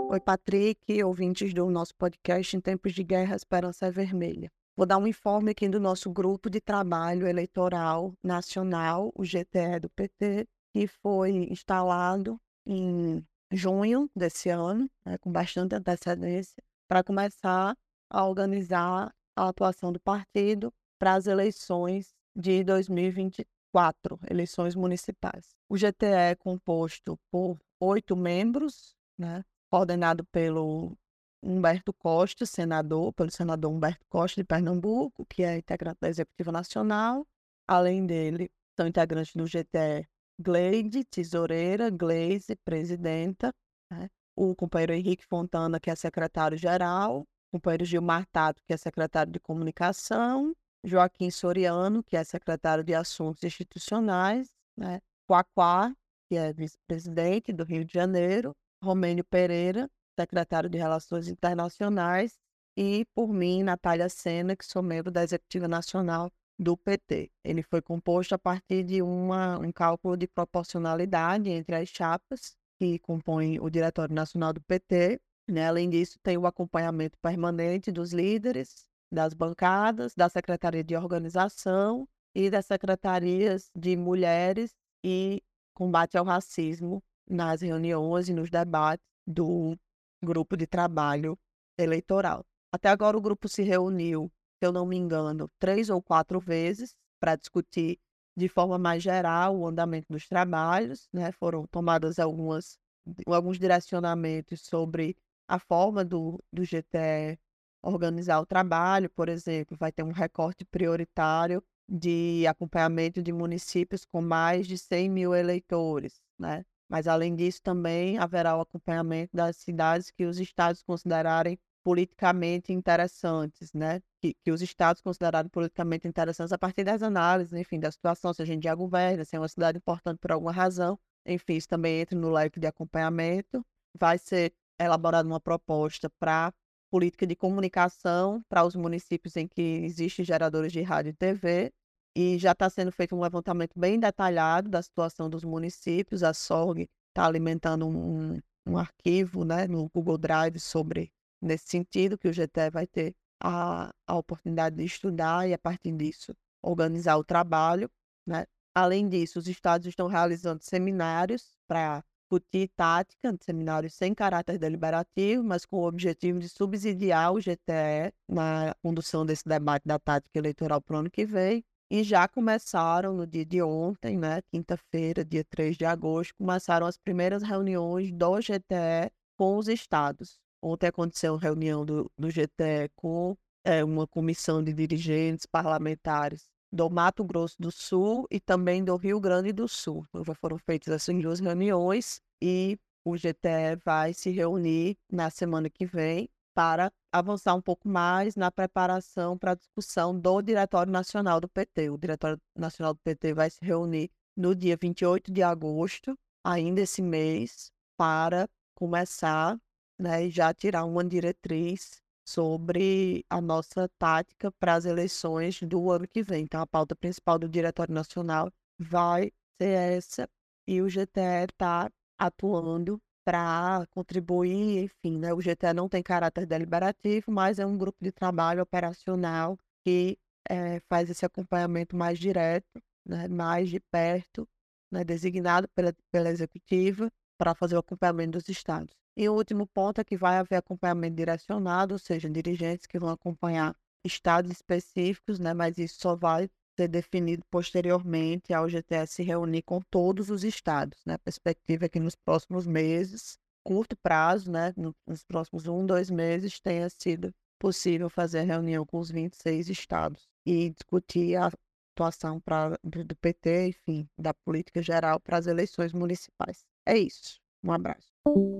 Oi, 0.09 0.19
Patrick, 0.19 1.03
ouvintes 1.03 1.53
do 1.53 1.69
nosso 1.69 1.93
podcast 1.95 2.55
Em 2.55 2.61
Tempos 2.61 2.93
de 2.93 3.03
Guerra, 3.03 3.35
Esperança 3.35 3.87
é 3.87 3.91
Vermelha. 3.91 4.49
Vou 4.75 4.85
dar 4.85 4.97
um 4.97 5.07
informe 5.07 5.51
aqui 5.51 5.67
do 5.67 5.79
nosso 5.79 6.09
grupo 6.09 6.49
de 6.49 6.61
trabalho 6.61 7.27
eleitoral 7.27 8.13
nacional, 8.23 9.11
o 9.15 9.23
GTE 9.23 9.79
do 9.81 9.89
PT, 9.89 10.47
que 10.77 10.85
foi 10.85 11.31
instalado 11.49 12.39
em 12.63 13.25
junho 13.51 14.07
desse 14.15 14.49
ano, 14.49 14.87
né, 15.03 15.17
com 15.17 15.31
bastante 15.31 15.73
antecedência, 15.73 16.63
para 16.87 17.03
começar 17.03 17.75
a 18.07 18.23
organizar 18.23 19.11
a 19.35 19.47
atuação 19.47 19.91
do 19.91 19.99
partido 19.99 20.71
para 20.99 21.15
as 21.15 21.25
eleições 21.25 22.13
de 22.35 22.63
2024, 22.63 24.19
eleições 24.29 24.75
municipais. 24.75 25.55
O 25.67 25.75
GTE 25.75 26.05
é 26.05 26.35
composto 26.35 27.17
por 27.31 27.57
oito 27.79 28.15
membros, 28.15 28.95
né, 29.17 29.43
coordenado 29.71 30.23
pelo 30.25 30.95
Humberto 31.41 31.91
Costa, 31.91 32.45
senador, 32.45 33.11
pelo 33.13 33.31
senador 33.31 33.71
Humberto 33.71 34.05
Costa 34.07 34.39
de 34.41 34.45
Pernambuco, 34.45 35.25
que 35.25 35.41
é 35.41 35.57
integrante 35.57 35.97
da 35.99 36.09
Executiva 36.09 36.51
Nacional. 36.51 37.25
Além 37.67 38.05
dele, 38.05 38.51
são 38.75 38.85
integrantes 38.85 39.35
do 39.35 39.45
GTE 39.45 40.07
Gleide, 40.39 41.03
tesoureira, 41.03 41.89
Gleise, 41.89 42.55
presidenta, 42.57 43.51
né? 43.91 44.09
o 44.35 44.55
companheiro 44.55 44.93
Henrique 44.93 45.25
Fontana, 45.25 45.79
que 45.79 45.89
é 45.89 45.95
secretário-geral, 45.95 47.21
o 47.21 47.57
companheiro 47.57 47.85
Gilmar 47.85 48.25
Tato, 48.31 48.61
que 48.65 48.73
é 48.73 48.77
secretário 48.77 49.31
de 49.31 49.39
comunicação, 49.39 50.53
Joaquim 50.83 51.31
Soriano, 51.31 52.03
que 52.03 52.15
é 52.15 52.23
secretário 52.23 52.83
de 52.83 52.93
Assuntos 52.93 53.43
Institucionais, 53.43 54.49
né? 54.77 55.01
Quaquá, 55.25 55.93
que 56.29 56.37
é 56.37 56.53
vice-presidente 56.53 57.51
do 57.51 57.63
Rio 57.63 57.83
de 57.83 57.93
Janeiro, 57.93 58.55
Romênio 58.83 59.23
Pereira, 59.23 59.89
secretário 60.17 60.69
de 60.69 60.77
Relações 60.77 61.27
Internacionais, 61.27 62.37
e 62.77 63.05
por 63.15 63.33
mim, 63.33 63.63
Natália 63.63 64.07
Sena, 64.07 64.55
que 64.55 64.65
sou 64.65 64.83
membro 64.83 65.11
da 65.11 65.23
Executiva 65.23 65.67
Nacional 65.67 66.31
do 66.59 66.75
PT. 66.75 67.31
Ele 67.43 67.61
foi 67.61 67.81
composto 67.81 68.33
a 68.35 68.39
partir 68.39 68.83
de 68.83 69.01
uma, 69.01 69.59
um 69.59 69.71
cálculo 69.71 70.17
de 70.17 70.27
proporcionalidade 70.27 71.49
entre 71.49 71.75
as 71.75 71.89
chapas 71.89 72.55
que 72.79 72.99
compõem 72.99 73.59
o 73.59 73.69
Diretório 73.69 74.13
Nacional 74.13 74.53
do 74.53 74.61
PT. 74.61 75.19
Né? 75.47 75.67
Além 75.67 75.89
disso, 75.89 76.17
tem 76.21 76.37
o 76.37 76.45
acompanhamento 76.45 77.17
permanente 77.19 77.91
dos 77.91 78.11
líderes, 78.11 78.87
das 79.11 79.33
bancadas, 79.33 80.13
da 80.15 80.29
Secretaria 80.29 80.83
de 80.83 80.95
Organização 80.95 82.07
e 82.35 82.49
das 82.49 82.65
secretarias 82.65 83.69
de 83.75 83.95
Mulheres 83.95 84.75
e 85.03 85.41
Combate 85.73 86.17
ao 86.17 86.25
Racismo 86.25 87.03
nas 87.29 87.61
reuniões 87.61 88.29
e 88.29 88.33
nos 88.33 88.49
debates 88.49 89.05
do 89.25 89.77
grupo 90.23 90.57
de 90.57 90.65
trabalho 90.65 91.37
eleitoral. 91.77 92.45
Até 92.71 92.89
agora 92.89 93.17
o 93.17 93.21
grupo 93.21 93.47
se 93.47 93.63
reuniu, 93.63 94.31
se 94.59 94.65
eu 94.67 94.71
não 94.71 94.85
me 94.85 94.97
engano, 94.97 95.49
três 95.59 95.89
ou 95.89 96.01
quatro 96.01 96.39
vezes 96.39 96.95
para 97.19 97.35
discutir 97.35 97.99
de 98.35 98.47
forma 98.47 98.77
mais 98.77 99.01
geral 99.03 99.57
o 99.57 99.67
andamento 99.67 100.07
dos 100.09 100.27
trabalhos, 100.27 101.07
né? 101.11 101.31
Foram 101.31 101.65
tomadas 101.67 102.19
algumas 102.19 102.77
alguns 103.25 103.57
direcionamentos 103.57 104.61
sobre 104.61 105.15
a 105.47 105.57
forma 105.59 106.03
do, 106.03 106.43
do 106.51 106.63
GTE 106.63 107.39
organizar 107.81 108.39
o 108.39 108.45
trabalho, 108.45 109.09
por 109.09 109.29
exemplo, 109.29 109.77
vai 109.77 109.91
ter 109.91 110.03
um 110.03 110.11
recorte 110.11 110.65
prioritário 110.65 111.63
de 111.87 112.45
acompanhamento 112.47 113.21
de 113.23 113.31
municípios 113.31 114.05
com 114.05 114.21
mais 114.21 114.67
de 114.67 114.77
100 114.77 115.09
mil 115.09 115.33
eleitores, 115.33 116.21
né? 116.37 116.65
Mas, 116.89 117.07
além 117.07 117.35
disso, 117.35 117.61
também 117.61 118.17
haverá 118.17 118.55
o 118.57 118.61
acompanhamento 118.61 119.35
das 119.35 119.57
cidades 119.57 120.11
que 120.11 120.25
os 120.25 120.39
estados 120.39 120.81
considerarem 120.83 121.57
politicamente 121.87 122.73
interessantes, 122.73 123.71
né? 123.73 124.01
Que, 124.21 124.33
que 124.43 124.51
os 124.51 124.61
estados 124.61 125.01
considerarem 125.01 125.49
politicamente 125.49 126.05
interessantes 126.05 126.51
a 126.51 126.57
partir 126.57 126.83
das 126.83 127.01
análises, 127.01 127.53
enfim, 127.53 127.79
da 127.79 127.89
situação, 127.89 128.33
se 128.33 128.41
a 128.41 128.45
gente 128.45 128.63
já 128.63 128.75
governa, 128.75 129.23
se 129.23 129.37
é 129.37 129.39
uma 129.39 129.47
cidade 129.47 129.77
importante 129.77 130.19
por 130.19 130.33
alguma 130.33 130.51
razão, 130.51 130.99
enfim, 131.25 131.53
isso 131.53 131.69
também 131.69 132.01
entra 132.01 132.19
no 132.19 132.29
leque 132.29 132.59
de 132.59 132.67
acompanhamento. 132.67 133.65
Vai 133.97 134.17
ser 134.17 134.53
elaborada 134.77 135.29
uma 135.29 135.39
proposta 135.39 136.09
para 136.19 136.53
política 136.91 137.25
de 137.25 137.37
comunicação 137.37 138.43
para 138.49 138.65
os 138.65 138.75
municípios 138.75 139.37
em 139.37 139.47
que 139.47 139.61
existem 139.61 140.25
geradores 140.25 140.73
de 140.73 140.81
rádio 140.81 141.11
e 141.11 141.13
TV, 141.13 141.71
e 142.13 142.37
já 142.37 142.51
está 142.51 142.69
sendo 142.69 142.91
feito 142.91 143.15
um 143.15 143.21
levantamento 143.21 143.79
bem 143.79 143.97
detalhado 143.97 144.69
da 144.69 144.81
situação 144.81 145.29
dos 145.29 145.45
municípios. 145.45 146.21
A 146.21 146.33
SORG 146.33 146.89
está 147.11 147.25
alimentando 147.25 147.87
um, 147.87 148.41
um 148.65 148.77
arquivo 148.77 149.45
né, 149.45 149.67
no 149.67 149.87
Google 149.87 150.17
Drive 150.17 150.59
sobre 150.59 151.13
nesse 151.41 151.67
sentido, 151.67 152.17
que 152.17 152.27
o 152.27 152.33
GTE 152.33 152.69
vai 152.71 152.87
ter 152.87 153.15
a, 153.41 153.93
a 154.07 154.15
oportunidade 154.15 154.75
de 154.75 154.83
estudar 154.83 155.47
e, 155.47 155.53
a 155.53 155.57
partir 155.57 155.91
disso, 155.91 156.35
organizar 156.61 157.17
o 157.17 157.23
trabalho. 157.23 157.89
Né? 158.25 158.45
Além 158.75 159.07
disso, 159.07 159.39
os 159.39 159.47
estados 159.47 159.87
estão 159.87 160.07
realizando 160.07 160.63
seminários 160.63 161.55
para 161.67 162.03
discutir 162.29 162.69
tática, 162.75 163.35
seminários 163.41 163.93
sem 163.93 164.13
caráter 164.13 164.57
deliberativo, 164.57 165.43
mas 165.43 165.65
com 165.65 165.77
o 165.77 165.87
objetivo 165.87 166.39
de 166.39 166.49
subsidiar 166.49 167.33
o 167.33 167.39
GTE 167.39 168.13
na 168.27 168.75
condução 168.83 169.25
desse 169.25 169.47
debate 169.47 169.87
da 169.87 169.97
tática 169.97 170.37
eleitoral 170.37 170.81
para 170.81 170.95
o 170.95 170.99
ano 170.99 171.09
que 171.09 171.25
vem. 171.25 171.63
E 171.89 172.03
já 172.03 172.27
começaram 172.27 173.13
no 173.13 173.25
dia 173.25 173.45
de 173.45 173.61
ontem, 173.61 174.17
né, 174.17 174.41
quinta-feira, 174.51 175.23
dia 175.23 175.45
3 175.45 175.77
de 175.77 175.85
agosto, 175.85 176.35
começaram 176.35 176.85
as 176.85 176.97
primeiras 176.97 177.41
reuniões 177.41 178.11
do 178.11 178.35
GTE 178.41 179.09
com 179.37 179.55
os 179.55 179.69
estados. 179.69 180.37
Ontem 180.61 180.87
aconteceu 180.87 181.33
uma 181.33 181.39
reunião 181.39 181.85
do, 181.85 182.11
do 182.17 182.29
GTE 182.29 182.89
com 182.95 183.37
é, 183.63 183.83
uma 183.83 184.07
comissão 184.07 184.63
de 184.63 184.73
dirigentes 184.73 185.45
parlamentares 185.45 186.49
do 186.71 186.89
Mato 186.89 187.23
Grosso 187.23 187.55
do 187.59 187.71
Sul 187.71 188.27
e 188.29 188.39
também 188.39 188.83
do 188.83 188.95
Rio 188.95 189.19
Grande 189.19 189.53
do 189.53 189.67
Sul. 189.67 190.05
Então, 190.09 190.23
já 190.23 190.35
foram 190.35 190.57
feitas 190.57 190.93
essas 190.93 191.21
duas 191.21 191.39
reuniões 191.39 192.21
e 192.41 192.77
o 193.05 193.15
GTE 193.15 193.77
vai 193.85 194.13
se 194.13 194.29
reunir 194.29 194.97
na 195.09 195.29
semana 195.29 195.69
que 195.69 195.85
vem 195.85 196.29
para 196.53 196.91
avançar 197.11 197.53
um 197.53 197.61
pouco 197.61 197.87
mais 197.87 198.35
na 198.35 198.51
preparação 198.51 199.37
para 199.37 199.51
a 199.51 199.55
discussão 199.55 200.17
do 200.17 200.41
Diretório 200.41 200.91
Nacional 200.91 201.39
do 201.39 201.47
PT. 201.47 201.89
O 201.89 201.97
Diretório 201.97 202.41
Nacional 202.55 202.93
do 202.93 202.99
PT 202.99 203.33
vai 203.33 203.49
se 203.49 203.63
reunir 203.63 204.09
no 204.35 204.55
dia 204.55 204.77
28 204.79 205.31
de 205.31 205.41
agosto, 205.41 206.17
ainda 206.43 206.81
esse 206.81 207.01
mês, 207.01 207.71
para 207.95 208.49
começar 208.75 209.57
né, 209.99 210.25
e 210.25 210.29
já 210.29 210.53
tirar 210.53 210.85
uma 210.85 211.03
diretriz 211.03 212.01
sobre 212.27 213.25
a 213.29 213.39
nossa 213.39 213.89
tática 213.97 214.51
para 214.59 214.75
as 214.75 214.85
eleições 214.85 215.61
do 215.63 215.89
ano 215.89 216.07
que 216.07 216.21
vem. 216.21 216.43
Então, 216.43 216.61
a 216.61 216.67
pauta 216.67 216.95
principal 216.95 217.39
do 217.39 217.47
Diretório 217.47 217.93
Nacional 217.93 218.51
vai 218.77 219.31
ser 219.61 219.95
essa, 219.95 220.29
e 220.67 220.81
o 220.81 220.87
GTE 220.89 221.45
está 221.49 221.89
atuando 222.19 223.01
para 223.25 223.85
contribuir, 223.91 224.83
enfim, 224.83 225.17
né? 225.17 225.33
O 225.33 225.41
GTE 225.41 225.73
não 225.73 225.89
tem 225.89 226.01
caráter 226.01 226.45
deliberativo, 226.45 227.31
mas 227.31 227.59
é 227.59 227.65
um 227.65 227.77
grupo 227.77 227.97
de 228.01 228.11
trabalho 228.11 228.61
operacional 228.63 229.57
que 229.85 230.17
é, 230.49 230.79
faz 230.89 231.09
esse 231.09 231.25
acompanhamento 231.25 231.95
mais 231.95 232.19
direto, 232.19 232.81
né? 233.05 233.27
mais 233.27 233.69
de 233.69 233.79
perto, 233.79 234.47
né? 234.91 235.03
designado 235.03 235.67
pela, 235.75 235.93
pela 236.11 236.29
executiva 236.29 237.11
para 237.37 237.53
fazer 237.53 237.75
o 237.75 237.79
acompanhamento 237.79 238.37
dos 238.37 238.49
estados. 238.49 238.93
E 239.19 239.27
o 239.27 239.33
último 239.33 239.65
ponto 239.65 239.99
é 239.99 240.03
que 240.03 240.15
vai 240.15 240.37
haver 240.37 240.57
acompanhamento 240.57 241.15
direcionado, 241.15 241.95
ou 241.95 241.97
seja, 241.97 242.29
dirigentes 242.29 242.85
que 242.85 242.99
vão 242.99 243.09
acompanhar 243.09 243.75
estados 244.05 244.51
específicos, 244.51 245.39
né? 245.39 245.55
Mas 245.55 245.79
isso 245.79 245.99
só 245.99 246.15
vai 246.15 246.47
ser 246.79 246.87
definido 246.87 247.43
posteriormente 247.49 248.53
ao 248.53 248.69
GTS 248.69 249.15
se 249.15 249.23
reunir 249.23 249.63
com 249.63 249.81
todos 249.89 250.29
os 250.29 250.43
estados, 250.43 251.03
né? 251.03 251.15
A 251.15 251.19
perspectiva 251.19 251.85
é 251.85 251.89
que 251.89 251.99
nos 251.99 252.15
próximos 252.15 252.67
meses, 252.67 253.39
curto 253.63 253.97
prazo, 253.97 254.51
né? 254.51 254.71
Nos 255.07 255.23
próximos 255.23 255.65
um, 255.65 255.83
dois 255.83 256.11
meses, 256.11 256.59
tenha 256.59 256.87
sido 256.87 257.33
possível 257.57 258.11
fazer 258.11 258.43
reunião 258.43 258.85
com 258.85 258.99
os 258.99 259.09
26 259.09 259.67
estados 259.67 260.27
e 260.45 260.69
discutir 260.69 261.35
a 261.37 261.49
atuação 261.91 262.39
pra, 262.39 262.77
do 262.83 263.15
PT, 263.15 263.69
enfim, 263.69 264.07
da 264.15 264.31
política 264.31 264.79
geral 264.79 265.19
para 265.19 265.39
as 265.39 265.47
eleições 265.47 265.91
municipais. 265.91 266.63
É 266.85 266.95
isso. 266.95 267.41
Um 267.63 267.71
abraço. 267.71 268.07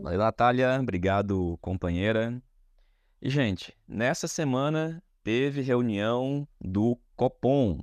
Valeu, 0.02 0.20
Natália. 0.20 0.80
Obrigado, 0.80 1.58
companheira. 1.62 2.42
E, 3.22 3.30
gente, 3.30 3.78
nessa 3.88 4.28
semana 4.28 5.04
teve 5.24 5.62
reunião 5.62 6.48
do 6.60 7.00
Copom. 7.16 7.80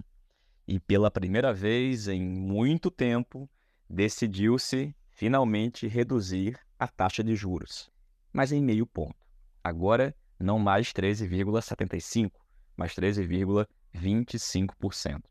E 0.67 0.81
pela 0.81 1.11
primeira 1.11 1.53
vez 1.53 2.09
em 2.09 2.23
muito 2.23 2.91
tempo, 2.91 3.49
decidiu-se 3.89 4.95
finalmente 5.11 5.87
reduzir 5.87 6.59
a 6.79 6.89
taxa 6.89 7.23
de 7.23 7.37
juros, 7.37 7.91
mas 8.33 8.51
em 8.51 8.63
meio 8.63 8.87
ponto. 8.87 9.15
Agora, 9.63 10.17
não 10.39 10.59
mais 10.59 10.91
13,75%, 10.93 12.33
mas 12.77 12.95
13,25%. 12.95 15.23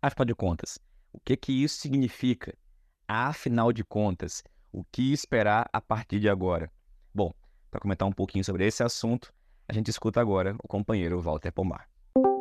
Afinal 0.00 0.24
de 0.24 0.34
contas, 0.34 0.78
o 1.12 1.20
que, 1.20 1.36
que 1.36 1.52
isso 1.52 1.78
significa? 1.78 2.56
Afinal 3.08 3.72
de 3.72 3.84
contas, 3.84 4.42
o 4.72 4.84
que 4.84 5.12
esperar 5.12 5.68
a 5.72 5.80
partir 5.80 6.20
de 6.20 6.28
agora? 6.28 6.70
Bom, 7.14 7.32
para 7.70 7.80
comentar 7.80 8.06
um 8.06 8.12
pouquinho 8.12 8.44
sobre 8.44 8.66
esse 8.66 8.82
assunto, 8.82 9.32
a 9.68 9.72
gente 9.72 9.90
escuta 9.90 10.20
agora 10.20 10.54
o 10.62 10.68
companheiro 10.68 11.20
Walter 11.20 11.52
Pomar. 11.52 11.88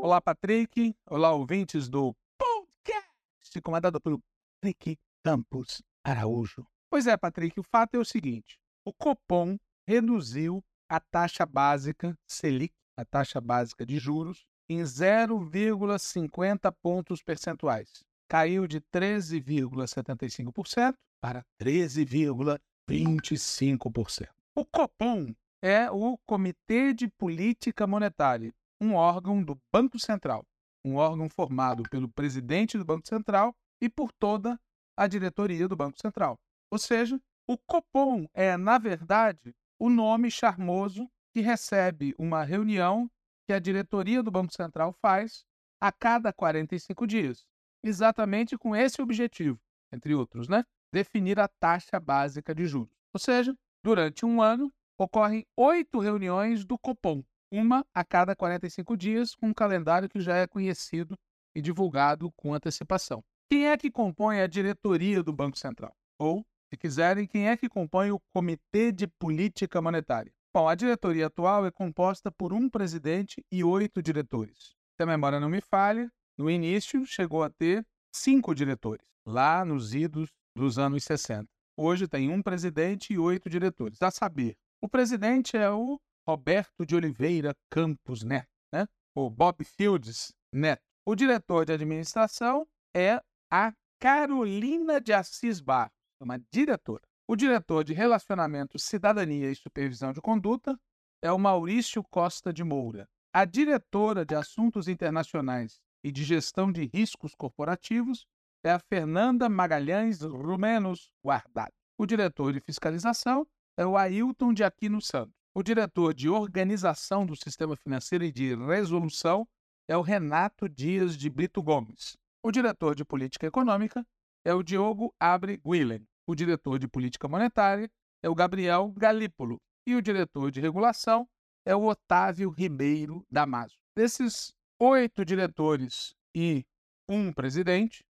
Olá, 0.02 0.22
Patrick. 0.22 0.96
Olá, 1.10 1.34
ouvintes 1.34 1.90
do 1.90 2.16
podcast, 2.38 3.62
comandado 3.64 4.00
pelo 4.00 4.22
Patrick 4.62 5.00
Campos 5.24 5.82
Araújo. 6.04 6.66
Pois 6.90 7.08
é, 7.08 7.18
Patrick, 7.18 7.60
o 7.60 7.64
fato 7.64 7.96
é 7.96 8.00
o 8.00 8.06
seguinte: 8.06 8.60
o 8.86 8.94
Copom 8.94 9.58
reduziu 9.88 10.64
a 10.88 11.00
taxa 11.00 11.44
básica 11.46 12.16
Selic, 12.28 12.76
a 12.96 13.04
taxa 13.04 13.42
básica 13.42 13.84
de 13.86 13.98
juros, 13.98 14.46
em 14.70 14.82
0,50 14.82 16.72
pontos 16.82 17.24
percentuais. 17.24 18.04
Caiu 18.28 18.68
de 18.68 18.82
13,75% 18.82 20.96
para 21.22 21.46
13,25%. 21.62 24.30
O 24.56 24.66
Copom 24.66 25.34
é 25.62 25.92
o 25.92 26.18
Comitê 26.26 26.94
de 26.94 27.08
Política 27.08 27.88
Monetária, 27.88 28.54
um 28.80 28.94
órgão 28.94 29.44
do 29.44 29.60
Banco 29.72 30.00
Central, 30.00 30.46
um 30.86 30.96
órgão 30.96 31.28
formado 31.30 31.84
pelo 31.90 32.08
presidente 32.08 32.78
do 32.78 32.86
Banco 32.86 33.08
Central 33.08 33.56
e 33.82 33.90
por 33.90 34.14
toda 34.14 34.60
a 34.96 35.08
diretoria 35.08 35.68
do 35.68 35.76
Banco 35.76 36.00
Central. 36.00 36.40
Ou 36.72 36.78
seja, 36.78 37.20
o 37.48 37.58
Copom 37.58 38.28
é, 38.34 38.56
na 38.58 38.78
verdade, 38.78 39.56
o 39.80 39.90
nome 39.90 40.32
charmoso 40.32 41.10
que 41.34 41.42
recebe 41.42 42.14
uma 42.18 42.44
reunião 42.44 43.10
que 43.46 43.54
a 43.54 43.60
diretoria 43.60 44.24
do 44.24 44.32
Banco 44.32 44.54
Central 44.54 44.94
faz 44.94 45.46
a 45.82 45.92
cada 45.92 46.32
45 46.32 47.06
dias, 47.06 47.46
exatamente 47.84 48.58
com 48.58 48.76
esse 48.76 49.02
objetivo, 49.02 49.60
entre 49.92 50.16
outros, 50.16 50.48
né? 50.48 50.64
Definir 50.96 51.38
a 51.42 51.48
taxa 51.50 52.00
básica 52.00 52.56
de 52.56 52.66
juros. 52.66 52.96
Ou 53.14 53.20
seja, 53.20 53.54
durante 53.84 54.26
um 54.26 54.42
ano, 54.42 54.72
ocorrem 54.98 55.46
oito 55.58 56.00
reuniões 56.00 56.64
do 56.64 56.80
Copom, 56.80 57.22
uma 57.52 57.86
a 57.94 58.06
cada 58.06 58.34
45 58.34 58.96
dias, 58.96 59.36
com 59.36 59.48
um 59.48 59.54
calendário 59.54 60.08
que 60.08 60.22
já 60.22 60.38
é 60.38 60.48
conhecido 60.48 61.18
e 61.54 61.62
divulgado 61.62 62.32
com 62.38 62.54
antecipação. 62.54 63.22
Quem 63.50 63.68
é 63.68 63.76
que 63.76 63.92
compõe 63.92 64.40
a 64.40 64.48
diretoria 64.48 65.22
do 65.22 65.34
Banco 65.34 65.58
Central? 65.58 65.94
Ou, 66.18 66.46
se 66.70 66.78
quiserem, 66.78 67.28
quem 67.28 67.50
é 67.50 67.58
que 67.58 67.68
compõe 67.68 68.12
o 68.12 68.22
Comitê 68.34 68.94
de 68.94 69.06
Política 69.06 69.82
Monetária? 69.82 70.32
Bom, 70.54 70.70
a 70.70 70.76
diretoria 70.76 71.28
atual 71.28 71.66
é 71.66 71.72
composta 71.72 72.32
por 72.32 72.54
um 72.54 72.70
presidente 72.70 73.44
e 73.52 73.66
oito 73.66 74.02
diretores. 74.02 74.74
Se 74.96 75.04
a 75.04 75.06
memória 75.06 75.42
não 75.42 75.50
me 75.50 75.60
falha, 75.60 76.10
no 76.38 76.50
início 76.50 77.06
chegou 77.06 77.44
a 77.44 77.50
ter 77.50 77.86
cinco 78.14 78.56
diretores, 78.56 79.06
lá 79.26 79.66
nos 79.66 79.94
idos 79.94 80.30
dos 80.56 80.80
anos 80.80 81.04
60. 81.04 81.48
Hoje 81.78 82.08
tem 82.08 82.32
um 82.32 82.42
presidente 82.42 83.14
e 83.14 83.20
oito 83.20 83.50
diretores, 83.50 84.02
a 84.02 84.10
saber, 84.10 84.56
O 84.82 84.88
presidente 84.88 85.58
é 85.58 85.70
o 85.70 86.00
Roberto 86.28 86.86
de 86.86 86.96
Oliveira 86.96 87.56
Campos 87.70 88.24
Neto, 88.24 88.48
né? 88.74 88.88
o 89.14 89.30
Bob 89.30 89.64
Fields 89.64 90.34
Neto. 90.54 90.82
O 91.06 91.16
diretor 91.16 91.66
de 91.66 91.74
administração 91.74 92.68
é 92.96 93.22
a 93.52 93.74
Carolina 94.00 95.02
de 95.02 95.12
Assis 95.12 95.60
Barros, 95.60 95.92
uma 96.20 96.40
diretora. 96.52 97.04
O 97.28 97.36
diretor 97.36 97.84
de 97.84 97.94
Relacionamento, 97.94 98.80
Cidadania 98.80 99.52
e 99.52 99.56
Supervisão 99.56 100.14
de 100.14 100.22
Conduta 100.22 100.80
é 101.22 101.32
o 101.32 101.40
Maurício 101.40 102.04
Costa 102.04 102.54
de 102.54 102.64
Moura. 102.64 103.08
A 103.34 103.46
diretora 103.46 104.26
de 104.26 104.36
Assuntos 104.36 104.88
Internacionais 104.88 105.80
e 106.04 106.12
de 106.12 106.24
Gestão 106.24 106.72
de 106.72 106.86
Riscos 106.86 107.34
Corporativos 107.36 108.26
é 108.66 108.72
a 108.72 108.80
Fernanda 108.80 109.48
Magalhães 109.48 110.22
Rumenos 110.22 111.12
Guardado. 111.24 111.72
O 112.00 112.06
diretor 112.08 112.52
de 112.52 112.60
Fiscalização 112.60 113.46
é 113.78 113.86
o 113.86 113.96
Ailton 113.96 114.52
de 114.52 114.64
Aquino 114.64 115.00
Santos. 115.00 115.36
O 115.54 115.62
diretor 115.62 116.16
de 116.16 116.28
Organização 116.28 117.28
do 117.28 117.36
Sistema 117.36 117.76
Financeiro 117.78 118.26
e 118.26 118.32
de 118.32 118.56
Resolução 118.56 119.48
é 119.88 119.96
o 119.96 120.02
Renato 120.02 120.68
Dias 120.68 121.16
de 121.16 121.30
Brito 121.30 121.62
Gomes. 121.62 122.18
O 122.44 122.52
diretor 122.52 122.96
de 122.96 123.06
Política 123.06 123.46
Econômica 123.46 124.04
é 124.44 124.52
o 124.52 124.64
Diogo 124.64 125.14
Abre 125.20 125.62
Guilhem. 125.64 126.04
O 126.26 126.34
diretor 126.34 126.80
de 126.80 126.88
Política 126.88 127.28
Monetária 127.28 127.88
é 128.24 128.30
o 128.30 128.34
Gabriel 128.34 128.92
Galípolo. 128.98 129.62
E 129.86 129.94
o 129.94 130.02
diretor 130.02 130.50
de 130.50 130.60
Regulação 130.60 131.30
é 131.68 131.76
o 131.76 131.86
Otávio 131.86 132.50
Ribeiro 132.50 133.24
Damaso. 133.30 133.76
Desses 133.96 134.56
oito 134.80 135.24
diretores 135.24 136.16
e 136.36 136.66
um 137.08 137.32
presidente? 137.32 138.04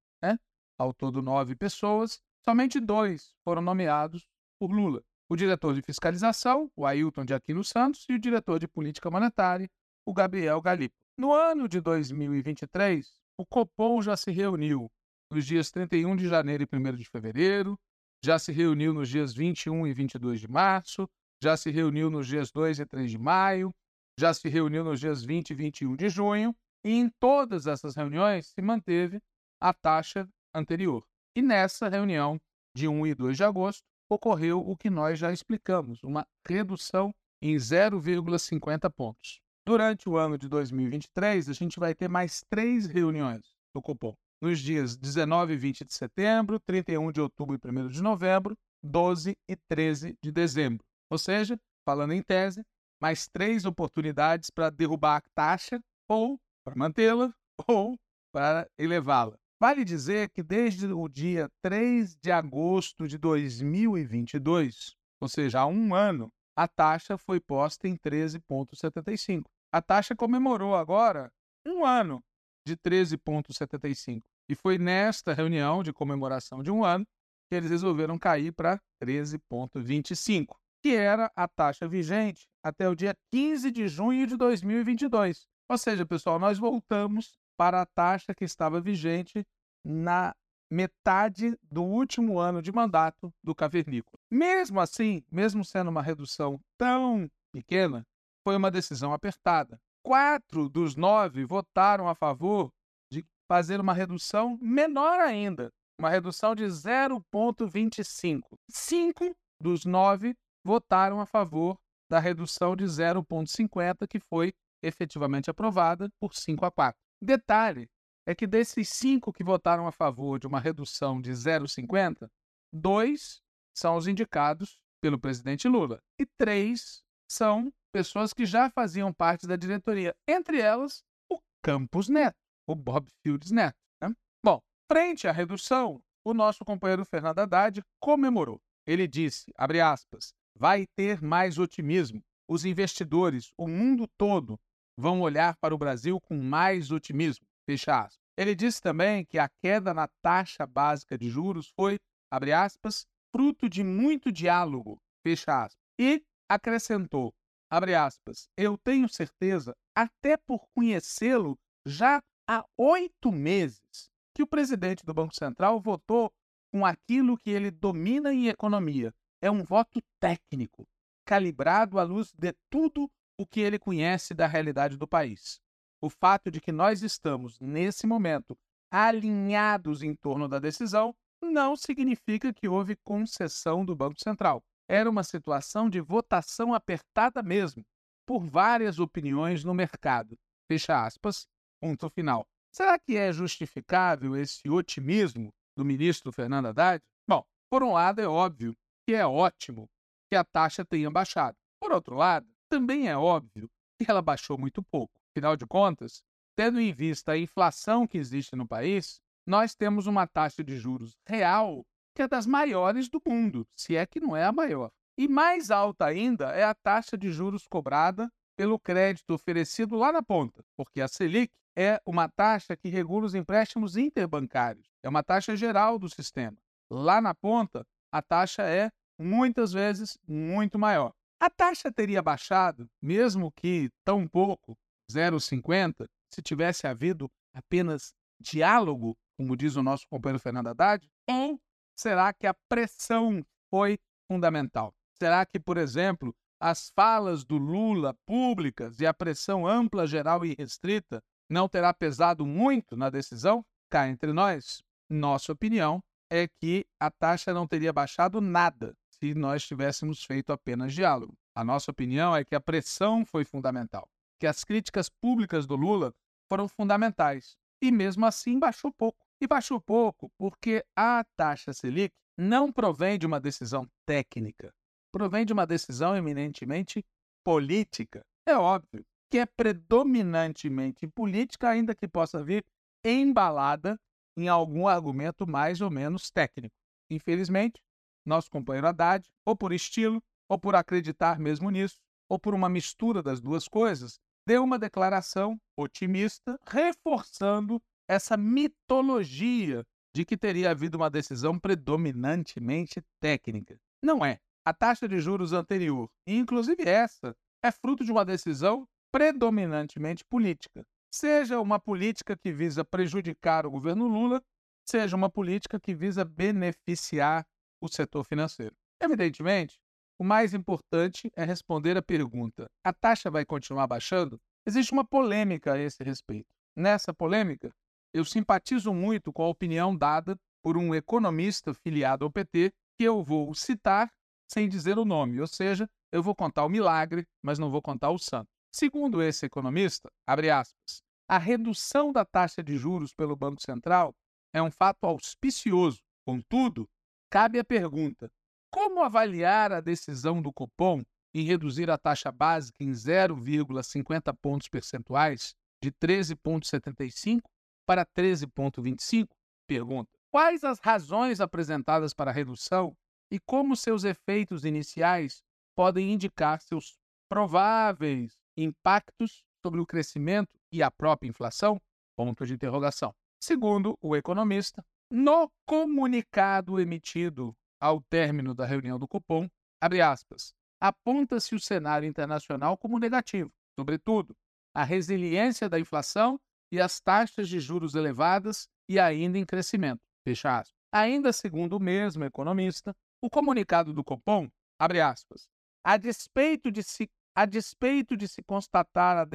Ao 0.78 0.94
todo 0.94 1.22
nove 1.22 1.56
pessoas, 1.56 2.22
somente 2.44 2.80
dois 2.80 3.34
foram 3.44 3.62
nomeados 3.62 4.28
por 4.60 4.72
Lula. 4.72 5.02
O 5.28 5.36
diretor 5.36 5.74
de 5.74 5.82
fiscalização, 5.82 6.72
o 6.76 6.86
Ailton 6.86 7.26
de 7.26 7.34
Aquino 7.34 7.64
Santos, 7.64 8.06
e 8.10 8.14
o 8.14 8.20
diretor 8.20 8.60
de 8.60 8.68
política 8.68 9.10
monetária, 9.10 9.70
o 10.06 10.14
Gabriel 10.14 10.62
Galípolo. 10.62 11.00
No 11.18 11.34
ano 11.34 11.68
de 11.68 11.82
2023, 11.82 13.12
o 13.38 13.46
Copom 13.46 14.02
já 14.02 14.16
se 14.16 14.32
reuniu 14.32 14.92
nos 15.32 15.46
dias 15.46 15.72
31 15.72 16.16
de 16.16 16.28
janeiro 16.28 16.68
e 16.72 16.76
1 16.76 16.96
de 16.96 17.06
fevereiro, 17.06 17.78
já 18.24 18.38
se 18.38 18.52
reuniu 18.52 18.94
nos 18.94 19.10
dias 19.10 19.34
21 19.34 19.88
e 19.88 19.94
22 19.94 20.40
de 20.40 20.48
março, 20.48 21.10
já 21.42 21.58
se 21.58 21.72
reuniu 21.72 22.10
nos 22.10 22.28
dias 22.28 22.52
2 22.52 22.80
e 22.80 22.86
3 22.86 23.12
de 23.12 23.18
maio, 23.18 23.74
já 24.20 24.34
se 24.34 24.48
reuniu 24.48 24.84
nos 24.84 25.00
dias 25.00 25.24
20 25.24 25.50
e 25.50 25.54
21 25.54 25.96
de 25.96 26.10
junho, 26.10 26.56
e 26.84 26.92
em 26.92 27.10
todas 27.20 27.66
essas 27.66 27.96
reuniões 27.96 28.48
se 28.48 28.62
manteve 28.62 29.20
a 29.60 29.74
taxa 29.74 30.30
anterior. 30.56 31.04
E 31.36 31.42
nessa 31.42 31.90
reunião 31.90 32.40
de 32.76 32.88
1 32.88 33.08
e 33.08 33.14
2 33.14 33.38
de 33.38 33.44
agosto 33.44 33.84
ocorreu 34.10 34.60
o 34.60 34.76
que 34.78 34.90
nós 34.90 35.20
já 35.20 35.32
explicamos, 35.32 36.02
uma 36.04 36.26
redução 36.48 37.14
em 37.42 37.56
0,50 37.56 38.90
pontos. 38.90 39.40
Durante 39.66 40.08
o 40.08 40.18
ano 40.18 40.38
de 40.38 40.48
2023, 40.48 41.50
a 41.50 41.54
gente 41.54 41.80
vai 41.80 41.96
ter 41.96 42.08
mais 42.08 42.44
três 42.50 42.86
reuniões 42.86 43.42
do 43.74 43.82
Copom. 43.82 44.16
Nos 44.42 44.60
dias 44.60 44.96
19 44.96 45.54
e 45.54 45.58
20 45.58 45.86
de 45.86 45.94
setembro, 45.94 46.60
31 46.60 47.12
de 47.12 47.20
outubro 47.20 47.56
e 47.56 47.68
1 47.68 47.88
de 47.88 48.02
novembro, 48.02 48.56
12 48.84 49.36
e 49.50 49.56
13 49.56 50.16
de 50.22 50.32
dezembro. 50.32 50.86
Ou 51.10 51.18
seja, 51.18 51.60
falando 51.84 52.14
em 52.14 52.22
tese, 52.22 52.64
mais 53.02 53.28
três 53.28 53.66
oportunidades 53.66 54.50
para 54.50 54.70
derrubar 54.70 55.18
a 55.18 55.22
taxa, 55.34 55.80
ou 56.08 56.40
para 56.64 56.76
mantê-la, 56.76 57.34
ou 57.68 57.98
para 58.32 58.68
elevá-la. 58.78 59.38
Vale 59.68 59.84
dizer 59.84 60.30
que 60.30 60.44
desde 60.44 60.86
o 60.94 61.08
dia 61.08 61.50
3 61.64 62.16
de 62.18 62.32
agosto 62.32 63.08
de 63.08 63.18
2022, 63.18 64.96
ou 65.20 65.28
seja, 65.28 65.62
há 65.62 65.66
um 65.66 65.96
ano, 65.96 66.32
a 66.56 66.68
taxa 66.68 67.18
foi 67.18 67.40
posta 67.40 67.88
em 67.88 67.98
13,75. 67.98 69.46
A 69.72 69.82
taxa 69.82 70.16
comemorou 70.16 70.76
agora 70.76 71.34
um 71.66 71.84
ano 71.84 72.24
de 72.64 72.78
13,75. 72.78 74.22
E 74.48 74.54
foi 74.54 74.78
nesta 74.78 75.34
reunião 75.34 75.82
de 75.82 75.92
comemoração 75.92 76.62
de 76.62 76.70
um 76.70 76.86
ano 76.86 77.04
que 77.50 77.56
eles 77.56 77.72
resolveram 77.72 78.20
cair 78.20 78.54
para 78.54 78.80
13,25, 79.04 80.56
que 80.84 80.96
era 80.96 81.32
a 81.36 81.48
taxa 81.48 81.88
vigente 81.88 82.48
até 82.64 82.88
o 82.88 82.94
dia 82.94 83.18
15 83.34 83.72
de 83.72 83.88
junho 83.88 84.28
de 84.28 84.38
2022. 84.38 85.48
Ou 85.68 85.78
seja, 85.80 86.06
pessoal, 86.06 86.38
nós 86.38 86.60
voltamos 86.60 87.34
para 87.58 87.82
a 87.82 87.86
taxa 87.86 88.36
que 88.36 88.46
estava 88.46 88.80
vigente 88.80 89.44
na 89.86 90.36
metade 90.70 91.58
do 91.72 91.84
último 91.84 92.40
ano 92.40 92.62
de 92.62 92.72
mandato 92.72 93.32
do 93.44 93.54
cavernícola. 93.54 94.18
Mesmo 94.32 94.80
assim, 94.80 95.24
mesmo 95.32 95.64
sendo 95.64 95.90
uma 95.90 96.02
redução 96.02 96.60
tão 96.78 97.30
pequena, 97.54 98.04
foi 98.44 98.56
uma 98.56 98.72
decisão 98.72 99.14
apertada. 99.14 99.80
Quatro 100.04 100.68
dos 100.68 100.96
nove 100.96 101.46
votaram 101.46 102.08
a 102.08 102.16
favor 102.16 102.72
de 103.12 103.26
fazer 103.48 103.80
uma 103.80 103.94
redução 103.94 104.58
menor 104.62 105.20
ainda, 105.20 105.72
uma 106.00 106.10
redução 106.10 106.56
de 106.56 106.66
0,25. 106.66 108.42
Cinco 108.70 109.36
dos 109.62 109.86
nove 109.86 110.36
votaram 110.64 111.20
a 111.20 111.26
favor 111.26 111.78
da 112.10 112.20
redução 112.20 112.76
de 112.76 112.86
0,50, 112.86 114.08
que 114.08 114.20
foi 114.20 114.54
efetivamente 114.84 115.50
aprovada 115.50 116.10
por 116.20 116.36
5 116.36 116.66
a 116.66 116.72
4. 116.72 117.00
Detalhe 117.22 117.88
é 118.26 118.34
que 118.34 118.48
desses 118.48 118.90
cinco 118.90 119.32
que 119.32 119.44
votaram 119.44 119.88
a 119.88 119.92
favor 119.92 120.40
de 120.40 120.48
uma 120.48 120.60
redução 120.60 121.22
de 121.22 121.32
0,50, 121.32 122.30
dois 122.74 123.42
são 123.76 123.96
os 123.96 124.08
indicados 124.08 124.80
pelo 125.02 125.20
presidente 125.20 125.68
Lula 125.68 126.02
e 126.20 126.26
três 126.26 127.04
são 127.30 127.72
pessoas 127.92 128.34
que 128.34 128.46
já 128.46 128.70
faziam 128.70 129.14
parte 129.14 129.48
da 129.48 129.56
diretoria, 129.56 130.16
entre 130.28 130.60
elas 130.60 131.04
o 131.30 131.40
Campos 131.62 132.10
Neto, 132.10 132.36
o 132.68 132.76
Bob 132.76 133.10
Fields 133.22 133.52
Neto. 133.52 133.78
Né? 134.02 134.14
Bom, 134.44 134.62
frente 134.92 135.28
à 135.28 135.32
redução, 135.32 136.02
o 136.24 136.34
nosso 136.34 136.66
companheiro 136.66 137.06
Fernando 137.06 137.40
Haddad 137.40 137.82
comemorou. 138.00 138.60
Ele 138.88 139.08
disse, 139.08 139.52
abre 139.56 139.82
aspas, 139.82 140.34
vai 140.58 140.86
ter 140.96 141.22
mais 141.22 141.58
otimismo. 141.58 142.22
Os 142.48 142.66
investidores, 142.66 143.52
o 143.58 143.68
mundo 143.68 144.08
todo, 144.18 144.60
vão 144.98 145.22
olhar 145.22 145.56
para 145.58 145.74
o 145.74 145.78
Brasil 145.78 146.20
com 146.22 146.38
mais 146.38 146.92
otimismo. 146.92 147.46
Fecha 147.66 148.02
aspas. 148.02 148.20
Ele 148.38 148.54
disse 148.54 148.82
também 148.82 149.26
que 149.26 149.40
a 149.40 149.50
queda 149.50 149.94
na 149.94 150.08
taxa 150.22 150.66
básica 150.66 151.18
de 151.18 151.30
juros 151.30 151.70
foi, 151.70 151.98
abre 152.30 152.52
aspas, 152.52 153.06
fruto 153.32 153.70
de 153.70 153.84
muito 153.84 154.32
diálogo. 154.32 155.02
Fecha 155.24 155.64
aspas. 155.64 155.82
E 156.00 156.24
acrescentou 156.50 157.34
abre 157.70 157.96
aspas, 157.96 158.50
eu 158.56 158.78
tenho 158.78 159.10
certeza, 159.10 159.76
até 159.96 160.38
por 160.38 160.68
conhecê-lo 160.74 161.58
já 161.86 162.22
há 162.48 162.64
oito 162.78 163.32
meses, 163.32 164.10
que 164.34 164.44
o 164.44 164.48
presidente 164.48 165.06
do 165.06 165.14
Banco 165.14 165.36
Central 165.36 165.80
votou 165.80 166.32
com 166.72 166.86
aquilo 166.86 167.38
que 167.38 167.50
ele 167.50 167.72
domina 167.72 168.34
em 168.34 168.48
economia. 168.48 169.14
É 169.42 169.50
um 169.50 169.64
voto 169.64 170.02
técnico, 170.20 170.88
calibrado 171.26 172.00
à 172.00 172.04
luz 172.04 172.32
de 172.34 172.54
tudo 172.70 173.10
o 173.38 173.46
que 173.46 173.60
ele 173.60 173.80
conhece 173.80 174.34
da 174.34 174.48
realidade 174.48 174.98
do 174.98 175.08
país. 175.08 175.62
O 176.06 176.10
fato 176.12 176.52
de 176.52 176.62
que 176.62 176.72
nós 176.72 177.02
estamos, 177.02 177.60
nesse 177.60 178.06
momento, 178.06 178.56
alinhados 178.92 180.04
em 180.04 180.14
torno 180.14 180.48
da 180.48 180.60
decisão, 180.60 181.16
não 181.42 181.76
significa 181.76 182.54
que 182.54 182.68
houve 182.68 182.96
concessão 182.98 183.84
do 183.84 183.96
Banco 183.96 184.22
Central 184.24 184.64
era 184.88 185.10
uma 185.10 185.24
situação 185.24 185.90
de 185.90 186.00
votação 186.00 186.76
apertada 186.76 187.42
mesmo, 187.42 187.84
por 188.24 188.46
várias 188.46 189.00
opiniões 189.00 189.64
no 189.64 189.74
mercado. 189.74 190.38
Fecha 190.72 191.04
aspas, 191.04 191.48
ponto 191.82 192.08
final. 192.12 192.46
Será 192.72 193.00
que 193.00 193.18
é 193.18 193.34
justificável 193.34 194.36
esse 194.36 194.70
otimismo 194.70 195.52
do 195.76 195.84
ministro 195.84 196.32
Fernando 196.32 196.68
Haddad? 196.68 197.04
Bom, 197.28 197.44
por 197.68 197.82
um 197.82 197.94
lado 197.94 198.22
é 198.22 198.28
óbvio 198.28 198.78
que 199.08 199.16
é 199.16 199.26
ótimo 199.26 199.90
que 200.30 200.36
a 200.36 200.44
taxa 200.44 200.86
tenha 200.86 201.10
baixado. 201.10 201.58
Por 201.82 201.92
outro 201.92 202.16
lado, 202.16 202.48
também 202.70 203.08
é 203.08 203.18
óbvio 203.18 203.68
que 203.98 204.06
ela 204.08 204.22
baixou 204.22 204.56
muito 204.56 204.84
pouco. 204.84 205.25
Afinal 205.36 205.58
de 205.58 205.66
contas, 205.66 206.24
tendo 206.56 206.80
em 206.80 206.94
vista 206.94 207.34
a 207.34 207.38
inflação 207.38 208.08
que 208.08 208.18
existe 208.18 208.56
no 208.56 208.66
país, 208.66 209.20
nós 209.46 209.76
temos 209.76 210.08
uma 210.08 210.26
taxa 210.26 210.64
de 210.64 210.78
juros 210.78 211.18
real 211.28 211.86
que 212.16 212.22
é 212.22 212.28
das 212.28 212.46
maiores 212.46 213.10
do 213.10 213.22
mundo, 213.28 213.68
se 213.76 213.98
é 213.98 214.06
que 214.06 214.22
não 214.22 214.34
é 214.34 214.46
a 214.46 214.54
maior. 214.54 214.90
E 215.18 215.28
mais 215.28 215.72
alta 215.72 216.06
ainda 216.06 216.52
é 216.52 216.64
a 216.64 216.74
taxa 216.74 217.18
de 217.18 217.34
juros 217.34 217.68
cobrada 217.68 218.32
pelo 218.56 218.80
crédito 218.80 219.34
oferecido 219.34 219.98
lá 219.98 220.10
na 220.10 220.24
ponta, 220.24 220.64
porque 220.78 221.02
a 221.02 221.08
Selic 221.10 221.52
é 221.76 222.00
uma 222.06 222.30
taxa 222.30 222.78
que 222.78 222.88
regula 222.88 223.26
os 223.26 223.36
empréstimos 223.36 223.98
interbancários, 223.98 224.88
é 225.04 225.10
uma 225.10 225.22
taxa 225.22 225.54
geral 225.58 226.00
do 226.00 226.08
sistema. 226.08 226.58
Lá 226.90 227.20
na 227.20 227.36
ponta, 227.36 227.86
a 228.10 228.22
taxa 228.22 228.64
é 228.64 228.90
muitas 229.20 229.74
vezes 229.74 230.18
muito 230.26 230.80
maior. 230.80 231.12
A 231.38 231.50
taxa 231.50 231.92
teria 231.92 232.22
baixado, 232.22 232.90
mesmo 233.02 233.52
que 233.52 233.90
tão 234.06 234.26
pouco, 234.26 234.78
0,50, 235.12 236.08
se 236.34 236.42
tivesse 236.42 236.88
havido 236.88 237.32
apenas 237.54 238.14
diálogo, 238.40 239.18
como 239.38 239.56
diz 239.56 239.76
o 239.76 239.84
nosso 239.84 240.08
companheiro 240.08 240.40
Fernando 240.40 240.68
Haddad, 240.68 241.10
ou 241.30 241.60
será 241.96 242.34
que 242.34 242.48
a 242.48 242.54
pressão 242.68 243.46
foi 243.70 243.98
fundamental? 244.28 244.94
Será 245.18 245.46
que, 245.46 245.60
por 245.60 245.78
exemplo, 245.78 246.36
as 246.60 246.92
falas 246.96 247.44
do 247.44 247.58
Lula 247.58 248.14
públicas 248.26 249.00
e 249.00 249.06
a 249.06 249.14
pressão 249.14 249.68
ampla, 249.68 250.08
geral 250.08 250.46
e 250.46 250.56
restrita 250.58 251.24
não 251.50 251.70
terá 251.70 251.94
pesado 251.94 252.46
muito 252.46 252.96
na 252.96 253.10
decisão? 253.10 253.66
Cá 253.90 254.10
entre 254.10 254.34
nós, 254.34 254.84
nossa 255.10 255.52
opinião 255.52 256.04
é 256.30 256.48
que 256.48 256.86
a 257.00 257.12
taxa 257.12 257.54
não 257.54 257.68
teria 257.68 257.94
baixado 257.94 258.42
nada 258.42 258.96
se 259.12 259.34
nós 259.34 259.66
tivéssemos 259.66 260.24
feito 260.24 260.52
apenas 260.52 260.94
diálogo. 260.94 261.38
A 261.54 261.64
nossa 261.64 261.92
opinião 261.92 262.36
é 262.36 262.44
que 262.44 262.56
a 262.56 262.60
pressão 262.60 263.26
foi 263.26 263.46
fundamental, 263.46 264.10
que 264.46 264.48
as 264.48 264.64
críticas 264.64 265.10
públicas 265.10 265.66
do 265.66 265.76
Lula 265.76 266.14
foram 266.48 266.68
fundamentais 266.68 267.58
e 267.82 267.92
mesmo 267.92 268.28
assim 268.28 268.60
baixou 268.60 268.94
pouco. 268.94 269.26
E 269.42 269.48
baixou 269.48 269.82
pouco 269.82 270.32
porque 270.38 270.86
a 270.96 271.26
taxa 271.36 271.74
Selic 271.74 272.14
não 272.38 272.72
provém 272.72 273.18
de 273.18 273.26
uma 273.26 273.40
decisão 273.40 273.90
técnica, 274.06 274.72
provém 275.12 275.48
de 275.48 275.52
uma 275.52 275.66
decisão 275.66 276.16
eminentemente 276.16 277.04
política. 277.44 278.24
É 278.48 278.56
óbvio 278.56 279.04
que 279.32 279.40
é 279.40 279.48
predominantemente 279.48 281.08
política, 281.08 281.70
ainda 281.70 281.96
que 281.96 282.08
possa 282.08 282.44
vir 282.44 282.64
embalada 283.04 284.00
em 284.38 284.48
algum 284.48 284.88
argumento 284.88 285.48
mais 285.48 285.82
ou 285.82 285.90
menos 285.90 286.30
técnico. 286.30 286.76
Infelizmente, 287.10 287.82
nosso 288.24 288.52
companheiro 288.52 288.88
Haddad, 288.88 289.28
ou 289.44 289.56
por 289.56 289.74
estilo, 289.74 290.22
ou 290.48 290.60
por 290.60 290.76
acreditar 290.76 291.40
mesmo 291.40 291.72
nisso, 291.72 291.98
ou 292.30 292.38
por 292.38 292.54
uma 292.54 292.70
mistura 292.70 293.24
das 293.24 293.42
duas 293.42 293.68
coisas, 293.68 294.20
deu 294.48 294.64
uma 294.64 294.78
declaração 294.78 295.60
otimista, 295.78 296.60
reforçando 296.68 297.82
essa 298.08 298.38
mitologia 298.38 299.84
de 300.16 300.24
que 300.24 300.38
teria 300.38 300.72
havido 300.72 300.98
uma 300.98 301.10
decisão 301.10 301.60
predominantemente 301.60 303.04
técnica. 303.20 303.78
Não 304.02 304.24
é. 304.24 304.40
A 304.64 304.74
taxa 304.74 305.08
de 305.08 305.20
juros 305.20 305.54
anterior, 305.54 306.10
inclusive 306.26 306.84
essa, 306.84 307.36
é 307.64 307.72
fruto 307.72 308.06
de 308.06 308.12
uma 308.12 308.24
decisão 308.24 308.88
predominantemente 309.12 310.24
política. 310.26 310.86
Seja 311.14 311.60
uma 311.60 311.80
política 311.80 312.36
que 312.36 312.52
visa 312.52 312.84
prejudicar 312.84 313.66
o 313.66 313.72
governo 313.72 314.08
Lula, 314.08 314.42
seja 314.88 315.16
uma 315.16 315.30
política 315.30 315.80
que 315.80 315.94
visa 315.94 316.26
beneficiar 316.26 317.46
o 317.82 317.88
setor 317.88 318.24
financeiro. 318.24 318.76
Evidentemente, 319.02 319.80
o 320.18 320.24
mais 320.24 320.54
importante 320.54 321.32
é 321.36 321.44
responder 321.44 321.98
a 321.98 322.02
pergunta: 322.02 322.70
a 322.84 322.94
taxa 322.94 323.30
vai 323.30 323.46
continuar 323.46 323.88
baixando? 323.88 324.40
Existe 324.66 324.94
uma 324.94 325.06
polêmica 325.06 325.74
a 325.74 325.80
esse 325.80 326.04
respeito. 326.04 326.48
Nessa 326.76 327.14
polêmica, 327.14 327.72
eu 328.14 328.24
simpatizo 328.26 328.94
muito 328.94 329.32
com 329.32 329.44
a 329.44 329.50
opinião 329.50 329.96
dada 329.96 330.38
por 330.64 330.78
um 330.78 330.96
economista 330.96 331.74
filiado 331.74 332.26
ao 332.26 332.32
PT, 332.32 332.72
que 332.98 333.04
eu 333.04 333.24
vou 333.24 333.54
citar 333.54 334.10
sem 334.48 334.70
dizer 334.70 334.98
o 334.98 335.06
nome, 335.06 335.42
ou 335.42 335.48
seja, 335.48 335.90
eu 336.12 336.24
vou 336.24 336.36
contar 336.36 336.66
o 336.66 336.70
milagre, 336.70 337.26
mas 337.42 337.60
não 337.60 337.70
vou 337.70 337.82
contar 337.82 338.12
o 338.12 338.18
santo. 338.18 338.48
Segundo 338.72 339.22
esse 339.22 339.46
economista, 339.46 340.10
aspas, 340.28 341.02
a 341.28 341.38
redução 341.38 342.12
da 342.12 342.24
taxa 342.24 342.64
de 342.64 342.78
juros 342.78 343.14
pelo 343.14 343.36
Banco 343.36 343.62
Central 343.62 344.14
é 344.54 344.62
um 344.62 344.72
fato 344.72 345.06
auspicioso. 345.06 346.00
Contudo, 346.26 346.88
cabe 347.30 347.60
a 347.60 347.64
pergunta: 347.64 348.32
como 348.76 349.02
avaliar 349.02 349.72
a 349.72 349.80
decisão 349.80 350.42
do 350.42 350.52
Copom 350.52 351.02
em 351.34 351.46
reduzir 351.46 351.90
a 351.90 351.98
taxa 351.98 352.30
básica 352.30 352.84
em 352.84 352.92
0,50 352.92 354.36
pontos 354.42 354.68
percentuais 354.68 355.56
de 355.82 355.94
13,75 355.94 357.40
para 357.86 358.06
13,25? 358.06 359.30
Pergunta: 359.66 360.12
Quais 360.30 360.66
as 360.66 360.78
razões 360.80 361.40
apresentadas 361.40 362.14
para 362.14 362.32
a 362.32 362.34
redução 362.34 362.94
e 363.32 363.40
como 363.40 363.78
seus 363.78 364.04
efeitos 364.04 364.66
iniciais 364.66 365.42
podem 365.74 366.12
indicar 366.12 366.60
seus 366.60 366.98
prováveis 367.30 368.38
impactos 368.58 369.46
sobre 369.62 369.80
o 369.80 369.86
crescimento 369.86 370.60
e 370.70 370.84
a 370.84 370.92
própria 370.92 371.30
inflação? 371.30 371.82
Ponto 372.14 372.46
de 372.46 372.54
interrogação. 372.54 373.16
Segundo 373.40 373.98
o 374.02 374.18
economista, 374.18 374.84
no 375.10 375.50
comunicado 375.66 376.78
emitido 376.78 377.56
ao 377.86 378.02
término 378.02 378.56
da 378.56 378.66
reunião 378.66 378.98
do 378.98 379.08
Copom, 379.08 379.48
abre 379.80 380.02
aspas, 380.02 380.56
aponta-se 380.82 381.54
o 381.54 381.60
cenário 381.60 382.08
internacional 382.08 382.76
como 382.76 382.98
negativo, 382.98 383.54
sobretudo 383.80 384.36
a 384.74 384.84
resiliência 384.84 385.70
da 385.70 385.80
inflação 385.80 386.40
e 386.72 386.82
as 386.82 387.00
taxas 387.00 387.48
de 387.48 387.60
juros 387.60 387.94
elevadas 387.94 388.68
e 388.90 389.00
ainda 389.00 389.38
em 389.38 389.46
crescimento. 389.46 390.02
Fecha 390.24 390.58
aspas. 390.58 390.76
Ainda 390.92 391.32
segundo 391.32 391.78
o 391.78 391.80
mesmo 391.80 392.24
economista, 392.24 392.96
o 393.22 393.30
comunicado 393.30 393.94
do 393.94 394.04
Copom, 394.04 394.50
abre 394.80 395.00
aspas, 395.00 395.48
a 395.84 395.96
despeito 395.96 396.72
de 396.72 396.82
se, 396.82 397.08
a 397.36 397.46
despeito 397.46 398.18
de 398.18 398.28
se 398.28 398.42
constatar 398.42 399.18
a 399.18 399.26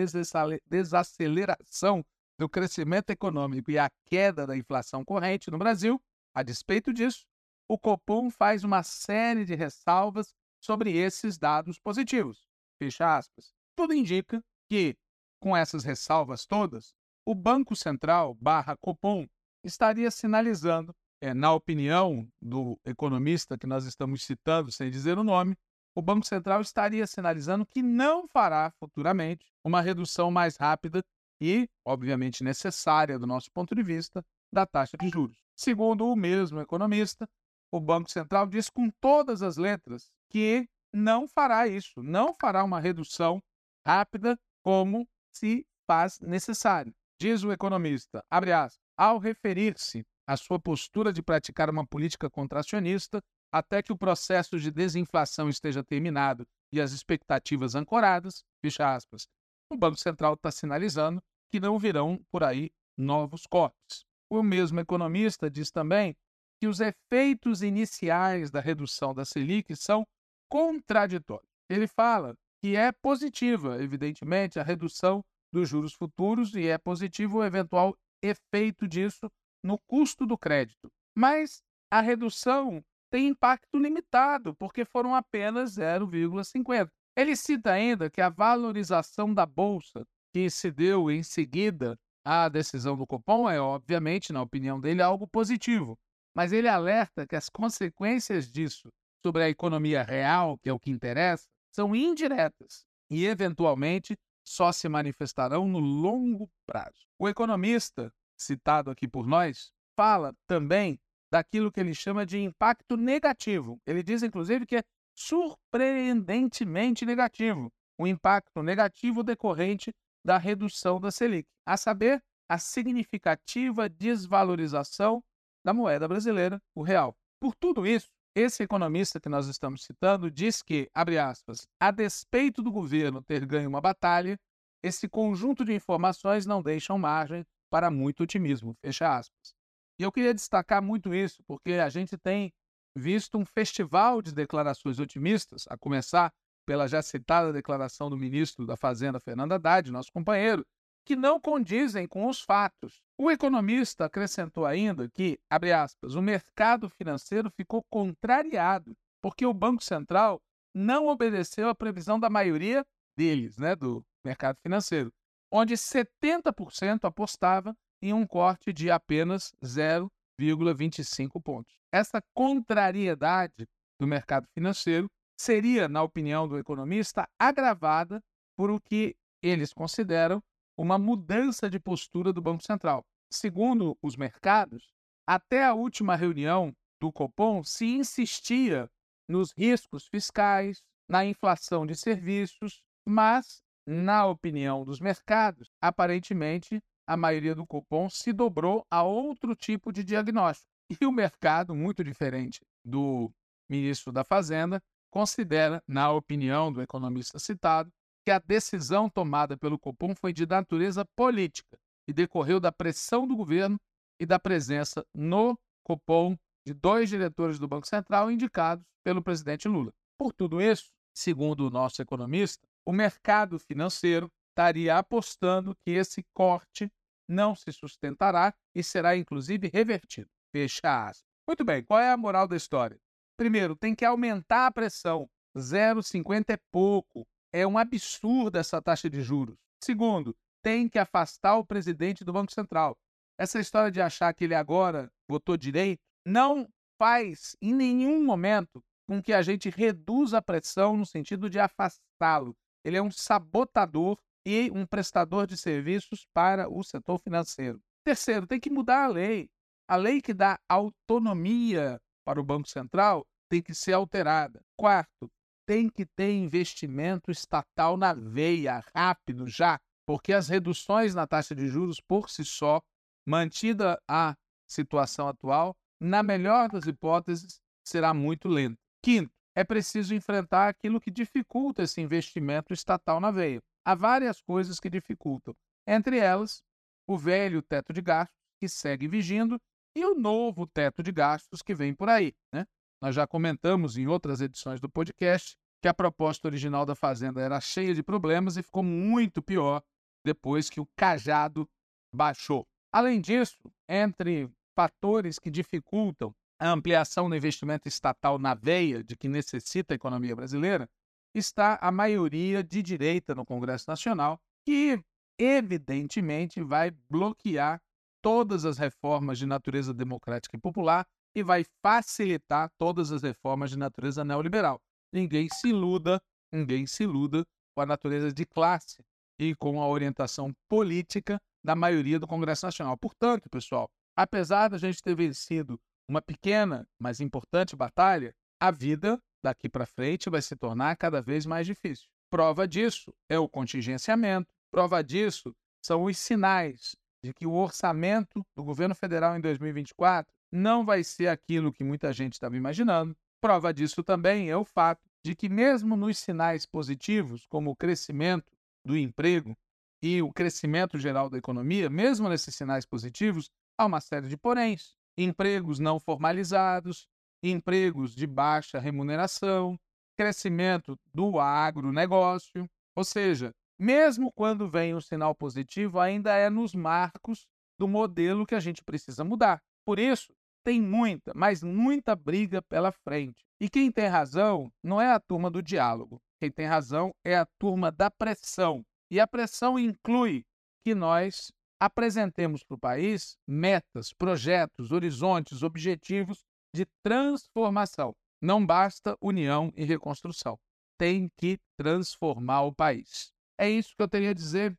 desaceleração 0.66 2.05
do 2.36 2.48
crescimento 2.48 3.11
econômico 3.11 3.70
e 3.70 3.78
a 3.78 3.88
queda 4.07 4.44
da 4.44 4.57
inflação 4.57 5.05
corrente 5.05 5.51
no 5.53 5.59
Brasil, 5.59 6.03
a 6.34 6.42
despeito 6.42 6.92
disso, 6.92 7.24
o 7.71 7.79
Copom 7.79 8.29
faz 8.31 8.64
uma 8.64 8.83
série 8.83 9.45
de 9.45 9.55
ressalvas 9.55 10.35
sobre 10.61 10.91
esses 10.93 11.39
dados 11.39 11.79
positivos. 11.79 12.49
Fecha 12.83 13.16
aspas. 13.16 13.53
Tudo 13.77 13.95
indica 13.95 14.43
que, 14.68 14.97
com 15.39 15.57
essas 15.57 15.85
ressalvas 15.85 16.45
todas, 16.45 16.97
o 17.25 17.33
Banco 17.33 17.77
Central 17.77 18.35
barra 18.35 18.77
Copom 18.77 19.25
estaria 19.62 20.11
sinalizando, 20.11 20.93
é, 21.21 21.33
na 21.33 21.53
opinião 21.53 22.29
do 22.43 22.77
economista 22.85 23.57
que 23.57 23.68
nós 23.68 23.85
estamos 23.85 24.25
citando, 24.25 24.73
sem 24.73 24.91
dizer 24.91 25.16
o 25.16 25.23
nome, 25.23 25.57
o 25.95 26.03
Banco 26.03 26.27
Central 26.27 26.62
estaria 26.62 27.07
sinalizando 27.07 27.64
que 27.64 27.83
não 27.85 28.27
fará 28.27 28.73
futuramente 28.81 29.47
uma 29.62 29.81
redução 29.81 30.29
mais 30.29 30.57
rápida 30.57 31.05
e, 31.41 31.68
obviamente, 31.85 32.43
necessária 32.43 33.16
do 33.16 33.29
nosso 33.29 33.49
ponto 33.53 33.77
de 33.77 33.83
vista, 33.85 34.25
da 34.53 34.66
taxa 34.66 34.97
de 34.97 35.09
juros. 35.09 35.39
Segundo 35.55 36.09
o 36.09 36.16
mesmo 36.16 36.61
economista, 36.61 37.29
o 37.73 37.81
Banco 37.81 38.11
Central 38.11 38.47
diz 38.47 38.68
com 38.68 38.91
todas 39.01 39.43
as 39.43 39.57
letras 39.57 40.11
que 40.29 40.68
não 40.93 41.29
fará 41.29 41.68
isso, 41.68 42.03
não 42.03 42.35
fará 42.35 42.64
uma 42.64 42.81
redução 42.81 43.43
rápida 43.87 44.39
como 44.62 45.09
se 45.33 45.66
faz 45.87 46.18
necessário. 46.21 46.95
Diz 47.18 47.43
o 47.43 47.53
economista, 47.53 48.25
abre 48.31 48.53
aspas, 48.53 48.81
ao 48.97 49.18
referir-se 49.18 50.05
à 50.27 50.37
sua 50.37 50.59
postura 50.59 51.12
de 51.12 51.23
praticar 51.23 51.71
uma 51.71 51.87
política 51.87 52.29
contracionista 52.29 53.23
até 53.53 53.83
que 53.83 53.93
o 53.93 53.97
processo 53.97 54.59
de 54.59 54.71
desinflação 54.71 55.49
esteja 55.49 55.83
terminado 55.83 56.47
e 56.73 56.81
as 56.81 56.93
expectativas 56.93 57.75
ancoradas, 57.75 58.45
fecha 58.61 58.95
aspas, 58.95 59.27
o 59.73 59.77
Banco 59.77 59.99
Central 59.99 60.35
está 60.35 60.51
sinalizando 60.51 61.23
que 61.51 61.61
não 61.61 61.79
virão 61.79 62.21
por 62.31 62.45
aí 62.45 62.71
novos 62.97 63.47
cortes. 63.47 64.05
O 64.29 64.43
mesmo 64.43 64.79
economista 64.79 65.51
diz 65.51 65.71
também 65.71 66.16
que 66.61 66.66
os 66.66 66.78
efeitos 66.78 67.62
iniciais 67.62 68.50
da 68.50 68.61
redução 68.61 69.14
da 69.14 69.24
Selic 69.24 69.74
são 69.74 70.06
contraditórios. 70.48 71.48
Ele 71.70 71.86
fala 71.86 72.36
que 72.62 72.76
é 72.76 72.92
positiva, 72.92 73.82
evidentemente, 73.82 74.61
a 74.61 74.62
redução 74.62 75.24
dos 75.50 75.68
juros 75.68 75.94
futuros 75.94 76.54
e 76.54 76.66
é 76.66 76.76
positivo 76.76 77.38
o 77.38 77.44
eventual 77.44 77.96
efeito 78.22 78.86
disso 78.86 79.30
no 79.64 79.78
custo 79.88 80.26
do 80.26 80.36
crédito. 80.36 80.90
Mas 81.16 81.62
a 81.90 82.00
redução 82.00 82.84
tem 83.11 83.28
impacto 83.28 83.78
limitado, 83.78 84.54
porque 84.54 84.84
foram 84.84 85.14
apenas 85.14 85.76
0,50. 85.76 86.90
Ele 87.16 87.34
cita 87.34 87.72
ainda 87.72 88.11
que 88.11 88.20
a 88.20 88.28
valorização 88.28 89.32
da 89.32 89.44
bolsa 89.44 90.06
que 90.32 90.48
se 90.48 90.70
deu 90.70 91.11
em 91.11 91.22
seguida 91.22 91.98
à 92.24 92.48
decisão 92.48 92.96
do 92.96 93.06
Copom 93.06 93.50
é, 93.50 93.61
obviamente, 93.61 94.32
na 94.32 94.42
opinião 94.42 94.80
dele, 94.80 95.02
algo 95.02 95.26
positivo. 95.26 95.98
Mas 96.35 96.53
ele 96.53 96.68
alerta 96.68 97.26
que 97.26 97.37
as 97.37 97.49
consequências 97.49 98.51
disso 98.51 98.89
sobre 99.24 99.43
a 99.43 99.49
economia 99.49 100.03
real, 100.03 100.59
que 100.59 100.68
é 100.68 100.72
o 100.72 100.78
que 100.78 100.91
interessa, 100.91 101.47
são 101.72 101.95
indiretas 101.95 102.85
e, 103.11 103.26
eventualmente, 103.26 104.16
só 104.45 104.72
se 104.72 104.89
manifestarão 104.89 105.68
no 105.68 105.78
longo 105.78 106.51
prazo. 106.66 107.07
O 107.18 107.28
economista, 107.28 108.12
citado 108.37 108.91
aqui 108.91 109.07
por 109.07 109.26
nós, 109.26 109.72
fala 109.97 110.35
também 110.47 110.99
daquilo 111.31 111.70
que 111.70 111.78
ele 111.78 111.95
chama 111.95 112.26
de 112.26 112.39
impacto 112.39 112.97
negativo. 112.97 113.81
Ele 113.87 114.03
diz, 114.03 114.22
inclusive, 114.22 114.66
que 114.66 114.76
é 114.76 114.83
surpreendentemente 115.14 117.05
negativo. 117.05 117.72
O 117.99 118.07
impacto 118.07 118.62
negativo 118.62 119.22
decorrente 119.22 119.93
da 120.24 120.39
redução 120.39 121.01
da 121.01 121.11
Selic, 121.11 121.49
a 121.64 121.76
saber, 121.76 122.22
a 122.49 122.59
significativa 122.59 123.89
desvalorização 123.89 125.22
da 125.64 125.72
moeda 125.72 126.06
brasileira, 126.08 126.61
o 126.74 126.82
real. 126.82 127.16
Por 127.40 127.54
tudo 127.54 127.86
isso, 127.86 128.11
esse 128.34 128.62
economista 128.62 129.20
que 129.20 129.28
nós 129.28 129.46
estamos 129.48 129.84
citando 129.84 130.30
diz 130.30 130.62
que, 130.62 130.88
abre 130.94 131.18
aspas, 131.18 131.66
a 131.80 131.90
despeito 131.90 132.62
do 132.62 132.70
governo 132.70 133.22
ter 133.22 133.44
ganho 133.44 133.68
uma 133.68 133.80
batalha, 133.80 134.38
esse 134.82 135.08
conjunto 135.08 135.64
de 135.64 135.74
informações 135.74 136.46
não 136.46 136.62
deixam 136.62 136.98
margem 136.98 137.44
para 137.70 137.90
muito 137.90 138.22
otimismo, 138.22 138.74
fecha 138.80 139.16
aspas. 139.16 139.54
E 139.98 140.02
eu 140.02 140.11
queria 140.11 140.32
destacar 140.32 140.82
muito 140.82 141.14
isso, 141.14 141.42
porque 141.46 141.72
a 141.74 141.88
gente 141.88 142.16
tem 142.16 142.52
visto 142.96 143.38
um 143.38 143.44
festival 143.44 144.22
de 144.22 144.32
declarações 144.32 144.98
otimistas, 144.98 145.66
a 145.68 145.76
começar 145.76 146.32
pela 146.66 146.86
já 146.86 147.02
citada 147.02 147.52
declaração 147.52 148.08
do 148.08 148.16
ministro 148.16 148.64
da 148.64 148.76
Fazenda, 148.76 149.20
Fernando 149.20 149.52
Haddad, 149.52 149.90
nosso 149.90 150.12
companheiro, 150.12 150.64
que 151.04 151.16
não 151.16 151.40
condizem 151.40 152.06
com 152.06 152.26
os 152.26 152.40
fatos. 152.40 153.02
O 153.23 153.31
economista 153.31 154.07
acrescentou 154.07 154.64
ainda 154.64 155.07
que, 155.11 155.39
abre 155.51 155.75
aspas, 155.75 156.14
o 156.14 156.23
mercado 156.23 156.89
financeiro 156.89 157.51
ficou 157.51 157.85
contrariado 157.91 158.97
porque 159.21 159.45
o 159.45 159.53
Banco 159.53 159.85
Central 159.85 160.41
não 160.75 161.07
obedeceu 161.07 161.68
à 161.68 161.75
previsão 161.75 162.18
da 162.18 162.31
maioria 162.31 162.83
deles, 163.14 163.59
né, 163.59 163.77
do 163.77 164.03
mercado 164.25 164.57
financeiro, 164.62 165.12
onde 165.53 165.75
70% 165.75 167.05
apostava 167.05 167.77
em 168.01 168.14
um 168.14 168.27
corte 168.27 168.73
de 168.73 168.91
apenas 168.91 169.53
0,25 169.62 171.43
pontos. 171.43 171.77
Essa 171.93 172.23
contrariedade 172.33 173.68
do 174.01 174.07
mercado 174.07 174.49
financeiro 174.55 175.11
seria, 175.39 175.91
na 175.91 176.03
opinião 176.03 176.49
do 176.49 176.57
economista, 176.57 177.29
agravada 177.39 178.25
por 178.57 178.71
o 178.71 178.81
que 178.81 179.14
eles 179.43 179.75
consideram 179.75 180.43
uma 180.75 180.97
mudança 180.99 181.68
de 181.68 181.79
postura 181.79 182.33
do 182.33 182.41
Banco 182.41 182.64
Central. 182.64 183.05
Segundo 183.33 183.97
os 184.03 184.16
mercados, 184.16 184.93
até 185.24 185.64
a 185.64 185.72
última 185.72 186.16
reunião 186.16 186.74
do 187.01 187.12
Copom 187.12 187.62
se 187.62 187.87
insistia 187.87 188.91
nos 189.28 189.53
riscos 189.53 190.09
fiscais, 190.09 190.83
na 191.09 191.24
inflação 191.24 191.87
de 191.87 191.95
serviços, 191.95 192.83
mas, 193.07 193.62
na 193.87 194.26
opinião 194.26 194.85
dos 194.85 194.99
mercados, 194.99 195.70
aparentemente 195.81 196.83
a 197.07 197.16
maioria 197.16 197.55
do 197.55 197.64
Copom 197.64 198.11
se 198.11 198.33
dobrou 198.33 198.85
a 198.91 199.05
outro 199.05 199.55
tipo 199.55 199.93
de 199.93 200.03
diagnóstico. 200.03 200.68
E 201.01 201.07
o 201.07 201.12
mercado, 201.12 201.72
muito 201.72 202.03
diferente 202.03 202.61
do 202.85 203.33
ministro 203.68 204.12
da 204.12 204.24
Fazenda, 204.24 204.83
considera, 205.09 205.81
na 205.87 206.11
opinião 206.11 206.72
do 206.72 206.83
economista 206.83 207.39
citado, 207.39 207.93
que 208.24 208.33
a 208.33 208.41
decisão 208.41 209.09
tomada 209.09 209.57
pelo 209.57 209.78
Copom 209.78 210.16
foi 210.16 210.33
de 210.33 210.45
natureza 210.47 211.05
política 211.14 211.78
e 212.11 212.12
decorreu 212.12 212.58
da 212.58 212.72
pressão 212.72 213.24
do 213.24 213.36
governo 213.36 213.80
e 214.18 214.26
da 214.26 214.36
presença 214.36 215.06
no 215.14 215.56
Copom 215.84 216.36
de 216.66 216.74
dois 216.74 217.08
diretores 217.08 217.56
do 217.56 217.68
Banco 217.68 217.86
Central 217.86 218.32
indicados 218.32 218.84
pelo 219.04 219.22
presidente 219.22 219.68
Lula. 219.68 219.92
Por 220.18 220.32
tudo 220.32 220.61
isso, 220.61 220.90
segundo 221.14 221.68
o 221.68 221.70
nosso 221.70 222.02
economista, 222.02 222.66
o 222.84 222.92
mercado 222.92 223.61
financeiro 223.61 224.28
estaria 224.50 224.98
apostando 224.98 225.72
que 225.76 225.92
esse 225.92 226.24
corte 226.34 226.90
não 227.28 227.54
se 227.54 227.72
sustentará 227.72 228.52
e 228.74 228.82
será 228.82 229.16
inclusive 229.16 229.70
revertido. 229.72 230.28
Fecha 230.52 231.06
aspas. 231.06 231.24
Muito 231.46 231.64
bem, 231.64 231.84
qual 231.84 232.00
é 232.00 232.11
a 232.11 232.16
moral 232.16 232.48
da 232.48 232.56
história? 232.56 232.98
Primeiro, 233.36 233.76
tem 233.76 233.94
que 233.94 234.04
aumentar 234.04 234.66
a 234.66 234.72
pressão. 234.72 235.30
0,50 235.56 236.50
é 236.50 236.58
pouco. 236.72 237.24
É 237.52 237.64
um 237.64 237.78
absurdo 237.78 238.58
essa 238.58 238.82
taxa 238.82 239.08
de 239.08 239.22
juros. 239.22 239.56
Segundo, 239.82 240.36
tem 240.62 240.88
que 240.88 240.98
afastar 240.98 241.56
o 241.56 241.64
presidente 241.64 242.24
do 242.24 242.32
Banco 242.32 242.52
Central. 242.52 242.96
Essa 243.38 243.58
história 243.58 243.90
de 243.90 244.00
achar 244.00 244.32
que 244.34 244.44
ele 244.44 244.54
agora 244.54 245.11
votou 245.28 245.56
direito 245.56 246.02
não 246.26 246.68
faz 246.98 247.56
em 247.61 247.74
nenhum 247.74 248.24
momento 248.24 248.84
com 249.08 249.22
que 249.22 249.32
a 249.32 249.42
gente 249.42 249.70
reduza 249.70 250.38
a 250.38 250.42
pressão 250.42 250.96
no 250.96 251.06
sentido 251.06 251.48
de 251.48 251.58
afastá-lo. 251.58 252.54
Ele 252.84 252.96
é 252.96 253.02
um 253.02 253.11
sabotador 253.11 254.18
e 254.46 254.70
um 254.70 254.86
prestador 254.86 255.46
de 255.46 255.56
serviços 255.56 256.26
para 256.32 256.68
o 256.68 256.82
setor 256.82 257.18
financeiro. 257.18 257.80
Terceiro, 258.04 258.46
tem 258.46 258.61
que 258.61 258.70
mudar 258.70 259.04
a 259.04 259.08
lei. 259.08 259.50
A 259.88 259.96
lei 259.96 260.20
que 260.20 260.32
dá 260.32 260.58
autonomia 260.68 262.00
para 262.24 262.40
o 262.40 262.44
Banco 262.44 262.68
Central 262.68 263.26
tem 263.48 263.61
que 263.61 263.74
ser 263.74 263.94
alterada. 263.94 264.61
Quarto, 264.76 265.30
tem 265.66 265.88
que 265.88 266.06
ter 266.06 266.32
investimento 266.32 267.30
estatal 267.30 267.96
na 267.96 268.14
veia, 268.14 268.84
rápido, 268.94 269.46
já, 269.46 269.78
porque 270.07 270.32
as 270.32 270.48
reduções 270.48 271.14
na 271.14 271.26
taxa 271.26 271.55
de 271.55 271.68
juros 271.68 272.01
por 272.01 272.28
si 272.30 272.44
só, 272.44 272.82
mantida 273.26 274.01
a 274.09 274.36
situação 274.66 275.28
atual, 275.28 275.76
na 276.01 276.22
melhor 276.22 276.68
das 276.68 276.86
hipóteses, 276.86 277.61
será 277.84 278.14
muito 278.14 278.48
lenta. 278.48 278.78
Quinto, 279.03 279.32
é 279.55 279.64
preciso 279.64 280.14
enfrentar 280.14 280.68
aquilo 280.68 281.01
que 281.01 281.11
dificulta 281.11 281.82
esse 281.82 282.01
investimento 282.01 282.72
estatal 282.72 283.20
na 283.20 283.30
veia. 283.30 283.62
Há 283.84 283.94
várias 283.94 284.40
coisas 284.40 284.78
que 284.78 284.88
dificultam, 284.88 285.55
entre 285.86 286.18
elas 286.18 286.62
o 287.07 287.18
velho 287.18 287.61
teto 287.61 287.92
de 287.92 288.01
gastos, 288.01 288.36
que 288.61 288.68
segue 288.68 289.09
vigindo, 289.09 289.61
e 289.96 290.05
o 290.05 290.14
novo 290.14 290.66
teto 290.66 291.03
de 291.03 291.11
gastos 291.11 291.62
que 291.62 291.74
vem 291.74 291.94
por 291.94 292.09
aí. 292.09 292.32
Né? 292.53 292.66
Nós 293.03 293.14
já 293.14 293.26
comentamos 293.26 293.96
em 293.96 294.07
outras 294.07 294.40
edições 294.40 294.80
do 294.80 294.88
podcast 294.88 295.57
que 295.81 295.89
a 295.89 295.95
proposta 295.95 296.49
original 296.49 296.85
da 296.85 296.95
Fazenda 296.95 297.41
era 297.41 297.61
cheia 297.61 297.95
de 297.95 298.03
problemas 298.03 298.57
e 298.57 298.62
ficou 298.62 298.83
muito 298.83 299.43
pior 299.43 299.83
depois 300.24 300.68
que 300.68 300.81
o 300.81 300.89
cajado 300.97 301.68
baixou. 302.14 302.66
Além 302.93 303.20
disso, 303.20 303.59
entre 303.89 304.51
fatores 304.74 305.39
que 305.39 305.51
dificultam 305.51 306.35
a 306.59 306.68
ampliação 306.68 307.28
do 307.28 307.37
investimento 307.37 307.89
estatal 307.89 308.39
na 308.39 308.55
veia 308.55 309.03
de 309.03 309.16
que 309.16 309.28
necessita 309.28 309.95
a 309.95 309.97
economia 309.97 310.37
brasileira, 310.37 310.89
está 311.35 311.78
a 311.81 311.91
maioria 311.91 312.62
de 312.62 312.83
direita 312.83 313.35
no 313.35 313.47
Congresso 313.47 313.87
Nacional, 313.89 314.39
que 314.64 315.03
evidentemente 315.39 316.62
vai 316.62 316.91
bloquear 317.09 317.81
todas 318.20 318.64
as 318.66 318.76
reformas 318.76 319.39
de 319.39 319.47
natureza 319.47 319.95
democrática 319.95 320.57
e 320.57 320.61
popular 320.61 321.07
e 321.35 321.43
vai 321.43 321.64
facilitar 321.81 322.70
todas 322.76 323.11
as 323.12 323.22
reformas 323.22 323.70
de 323.70 323.78
natureza 323.78 324.24
neoliberal. 324.24 324.83
Ninguém 325.12 325.48
se 325.52 325.68
iluda, 325.68 326.22
ninguém 326.52 326.86
se 326.86 327.04
iluda 327.04 327.46
com 327.74 327.82
a 327.82 327.86
natureza 327.86 328.32
de 328.32 328.44
classe 328.44 329.04
e 329.38 329.54
com 329.54 329.80
a 329.80 329.88
orientação 329.88 330.54
política 330.68 331.40
da 331.64 331.74
maioria 331.74 332.18
do 332.18 332.26
Congresso 332.26 332.66
Nacional. 332.66 332.96
Portanto, 332.96 333.48
pessoal, 333.48 333.90
apesar 334.16 334.68
da 334.68 334.78
gente 334.78 335.02
ter 335.02 335.14
vencido 335.14 335.80
uma 336.08 336.20
pequena, 336.20 336.86
mas 336.98 337.20
importante 337.20 337.76
batalha, 337.76 338.34
a 338.61 338.70
vida 338.70 339.20
daqui 339.42 339.68
para 339.68 339.86
frente 339.86 340.28
vai 340.28 340.42
se 340.42 340.54
tornar 340.56 340.96
cada 340.96 341.22
vez 341.22 341.46
mais 341.46 341.66
difícil. 341.66 342.08
Prova 342.28 342.66
disso 342.68 343.12
é 343.28 343.38
o 343.38 343.48
contingenciamento, 343.48 344.54
prova 344.70 345.02
disso 345.02 345.54
são 345.82 346.04
os 346.04 346.18
sinais 346.18 346.94
de 347.24 347.32
que 347.32 347.46
o 347.46 347.54
orçamento 347.54 348.44
do 348.56 348.64
governo 348.64 348.94
federal 348.94 349.36
em 349.36 349.40
2024 349.40 350.32
não 350.52 350.84
vai 350.84 351.02
ser 351.04 351.28
aquilo 351.28 351.72
que 351.72 351.84
muita 351.84 352.12
gente 352.12 352.34
estava 352.34 352.56
imaginando. 352.56 353.16
Prova 353.41 353.72
disso 353.72 354.03
também 354.03 354.51
é 354.51 354.57
o 354.57 354.64
fato 354.64 355.09
de 355.24 355.34
que, 355.34 355.49
mesmo 355.49 355.97
nos 355.97 356.18
sinais 356.18 356.66
positivos, 356.66 357.47
como 357.47 357.70
o 357.70 357.76
crescimento 357.76 358.53
do 358.84 358.97
emprego 358.97 359.57
e 360.03 360.22
o 360.22 360.32
crescimento 360.32 360.99
geral 360.99 361.28
da 361.28 361.38
economia, 361.38 361.91
mesmo 361.91 362.28
nesses 362.28 362.55
sinais 362.55 362.86
positivos, 362.86 363.51
há 363.78 363.86
uma 363.86 364.01
série 364.01 364.28
de 364.28 364.36
poréns 364.36 364.95
empregos 365.16 365.78
não 365.78 365.99
formalizados, 365.99 367.07
empregos 367.43 368.14
de 368.14 368.26
baixa 368.26 368.78
remuneração, 368.78 369.78
crescimento 370.16 370.99
do 371.12 371.38
agronegócio. 371.38 372.68
Ou 372.95 373.05
seja, 373.05 373.53
mesmo 373.78 374.32
quando 374.32 374.68
vem 374.68 374.95
um 374.95 375.01
sinal 375.01 375.34
positivo, 375.34 375.99
ainda 375.99 376.34
é 376.34 376.51
nos 376.51 376.74
marcos 376.74 377.47
do 377.78 377.88
modelo 377.88 378.47
que 378.47 378.55
a 378.55 378.61
gente 378.61 378.84
precisa 378.84 379.24
mudar. 379.24 379.62
Por 379.84 379.99
isso, 379.99 380.32
tem 380.64 380.80
muita, 380.80 381.32
mas 381.34 381.62
muita 381.62 382.14
briga 382.14 382.62
pela 382.62 382.92
frente. 382.92 383.44
E 383.61 383.68
quem 383.68 383.90
tem 383.90 384.06
razão 384.06 384.72
não 384.82 385.00
é 385.00 385.11
a 385.11 385.20
turma 385.20 385.50
do 385.50 385.62
diálogo. 385.62 386.20
Quem 386.40 386.50
tem 386.50 386.66
razão 386.66 387.12
é 387.24 387.36
a 387.36 387.46
turma 387.58 387.90
da 387.90 388.11
pressão. 388.11 388.84
E 389.11 389.20
a 389.20 389.26
pressão 389.26 389.78
inclui 389.78 390.44
que 390.84 390.94
nós 390.94 391.52
apresentemos 391.78 392.62
para 392.62 392.74
o 392.74 392.78
país 392.78 393.36
metas, 393.46 394.12
projetos, 394.12 394.92
horizontes, 394.92 395.62
objetivos 395.62 396.44
de 396.74 396.86
transformação. 397.02 398.14
Não 398.40 398.64
basta 398.64 399.16
união 399.20 399.72
e 399.76 399.84
reconstrução. 399.84 400.58
Tem 400.98 401.30
que 401.36 401.58
transformar 401.78 402.62
o 402.62 402.74
país. 402.74 403.32
É 403.58 403.68
isso 403.68 403.94
que 403.96 404.02
eu 404.02 404.08
teria 404.08 404.30
a 404.30 404.34
dizer. 404.34 404.74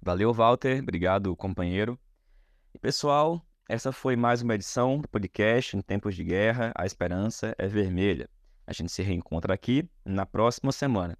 Valeu, 0.00 0.32
Walter. 0.32 0.82
Obrigado, 0.82 1.36
companheiro. 1.36 1.98
E, 2.74 2.78
pessoal, 2.78 3.44
essa 3.68 3.92
foi 3.92 4.14
mais 4.14 4.42
uma 4.42 4.54
edição 4.54 4.98
do 4.98 5.08
podcast 5.08 5.76
Em 5.76 5.80
Tempos 5.80 6.14
de 6.14 6.22
Guerra, 6.22 6.72
a 6.76 6.84
Esperança 6.84 7.54
é 7.58 7.66
Vermelha. 7.66 8.28
A 8.66 8.72
gente 8.72 8.92
se 8.92 9.02
reencontra 9.02 9.54
aqui 9.54 9.88
na 10.04 10.26
próxima 10.26 10.70
semana. 10.70 11.16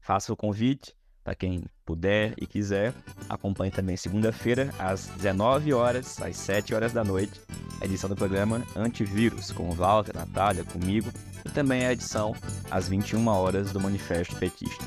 Faça 0.00 0.32
o 0.32 0.36
convite 0.36 0.94
para 1.22 1.34
quem 1.34 1.64
puder 1.84 2.34
e 2.36 2.46
quiser, 2.46 2.92
acompanhe 3.28 3.70
também 3.70 3.96
segunda-feira, 3.96 4.70
às 4.78 5.06
19 5.06 5.72
horas, 5.72 6.20
às 6.20 6.36
7 6.36 6.74
horas 6.74 6.92
da 6.92 7.04
noite, 7.04 7.40
a 7.80 7.84
edição 7.84 8.10
do 8.10 8.16
programa 8.16 8.62
Antivírus, 8.74 9.52
com 9.52 9.68
o 9.68 9.72
Walter, 9.72 10.16
Natália, 10.16 10.64
comigo, 10.64 11.12
e 11.44 11.50
também 11.50 11.86
a 11.86 11.92
edição 11.92 12.34
às 12.70 12.88
21 12.88 13.28
horas 13.28 13.70
do 13.70 13.78
Manifesto 13.78 14.34
Petista. 14.36 14.84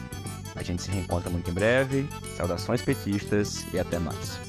A 0.56 0.64
gente 0.64 0.82
se 0.82 0.92
reencontra 0.92 1.30
muito 1.30 1.50
em 1.50 1.54
breve. 1.54 2.08
Saudações 2.36 2.82
petistas 2.82 3.66
e 3.74 3.80
até 3.80 4.00
mais. 4.00 4.40